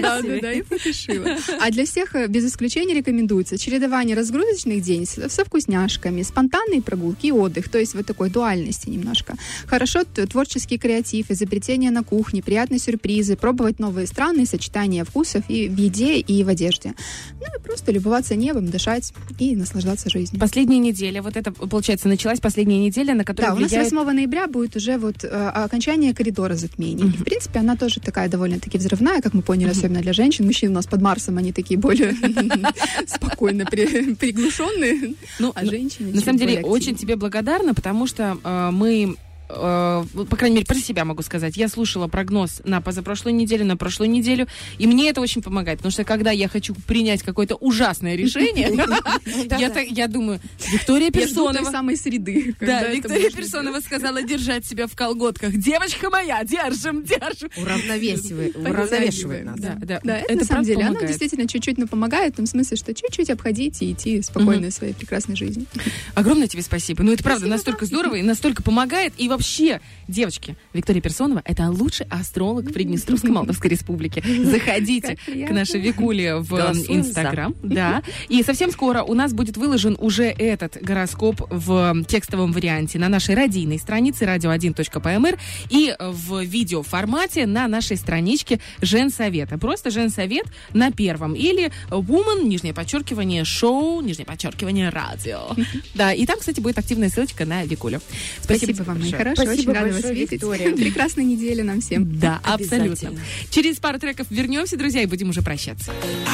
Да, 0.01 0.21
да, 0.21 0.39
да, 0.41 0.51
и 0.51 0.61
потушила. 0.61 1.37
А 1.59 1.71
для 1.71 1.85
всех 1.85 2.15
э, 2.15 2.27
без 2.27 2.45
исключения 2.45 2.93
рекомендуется 2.93 3.57
чередование 3.57 4.15
разгрузочных 4.15 4.83
дней 4.83 5.05
со 5.05 5.45
вкусняшками, 5.45 6.21
спонтанные 6.23 6.81
прогулки 6.81 7.27
и 7.27 7.31
отдых, 7.31 7.69
то 7.69 7.79
есть 7.79 7.95
вот 7.95 8.05
такой 8.05 8.29
дуальности 8.29 8.89
немножко. 8.89 9.35
Хорошо 9.65 10.03
творческий 10.03 10.77
креатив, 10.77 11.31
изобретение 11.31 11.91
на 11.91 12.03
кухне, 12.03 12.41
приятные 12.41 12.79
сюрпризы, 12.79 13.35
пробовать 13.35 13.79
новые 13.79 14.07
страны, 14.07 14.45
сочетания 14.45 15.03
вкусов 15.03 15.43
и 15.47 15.67
в 15.67 15.77
еде, 15.77 16.19
и 16.19 16.43
в 16.43 16.49
одежде. 16.49 16.93
Ну 17.39 17.45
и 17.45 17.61
просто 17.61 17.91
любоваться 17.91 18.35
небом, 18.35 18.67
дышать 18.67 19.13
и 19.39 19.55
наслаждаться 19.55 20.09
жизнью. 20.09 20.39
Последняя 20.39 20.79
неделя, 20.79 21.21
вот 21.21 21.37
это, 21.37 21.51
получается, 21.51 22.07
началась 22.07 22.39
последняя 22.39 22.79
неделя, 22.79 23.13
на 23.13 23.23
которую 23.23 23.51
Да, 23.51 23.57
у 23.57 23.59
нас 23.59 23.71
влияет 23.71 23.91
8 23.91 24.11
ноября 24.11 24.47
будет 24.47 24.75
уже 24.75 24.97
вот 24.97 25.23
э, 25.23 25.27
окончание 25.27 26.13
коридора 26.13 26.55
затмений. 26.55 27.05
И, 27.05 27.17
в 27.17 27.23
принципе, 27.23 27.59
она 27.59 27.75
тоже 27.75 27.99
такая 27.99 28.29
довольно-таки 28.29 28.77
взрывная, 28.77 29.12
как 29.22 29.34
мы 29.34 29.41
поняли, 29.41 29.69
особенно 29.72 30.02
для 30.02 30.14
женщин. 30.14 30.45
Мужчин 30.45 30.72
у 30.72 30.73
нас 30.73 30.85
под 30.88 31.02
Марсом, 31.02 31.38
они 31.38 31.52
такие 31.52 31.80
более 31.80 32.14
спокойно 33.07 33.65
при- 33.65 34.15
приглушенные. 34.15 35.15
Ну, 35.40 35.52
а 35.56 35.65
женщины 35.65 36.14
На 36.14 36.22
самом 36.22 36.38
деле, 36.38 36.61
очень 36.61 36.95
тебе 36.95 37.15
благодарна, 37.15 37.73
потому 37.73 38.07
что 38.07 38.38
э, 38.44 38.69
мы 38.72 39.15
э, 39.49 40.03
по 40.29 40.35
крайней 40.35 40.57
мере, 40.57 40.65
про 40.65 40.75
себя 40.75 41.05
могу 41.05 41.21
сказать, 41.21 41.57
я 41.57 41.67
слушала 41.67 42.07
прогноз 42.07 42.61
на 42.63 42.81
позапрошлую 42.81 43.35
неделю, 43.35 43.65
на 43.65 43.77
прошлую 43.77 44.09
неделю, 44.09 44.47
и 44.77 44.87
мне 44.87 45.09
это 45.09 45.21
очень 45.21 45.41
помогает, 45.41 45.79
потому 45.79 45.91
что 45.91 46.03
когда 46.03 46.31
я 46.31 46.47
хочу 46.47 46.75
принять 46.87 47.23
какое-то 47.23 47.55
ужасное 47.55 48.15
решение, 48.15 48.69
я 49.89 50.07
думаю, 50.07 50.39
Виктория 50.71 51.11
Персонова, 51.11 51.69
самой 51.69 51.97
среды. 51.97 52.53
когда 52.59 52.81
да, 52.81 52.87
Виктория 52.89 53.29
Персонова 53.29 53.79
сказала 53.79 54.21
держать 54.21 54.65
себя 54.65 54.87
в 54.87 54.95
колготках. 54.95 55.53
Девочка 55.53 56.09
моя, 56.09 56.43
держим, 56.43 57.03
держим. 57.03 57.49
Уравновесивает, 57.57 58.55
уравновешивает 58.55 59.45
нас. 59.45 59.59
Да, 59.59 59.77
это, 60.03 60.35
на 60.35 60.45
самом 60.45 60.63
деле, 60.63 60.81
оно 60.81 60.93
помогает. 60.93 61.09
действительно 61.09 61.47
чуть-чуть, 61.47 61.77
но 61.77 61.87
помогает 61.87 62.33
в 62.33 62.37
том 62.37 62.45
смысле, 62.45 62.77
что 62.77 62.93
чуть-чуть 62.93 63.29
обходить 63.29 63.81
и 63.81 63.91
идти 63.91 64.21
спокойно 64.21 64.71
своей 64.71 64.93
прекрасной 64.93 65.35
жизнью. 65.35 65.67
Огромное 66.15 66.47
тебе 66.47 66.63
спасибо. 66.63 67.03
Ну, 67.03 67.11
это 67.11 67.23
правда 67.23 67.47
настолько 67.47 67.85
здорово 67.85 68.15
и 68.15 68.21
настолько 68.21 68.63
помогает. 68.63 69.13
И 69.17 69.27
вообще, 69.34 69.81
девочки, 70.07 70.55
Виктория 70.73 71.01
Персонова– 71.01 71.41
это 71.45 71.69
лучший 71.69 72.05
астролог 72.10 72.65
в 72.65 72.73
Приднестровской 72.73 73.31
Молдавской 73.31 73.69
Республике. 73.69 74.23
Заходите 74.43 75.18
к 75.26 75.49
нашей 75.51 75.80
Викуле 75.80 76.35
в 76.35 76.53
Инстаграм. 76.88 77.55
Да. 77.64 78.03
И 78.30 78.43
совсем 78.43 78.72
скоро 78.72 79.03
у 79.03 79.14
нас 79.14 79.34
будет 79.34 79.57
выложен 79.57 79.97
уже 79.99 80.26
этот 80.26 80.77
гороскоп 80.81 81.41
в 81.49 82.03
текстовом 82.07 82.51
варианте 82.51 82.99
на 82.99 83.10
нашей 83.10 83.35
радийной 83.35 83.80
странице 83.80 84.26
radio1.pmr 84.26 85.39
и 85.69 85.95
в 85.99 86.43
видеоформате 86.43 87.45
на 87.45 87.68
нашей 87.68 87.97
страничке 87.97 88.60
Женсовета. 88.81 89.57
Просто 89.57 89.89
Женсовет 89.89 90.45
на 90.73 90.91
первом. 90.91 91.34
Или 91.34 91.72
Woman, 91.89 92.43
нижнее 92.43 92.73
подчеркивание, 92.73 93.43
шоу, 93.45 94.01
нижнее 94.01 94.26
подчеркивание, 94.26 94.89
радио. 94.89 95.49
Да, 95.95 96.11
и 96.11 96.26
там, 96.26 96.39
кстати, 96.39 96.60
будет 96.60 96.77
активная 96.77 97.10
ссылочка 97.10 97.45
на 97.45 97.65
Викулю. 97.65 98.01
Спасибо, 98.41 98.84
вам, 98.84 98.99
мои 98.99 99.14
большое. 99.14 99.22
Хорошие. 99.23 99.45
Спасибо 99.45 99.71
Очень 99.71 99.81
рада 99.81 99.93
вас 99.93 100.11
видеть. 100.11 100.31
Виктория. 100.31 100.71
Прекрасной 100.75 101.25
недели 101.25 101.61
нам 101.61 101.81
всем. 101.81 102.19
Да, 102.19 102.39
абсолютно. 102.43 103.11
Через 103.49 103.77
пару 103.79 103.99
треков 103.99 104.27
вернемся, 104.29 104.77
друзья, 104.77 105.01
и 105.01 105.05
будем 105.05 105.29
уже 105.29 105.41
прощаться. 105.41 105.91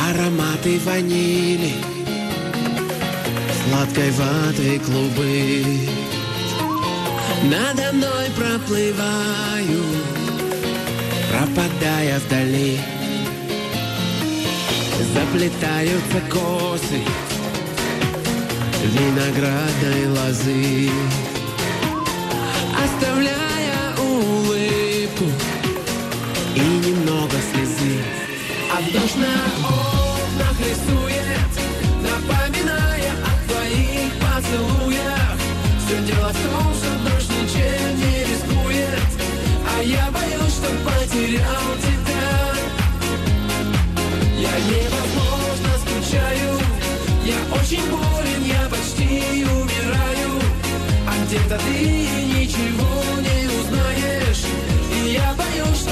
Ароматы 0.10 0.80
ванили 0.80 1.72
Сладкой 3.70 4.12
ваты 4.12 4.80
клубы 4.80 5.64
Надо 7.44 7.92
мной 7.94 8.28
проплываю 8.36 9.84
Пропадая 11.32 12.20
вдали 12.20 12.80
Заплетаются 15.14 16.22
косы 16.32 17.02
Виноградной 18.84 20.08
лозы 20.08 20.90
Оставляя 22.74 23.96
улыбку 23.98 25.26
И 26.56 26.60
немного 26.60 27.36
слезы. 27.52 28.04
А 28.72 28.82
дождь 28.92 29.16
на 29.16 29.69
ты 51.66 51.80
ничего 52.34 53.20
не 53.22 53.48
узнаешь. 53.60 54.46
И 54.94 55.14
я 55.14 55.34
боюсь, 55.34 55.80
что 55.80 55.92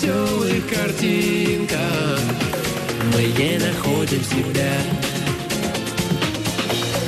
веселых 0.00 0.66
картинках. 0.68 2.20
Мы 3.12 3.22
не 3.22 3.58
находим 3.58 4.22
себя. 4.24 4.72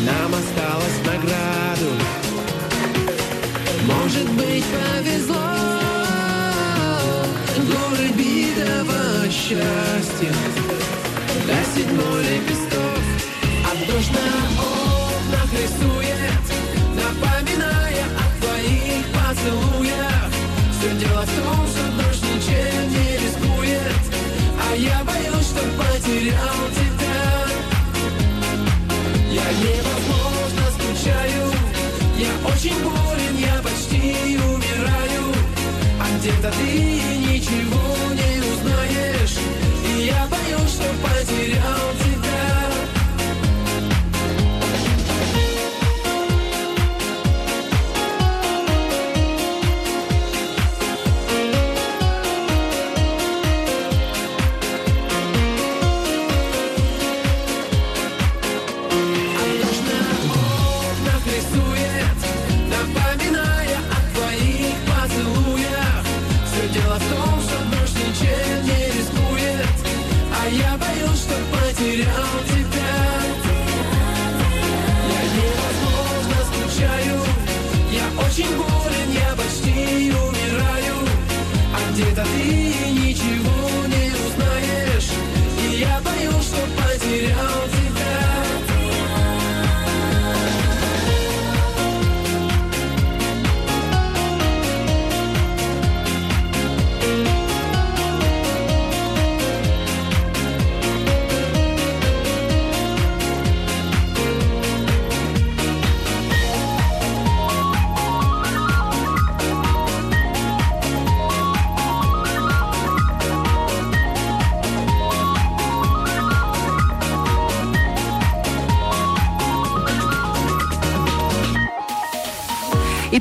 Нам 0.00 0.34
осталось 0.34 0.98
награду. 1.06 1.90
Может 3.86 4.30
быть 4.32 4.64
повезло. 4.64 5.36
Горы 7.56 8.08
битого 8.16 9.30
счастья. 9.30 10.32
До 11.46 11.58
седьмой 11.74 12.22
лепесток. 12.24 13.02
А 13.64 13.90
дождь 13.90 14.10
на 14.10 14.62
окнах 14.62 15.52
ты 36.58 36.70
ничего 37.26 38.12
не 38.12 38.40
узнаешь. 38.50 39.38
И 39.86 40.06
я 40.06 40.26
боюсь, 40.28 40.72
что 40.72 40.88
потерял 41.02 42.01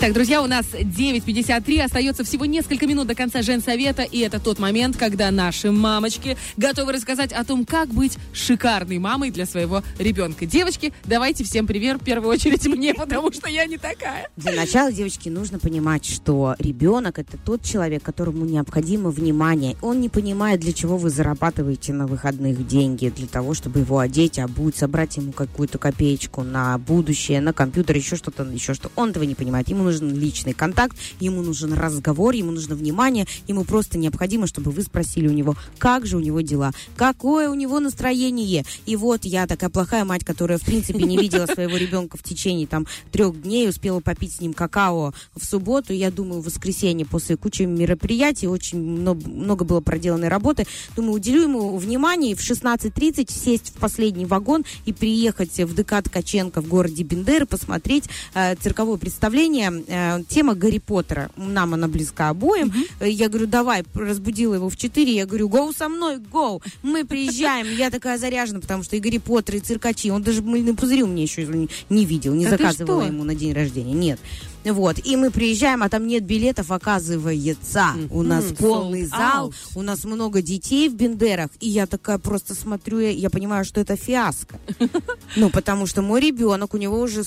Итак, 0.03 0.13
друзья, 0.13 0.41
у 0.41 0.47
нас 0.47 0.65
9.53, 0.73 1.83
остается 1.83 2.23
всего 2.23 2.45
несколько 2.45 2.87
минут 2.87 3.05
до 3.05 3.13
конца 3.13 3.43
женсовета, 3.43 4.01
и 4.01 4.17
это 4.21 4.39
тот 4.39 4.57
момент, 4.57 4.97
когда 4.97 5.29
наши 5.29 5.69
мамочки 5.69 6.37
готовы 6.57 6.93
рассказать 6.93 7.31
о 7.31 7.43
том, 7.43 7.65
как 7.67 7.89
быть 7.89 8.17
шикарной 8.33 8.97
мамой 8.97 9.29
для 9.29 9.45
своего 9.45 9.83
ребенка. 9.99 10.47
Девочки, 10.47 10.91
давайте 11.05 11.43
всем 11.43 11.67
пример, 11.67 11.99
в 11.99 12.03
первую 12.03 12.31
очередь 12.31 12.65
мне, 12.75 12.95
потому 12.95 13.31
что 13.31 13.47
я 13.47 13.67
не 13.67 13.77
такая. 13.77 14.27
Для 14.37 14.53
начала, 14.53 14.91
девочки, 14.91 15.29
нужно 15.29 15.59
понимать, 15.59 16.03
что 16.03 16.55
ребенок 16.57 17.19
это 17.19 17.37
тот 17.37 17.63
человек, 17.63 18.01
которому 18.01 18.43
необходимо 18.45 19.11
внимание. 19.11 19.77
Он 19.83 20.01
не 20.01 20.09
понимает, 20.09 20.61
для 20.61 20.73
чего 20.73 20.97
вы 20.97 21.11
зарабатываете 21.11 21.93
на 21.93 22.07
выходных 22.07 22.65
деньги, 22.65 23.13
для 23.15 23.27
того, 23.27 23.53
чтобы 23.53 23.81
его 23.81 23.99
одеть, 23.99 24.39
обуть, 24.39 24.77
собрать 24.77 25.17
ему 25.17 25.31
какую-то 25.31 25.77
копеечку 25.77 26.41
на 26.41 26.79
будущее, 26.79 27.39
на 27.39 27.53
компьютер, 27.53 27.97
еще 27.97 28.15
что-то, 28.15 28.41
еще 28.45 28.73
что. 28.73 28.89
Он 28.95 29.11
этого 29.11 29.25
не 29.25 29.35
понимает. 29.35 29.69
Ему 29.69 29.90
нужен 29.91 30.17
личный 30.17 30.53
контакт, 30.53 30.97
ему 31.19 31.41
нужен 31.41 31.73
разговор, 31.73 32.33
ему 32.33 32.51
нужно 32.51 32.75
внимание, 32.75 33.27
ему 33.47 33.63
просто 33.63 33.97
необходимо, 33.97 34.47
чтобы 34.47 34.71
вы 34.71 34.81
спросили 34.81 35.27
у 35.27 35.31
него, 35.31 35.55
как 35.77 36.05
же 36.05 36.17
у 36.17 36.19
него 36.19 36.41
дела, 36.41 36.71
какое 36.95 37.49
у 37.49 37.53
него 37.53 37.79
настроение. 37.79 38.63
И 38.85 38.95
вот 38.95 39.25
я 39.25 39.47
такая 39.47 39.69
плохая 39.69 40.05
мать, 40.05 40.23
которая, 40.23 40.57
в 40.57 40.63
принципе, 40.63 41.03
не 41.03 41.17
видела 41.17 41.45
своего 41.45 41.77
ребенка 41.77 42.17
в 42.17 42.23
течение 42.23 42.67
там 42.67 42.87
трех 43.11 43.41
дней, 43.41 43.69
успела 43.69 43.99
попить 43.99 44.35
с 44.35 44.41
ним 44.41 44.53
какао 44.53 45.13
в 45.35 45.45
субботу. 45.45 45.93
Я 45.93 46.11
думаю, 46.11 46.41
в 46.41 46.45
воскресенье 46.45 47.05
после 47.05 47.37
кучи 47.37 47.63
мероприятий, 47.63 48.47
очень 48.47 48.79
много, 48.81 49.27
много 49.29 49.65
было 49.65 49.81
проделанной 49.81 50.29
работы. 50.29 50.65
Думаю, 50.95 51.13
уделю 51.13 51.43
ему 51.43 51.77
внимание 51.77 52.31
и 52.31 52.35
в 52.35 52.39
16.30 52.39 53.31
сесть 53.31 53.73
в 53.75 53.79
последний 53.79 54.25
вагон 54.25 54.63
и 54.85 54.93
приехать 54.93 55.59
в 55.59 55.75
ДК 55.75 56.01
Ткаченко 56.03 56.61
в 56.61 56.67
городе 56.67 57.03
Бендеры, 57.03 57.45
посмотреть 57.45 58.05
э, 58.33 58.55
цирковое 58.55 58.97
представление. 58.97 59.80
Э, 59.87 60.23
тема 60.27 60.55
Гарри 60.55 60.79
Поттера. 60.79 61.29
Нам 61.35 61.73
она 61.73 61.87
близка 61.87 62.29
обоим. 62.29 62.73
Э, 62.99 63.09
Я 63.09 63.29
говорю, 63.29 63.47
давай, 63.47 63.83
разбудила 63.93 64.55
его 64.55 64.69
в 64.69 64.77
4. 64.77 65.13
Я 65.13 65.25
говорю, 65.25 65.49
гоу 65.49 65.73
со 65.73 65.89
мной, 65.89 66.17
гоу. 66.17 66.61
Мы 66.83 67.05
приезжаем. 67.05 67.67
Я 67.75 67.89
такая 67.89 68.17
заряжена, 68.17 68.59
потому 68.59 68.83
что 68.83 68.95
и 68.95 68.99
Гарри 68.99 69.17
Поттер, 69.17 69.55
и 69.55 69.59
циркачи. 69.59 70.09
Он 70.11 70.23
даже 70.23 70.41
мыльные 70.41 70.75
пузыри 70.75 71.03
у 71.03 71.07
меня 71.07 71.23
еще 71.23 71.45
не, 71.89 72.05
видел, 72.05 72.33
не 72.33 72.45
Да 72.45 72.57
ты 72.57 72.63
заказывала 72.63 73.03
ему 73.03 73.23
на 73.23 73.35
день 73.35 73.53
рождения. 73.53 73.93
Нет. 73.93 74.19
Вот, 74.63 74.97
и 75.03 75.15
мы 75.15 75.31
приезжаем, 75.31 75.81
а 75.83 75.89
там 75.89 76.05
нет 76.07 76.23
билетов, 76.23 76.71
оказывается. 76.71 77.87
У 78.09 78.21
нас 78.21 78.45
Мгм. 78.45 78.55
полный 78.55 79.01
Sold 79.03 79.09
зал, 79.09 79.49
out. 79.49 79.53
у 79.75 79.81
нас 79.81 80.03
много 80.05 80.41
детей 80.41 80.87
в 80.89 80.93
Бендерах, 80.95 81.49
и 81.59 81.67
я 81.69 81.85
такая 81.87 82.17
просто 82.17 82.53
смотрю, 82.55 82.99
я, 82.99 83.09
я 83.09 83.29
понимаю, 83.29 83.65
что 83.65 83.81
это 83.81 83.95
фиаско. 83.95 84.59
Ну, 85.37 85.49
потому 85.49 85.85
что 85.85 86.01
мой 86.01 86.19
ребенок, 86.19 86.73
у 86.73 86.77
него 86.77 86.99
уже 86.99 87.23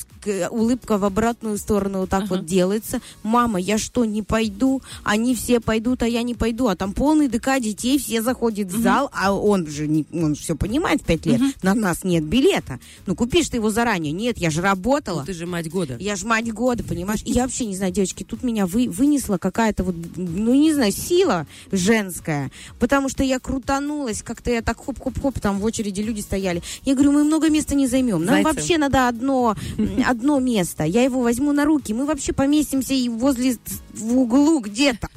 улыбка 0.51 0.99
в 0.99 1.05
обратную 1.07 1.57
сторону 1.57 2.01
вот 2.01 2.11
так 2.11 2.29
вот 2.29 2.45
делается. 2.45 3.01
Мама, 3.23 3.59
я 3.59 3.79
что, 3.79 4.05
не 4.05 4.23
пойду? 4.23 4.83
Они 5.05 5.35
все 5.35 5.59
пойдут, 5.59 6.03
а 6.03 6.07
я 6.07 6.23
не 6.23 6.35
пойду. 6.35 6.69
А 6.69 6.77
там 6.77 6.93
полный 6.93 7.29
ДК 7.29 7.59
детей, 7.61 7.99
все 7.99 8.21
заходят 8.21 8.71
в 8.71 8.79
зал, 8.83 9.11
а 9.15 9.33
он 9.33 9.67
же 9.67 9.89
не, 9.89 10.05
он 10.13 10.35
все 10.35 10.55
понимает 10.55 11.01
в 11.01 11.05
пять 11.07 11.25
лет. 11.25 11.41
На 11.63 11.75
нас 11.75 12.05
нет 12.05 12.25
билета. 12.25 12.79
Ну, 13.07 13.17
купишь 13.17 13.49
ты 13.49 13.57
его 13.57 13.71
заранее. 13.71 14.13
Нет, 14.13 14.37
я 14.37 14.51
же 14.51 14.61
работала. 14.61 15.21
Ну, 15.21 15.27
ты 15.27 15.33
же 15.33 15.47
мать 15.47 15.71
года. 15.71 15.97
Я 15.99 16.15
ж 16.17 16.25
мать 16.25 16.53
года, 16.53 16.85
понимаешь? 16.85 17.23
Я 17.25 17.43
вообще 17.43 17.67
не 17.67 17.77
знаю, 17.77 17.93
девочки, 17.93 18.25
тут 18.25 18.43
меня 18.43 18.67
вы, 18.67 18.89
вынесла 18.89 19.39
какая-то 19.39 19.85
вот, 19.85 19.95
ну 20.17 20.55
не 20.55 20.73
знаю, 20.73 20.93
сила 20.93 21.47
женская. 21.73 22.51
Потому 22.79 23.09
что 23.09 23.25
я 23.25 23.39
крутанулась, 23.39 24.23
как-то 24.23 24.51
я 24.51 24.63
так 24.63 24.79
хоп-хоп-хоп, 24.79 25.41
там 25.41 25.59
в 25.59 25.65
очереди 25.65 26.01
люди 26.01 26.21
стояли. 26.21 26.63
Я 26.85 26.95
говорю, 26.95 27.13
мы 27.13 27.25
много 27.25 27.49
места 27.51 27.75
не 27.75 27.87
займем. 27.87 28.25
Нам 28.25 28.43
Зайцев. 28.43 28.55
вообще 28.55 28.79
надо 28.79 29.09
одно, 29.09 29.57
одно 30.07 30.39
место. 30.39 30.85
Я 30.85 31.03
его 31.03 31.21
возьму 31.21 31.53
на 31.53 31.65
руки. 31.65 31.95
Мы 31.95 32.07
вообще 32.07 32.33
поместимся 32.33 32.95
и 32.95 33.09
возле 33.09 33.57
в 33.95 34.19
углу 34.19 34.61
где-то. 34.61 35.09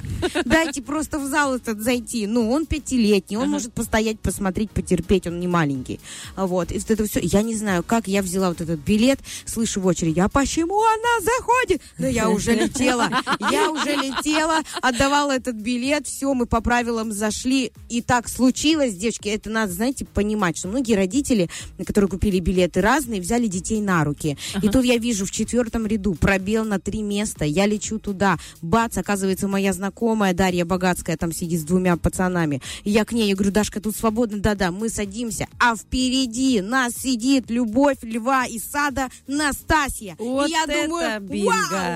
Дайте 0.44 0.82
просто 0.82 1.18
в 1.18 1.26
зал 1.26 1.56
этот 1.56 1.80
зайти. 1.80 2.26
Ну, 2.26 2.50
он 2.50 2.66
пятилетний, 2.66 3.36
он 3.36 3.50
может 3.50 3.72
постоять, 3.72 4.20
посмотреть, 4.20 4.70
потерпеть, 4.70 5.26
он 5.26 5.40
не 5.40 5.48
маленький. 5.48 6.00
Вот, 6.36 6.72
и 6.72 6.78
вот 6.78 6.90
это 6.90 7.04
все. 7.04 7.20
Я 7.22 7.42
не 7.42 7.54
знаю, 7.54 7.82
как 7.82 8.08
я 8.08 8.22
взяла 8.22 8.48
вот 8.48 8.60
этот 8.60 8.80
билет, 8.80 9.20
слышу 9.44 9.80
в 9.80 9.86
очереди, 9.86 10.20
а 10.20 10.28
почему 10.28 10.80
она 10.80 11.24
заходит? 11.24 11.82
Да 11.98 12.06
я 12.06 12.30
уже 12.30 12.54
летела, 12.54 13.10
я 13.50 13.70
уже 13.70 13.96
летела, 13.96 14.60
отдавала 14.80 15.32
этот 15.32 15.56
билет, 15.56 16.06
все, 16.06 16.32
мы 16.32 16.46
по 16.46 16.60
правилам 16.60 17.10
зашли, 17.10 17.72
и 17.88 18.02
так 18.02 18.28
случилось, 18.28 18.94
девочки, 18.94 19.28
это 19.28 19.50
надо, 19.50 19.72
знаете, 19.72 20.04
понимать, 20.04 20.56
что 20.56 20.68
многие 20.68 20.94
родители, 20.94 21.50
которые 21.84 22.08
купили 22.08 22.38
билеты 22.38 22.80
разные, 22.80 23.20
взяли 23.20 23.48
детей 23.48 23.80
на 23.80 24.04
руки. 24.04 24.38
И 24.62 24.68
тут 24.68 24.84
я 24.84 24.96
вижу 24.98 25.26
в 25.26 25.32
четвертом 25.32 25.86
ряду 25.86 26.14
пробел 26.14 26.64
на 26.64 26.78
три 26.78 27.02
места, 27.02 27.44
я 27.44 27.66
лечу 27.66 27.98
туда, 27.98 28.38
бац, 28.62 28.96
оказывается, 28.96 29.48
моя 29.48 29.72
знакомая 29.72 30.34
Дарья 30.34 30.64
Богатская 30.64 31.16
там 31.16 31.32
сидит 31.32 31.60
с 31.60 31.64
двумя 31.64 31.96
пацанами. 31.96 32.62
И 32.84 32.90
я 32.90 33.04
к 33.04 33.12
ней, 33.12 33.28
я 33.28 33.34
говорю, 33.34 33.50
Дашка, 33.50 33.80
тут 33.80 33.96
свободно, 33.96 34.38
да-да, 34.38 34.70
мы 34.70 34.88
садимся, 34.88 35.48
а 35.58 35.74
впереди 35.74 36.60
нас 36.60 36.92
сидит 36.94 37.50
Любовь 37.50 37.98
Льва 38.02 38.46
и 38.46 38.60
Сада 38.60 39.08
Настасья. 39.26 40.14
Вот 40.18 40.48
и 40.48 40.52
я 40.52 40.64
это 40.64 40.86
думаю, 40.86 41.20
бинго. 41.22 41.48
вау, 41.48 41.87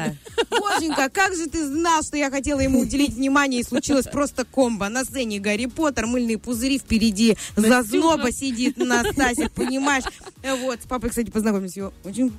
Боженька, 0.50 1.08
как 1.08 1.34
же 1.34 1.46
ты 1.46 1.66
знал, 1.66 2.02
что 2.02 2.16
я 2.16 2.30
хотела 2.30 2.60
ему 2.60 2.80
уделить 2.80 3.14
внимание, 3.14 3.60
и 3.60 3.64
случилось 3.64 4.06
просто 4.06 4.44
комбо. 4.44 4.88
На 4.88 5.04
сцене 5.04 5.38
Гарри 5.38 5.66
Поттер, 5.66 6.06
мыльные 6.06 6.38
пузыри 6.38 6.78
впереди, 6.78 7.36
зазноба 7.56 8.32
сидит 8.32 8.76
Настасья, 8.76 9.48
понимаешь? 9.54 10.04
Вот, 10.60 10.80
с 10.82 10.86
папой, 10.86 11.10
кстати, 11.10 11.30
познакомились, 11.30 11.76
его 11.76 11.92
очень 12.04 12.32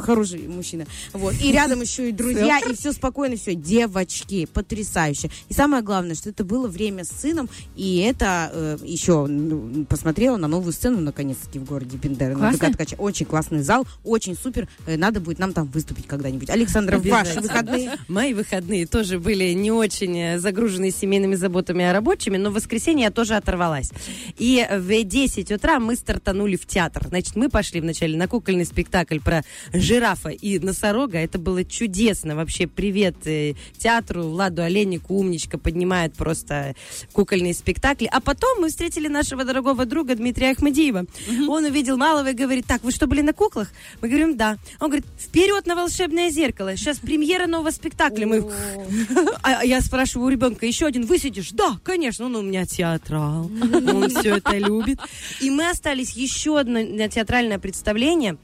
хороший 0.00 0.46
мужчина. 0.48 0.86
Вот, 1.12 1.34
и 1.40 1.52
рядом 1.52 1.80
еще 1.80 2.08
и 2.08 2.12
друзья, 2.12 2.58
и 2.58 2.74
все 2.74 2.92
спокойно, 2.92 3.36
все. 3.36 3.54
Девочки, 3.54 4.46
потрясающе. 4.46 5.30
И 5.48 5.54
самое 5.54 5.82
главное, 5.82 6.14
что 6.14 6.30
это 6.30 6.44
было 6.44 6.68
время 6.68 7.04
с 7.04 7.08
сыном, 7.08 7.48
и 7.74 7.98
это 7.98 8.50
э, 8.52 8.78
еще 8.82 9.26
ну, 9.26 9.84
посмотрела 9.84 10.36
на 10.36 10.48
новую 10.48 10.72
сцену, 10.72 11.00
наконец-таки, 11.00 11.58
в 11.58 11.64
городе 11.64 11.98
на 12.06 12.72
Ткача. 12.72 12.94
Очень 12.96 13.26
классный 13.26 13.62
зал, 13.62 13.86
очень 14.04 14.36
супер. 14.36 14.68
Э, 14.86 14.96
Надо 14.96 15.20
будет 15.20 15.38
нам 15.38 15.52
там 15.52 15.66
выступить 15.66 16.06
когда-нибудь. 16.06 16.50
Александра, 16.50 16.95
ваши 16.98 17.40
выходные? 17.40 17.92
Мои 18.08 18.34
выходные 18.34 18.86
тоже 18.86 19.18
были 19.18 19.52
не 19.52 19.70
очень 19.70 20.18
э, 20.18 20.38
загружены 20.38 20.90
семейными 20.90 21.34
заботами, 21.34 21.84
а 21.84 21.92
рабочими, 21.92 22.36
но 22.36 22.50
в 22.50 22.54
воскресенье 22.54 23.04
я 23.04 23.10
тоже 23.10 23.34
оторвалась. 23.34 23.90
И 24.38 24.66
в 24.70 25.04
10 25.04 25.52
утра 25.52 25.78
мы 25.78 25.96
стартанули 25.96 26.56
в 26.56 26.66
театр. 26.66 27.04
Значит, 27.08 27.36
мы 27.36 27.48
пошли 27.48 27.80
вначале 27.80 28.16
на 28.16 28.28
кукольный 28.28 28.64
спектакль 28.64 29.18
про 29.18 29.42
жирафа 29.72 30.30
и 30.30 30.58
носорога. 30.58 31.18
Это 31.18 31.38
было 31.38 31.64
чудесно. 31.64 32.36
Вообще, 32.36 32.66
привет 32.66 33.26
э, 33.26 33.54
театру, 33.78 34.22
Владу 34.24 34.62
Олейнику, 34.62 35.14
умничка, 35.14 35.58
поднимает 35.58 36.14
просто 36.14 36.74
кукольные 37.12 37.54
спектакли. 37.54 38.08
А 38.10 38.20
потом 38.20 38.60
мы 38.60 38.68
встретили 38.68 39.08
нашего 39.08 39.44
дорогого 39.44 39.84
друга 39.84 40.14
Дмитрия 40.14 40.50
Ахмадиева. 40.50 41.06
Он 41.48 41.64
увидел 41.64 41.96
малого 41.96 42.30
и 42.30 42.34
говорит, 42.34 42.66
так, 42.66 42.82
вы 42.84 42.92
что, 42.92 43.06
были 43.06 43.22
на 43.22 43.32
куклах? 43.32 43.68
Мы 44.00 44.08
говорим, 44.08 44.36
да. 44.36 44.58
Он 44.80 44.88
говорит, 44.88 45.06
вперед 45.18 45.66
на 45.66 45.74
волшебное 45.74 46.30
зеркало. 46.30 46.76
Сейчас 46.86 46.98
премьера 46.98 47.48
нового 47.48 47.72
спектакля. 47.72 48.28
Мы... 48.28 48.48
А 49.42 49.64
я 49.64 49.80
спрашиваю 49.80 50.28
у 50.28 50.30
ребенка, 50.30 50.66
еще 50.66 50.86
один 50.86 51.04
высидишь? 51.04 51.50
Да, 51.50 51.80
конечно, 51.82 52.26
он 52.26 52.36
у 52.36 52.42
меня 52.42 52.64
театрал. 52.64 53.50
Он 53.60 54.08
все 54.08 54.36
это 54.36 54.56
любит. 54.56 55.00
И 55.40 55.50
мы 55.50 55.68
остались 55.68 56.12
еще 56.12 56.60
одно 56.60 56.80
театральное 57.08 57.58
представление 57.58 58.36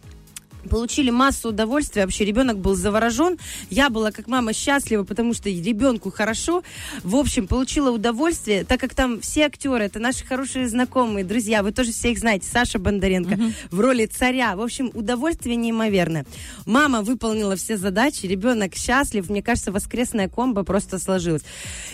получили 0.68 1.10
массу 1.10 1.50
удовольствия. 1.50 2.02
Вообще 2.02 2.24
ребенок 2.24 2.58
был 2.58 2.74
заворожен. 2.74 3.38
Я 3.70 3.90
была 3.90 4.12
как 4.12 4.28
мама 4.28 4.52
счастлива, 4.52 5.04
потому 5.04 5.34
что 5.34 5.48
ребенку 5.48 6.10
хорошо. 6.10 6.62
В 7.02 7.16
общем, 7.16 7.46
получила 7.46 7.90
удовольствие, 7.90 8.64
так 8.64 8.80
как 8.80 8.94
там 8.94 9.20
все 9.20 9.46
актеры, 9.46 9.84
это 9.84 9.98
наши 9.98 10.24
хорошие 10.24 10.68
знакомые, 10.68 11.24
друзья. 11.24 11.62
Вы 11.62 11.72
тоже 11.72 11.92
все 11.92 12.12
их 12.12 12.18
знаете. 12.18 12.48
Саша 12.50 12.78
Бондаренко 12.78 13.38
в 13.70 13.80
роли 13.80 14.06
царя. 14.06 14.56
В 14.56 14.60
общем, 14.60 14.90
удовольствие 14.94 15.56
неимоверное. 15.56 16.26
Мама 16.66 17.02
выполнила 17.02 17.56
все 17.56 17.76
задачи, 17.76 18.26
ребенок 18.26 18.74
счастлив. 18.74 19.28
Мне 19.28 19.42
кажется, 19.42 19.72
воскресная 19.72 20.28
комбо 20.28 20.62
просто 20.62 20.98
сложилась. 20.98 21.42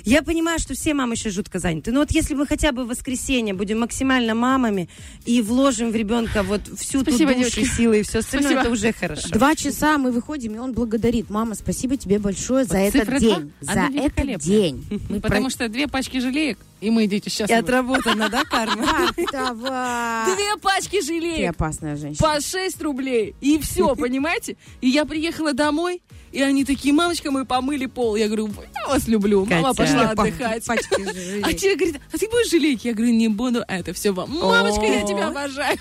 Я 0.04 0.22
понимаю, 0.22 0.58
что 0.58 0.74
все 0.74 0.94
мамы 0.94 1.14
еще 1.14 1.30
жутко 1.30 1.58
заняты. 1.58 1.92
Но 1.92 2.00
вот 2.00 2.10
если 2.10 2.34
мы 2.34 2.46
хотя 2.46 2.72
бы 2.72 2.84
в 2.84 2.88
воскресенье 2.88 3.54
будем 3.54 3.80
максимально 3.80 4.34
мамами 4.34 4.88
и 5.24 5.42
вложим 5.42 5.90
в 5.90 5.94
ребенка 5.94 6.42
вот 6.42 6.62
всю 6.78 7.00
Спасибо, 7.00 7.32
ту 7.32 7.38
душу, 7.40 7.56
девочки. 7.56 7.76
силы 7.76 8.00
и 8.00 8.02
все 8.02 8.18
остальное. 8.20 8.57
Это 8.60 8.70
уже 8.70 8.92
хорошо. 8.92 9.28
Два 9.30 9.54
часа 9.54 9.98
мы 9.98 10.10
выходим, 10.10 10.54
и 10.54 10.58
он 10.58 10.72
благодарит. 10.72 11.30
Мама, 11.30 11.54
спасибо 11.54 11.96
тебе 11.96 12.18
большое 12.18 12.64
за 12.64 12.78
этот 12.78 13.18
день. 13.18 13.52
За 13.60 13.88
этот 13.94 14.40
день. 14.40 14.84
Мы 15.08 15.20
Потому 15.20 15.50
что 15.50 15.68
две 15.68 15.88
пачки 15.88 16.20
желеек, 16.20 16.58
и 16.80 16.90
мы 16.90 17.06
идите 17.06 17.28
И 17.28 17.32
счастливы. 17.32 17.60
отработано, 17.60 18.28
да, 18.28 18.44
карма? 18.44 19.12
про- 19.16 19.32
Давай. 19.32 20.34
Две 20.36 20.56
пачки 20.60 21.00
Ты 21.00 21.06
желеек 21.06 21.50
опасная 21.50 21.96
женщина. 21.96 22.26
по 22.34 22.40
6 22.40 22.82
рублей. 22.82 23.34
И 23.40 23.58
все, 23.58 23.94
понимаете? 23.96 24.56
И 24.80 24.88
я 24.88 25.04
приехала 25.04 25.52
домой, 25.52 26.02
и 26.32 26.42
они 26.42 26.64
такие, 26.64 26.92
мамочка, 26.94 27.30
мы 27.30 27.44
помыли 27.46 27.86
пол. 27.86 28.14
Я 28.16 28.26
говорю, 28.26 28.50
я 28.74 28.86
вас 28.88 29.08
люблю. 29.08 29.44
Мама 29.46 29.74
Катя. 29.74 29.76
пошла 29.76 30.14
Па- 30.14 30.22
отдыхать. 30.24 30.64
А 30.68 31.52
тебе 31.52 31.76
говорит, 31.76 32.00
а 32.12 32.18
ты 32.18 32.28
будешь 32.28 32.50
желейки? 32.50 32.88
Я 32.88 32.94
говорю, 32.94 33.12
не 33.12 33.28
буду, 33.28 33.62
это 33.66 33.92
все 33.92 34.12
вам. 34.12 34.30
Мамочка, 34.30 34.82
я 34.84 35.02
тебя 35.06 35.28
обожаю. 35.28 35.78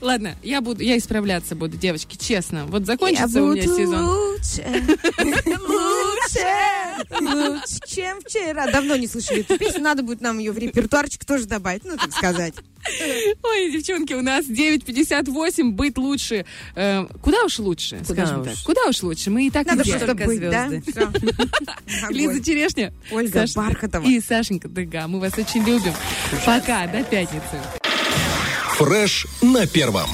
Ладно, 0.00 0.34
я 0.42 0.60
буду, 0.60 0.82
я 0.82 0.96
исправляться 0.98 1.54
буду, 1.54 1.76
девочки, 1.76 2.16
честно. 2.16 2.66
Вот 2.66 2.80
Я 2.80 2.86
закончится 2.86 3.42
у 3.42 3.52
меня 3.52 3.62
буду 3.64 3.76
сезон. 3.76 4.04
лучше, 4.04 4.64
лучше, 5.68 7.20
лучше, 7.20 7.80
чем 7.86 8.20
вчера. 8.20 8.70
Давно 8.70 8.96
не 8.96 9.06
слышали 9.06 9.40
эту 9.40 9.58
песню, 9.58 9.80
надо 9.82 10.02
будет 10.02 10.20
нам 10.20 10.38
ее 10.38 10.52
в 10.52 10.58
репертуарчик 10.58 11.24
тоже 11.24 11.46
добавить, 11.46 11.84
ну, 11.84 11.96
так 11.96 12.12
сказать. 12.12 12.54
Ой, 13.42 13.72
девчонки, 13.72 14.12
у 14.14 14.22
нас 14.22 14.44
9.58, 14.46 15.70
быть 15.70 15.98
лучше. 15.98 16.44
Э, 16.76 17.04
куда 17.20 17.42
уж 17.44 17.58
лучше, 17.58 17.98
Куда 18.06 18.26
скажем 18.26 18.40
уж. 18.42 18.48
так. 18.48 18.56
Куда 18.64 18.80
уж 18.88 19.02
лучше, 19.02 19.30
мы 19.30 19.46
и 19.46 19.50
так 19.50 19.66
Надо 19.66 19.82
просто 19.82 20.14
быть, 20.14 20.40
да? 20.40 20.68
звезды. 20.68 20.92
Всё. 20.92 21.12
Лиза. 22.10 22.44
Черешня. 22.44 22.92
Ольга 23.10 23.40
Саша- 23.40 23.54
Бархатова. 23.56 24.06
И 24.06 24.20
Сашенька 24.20 24.68
Дыга. 24.68 25.08
Мы 25.08 25.18
вас 25.18 25.32
очень 25.36 25.64
любим. 25.64 25.92
Пока, 26.44 26.86
до 26.86 27.02
пятницы. 27.02 27.60
Фреш 28.78 29.26
на 29.40 29.66
первом. 29.66 30.10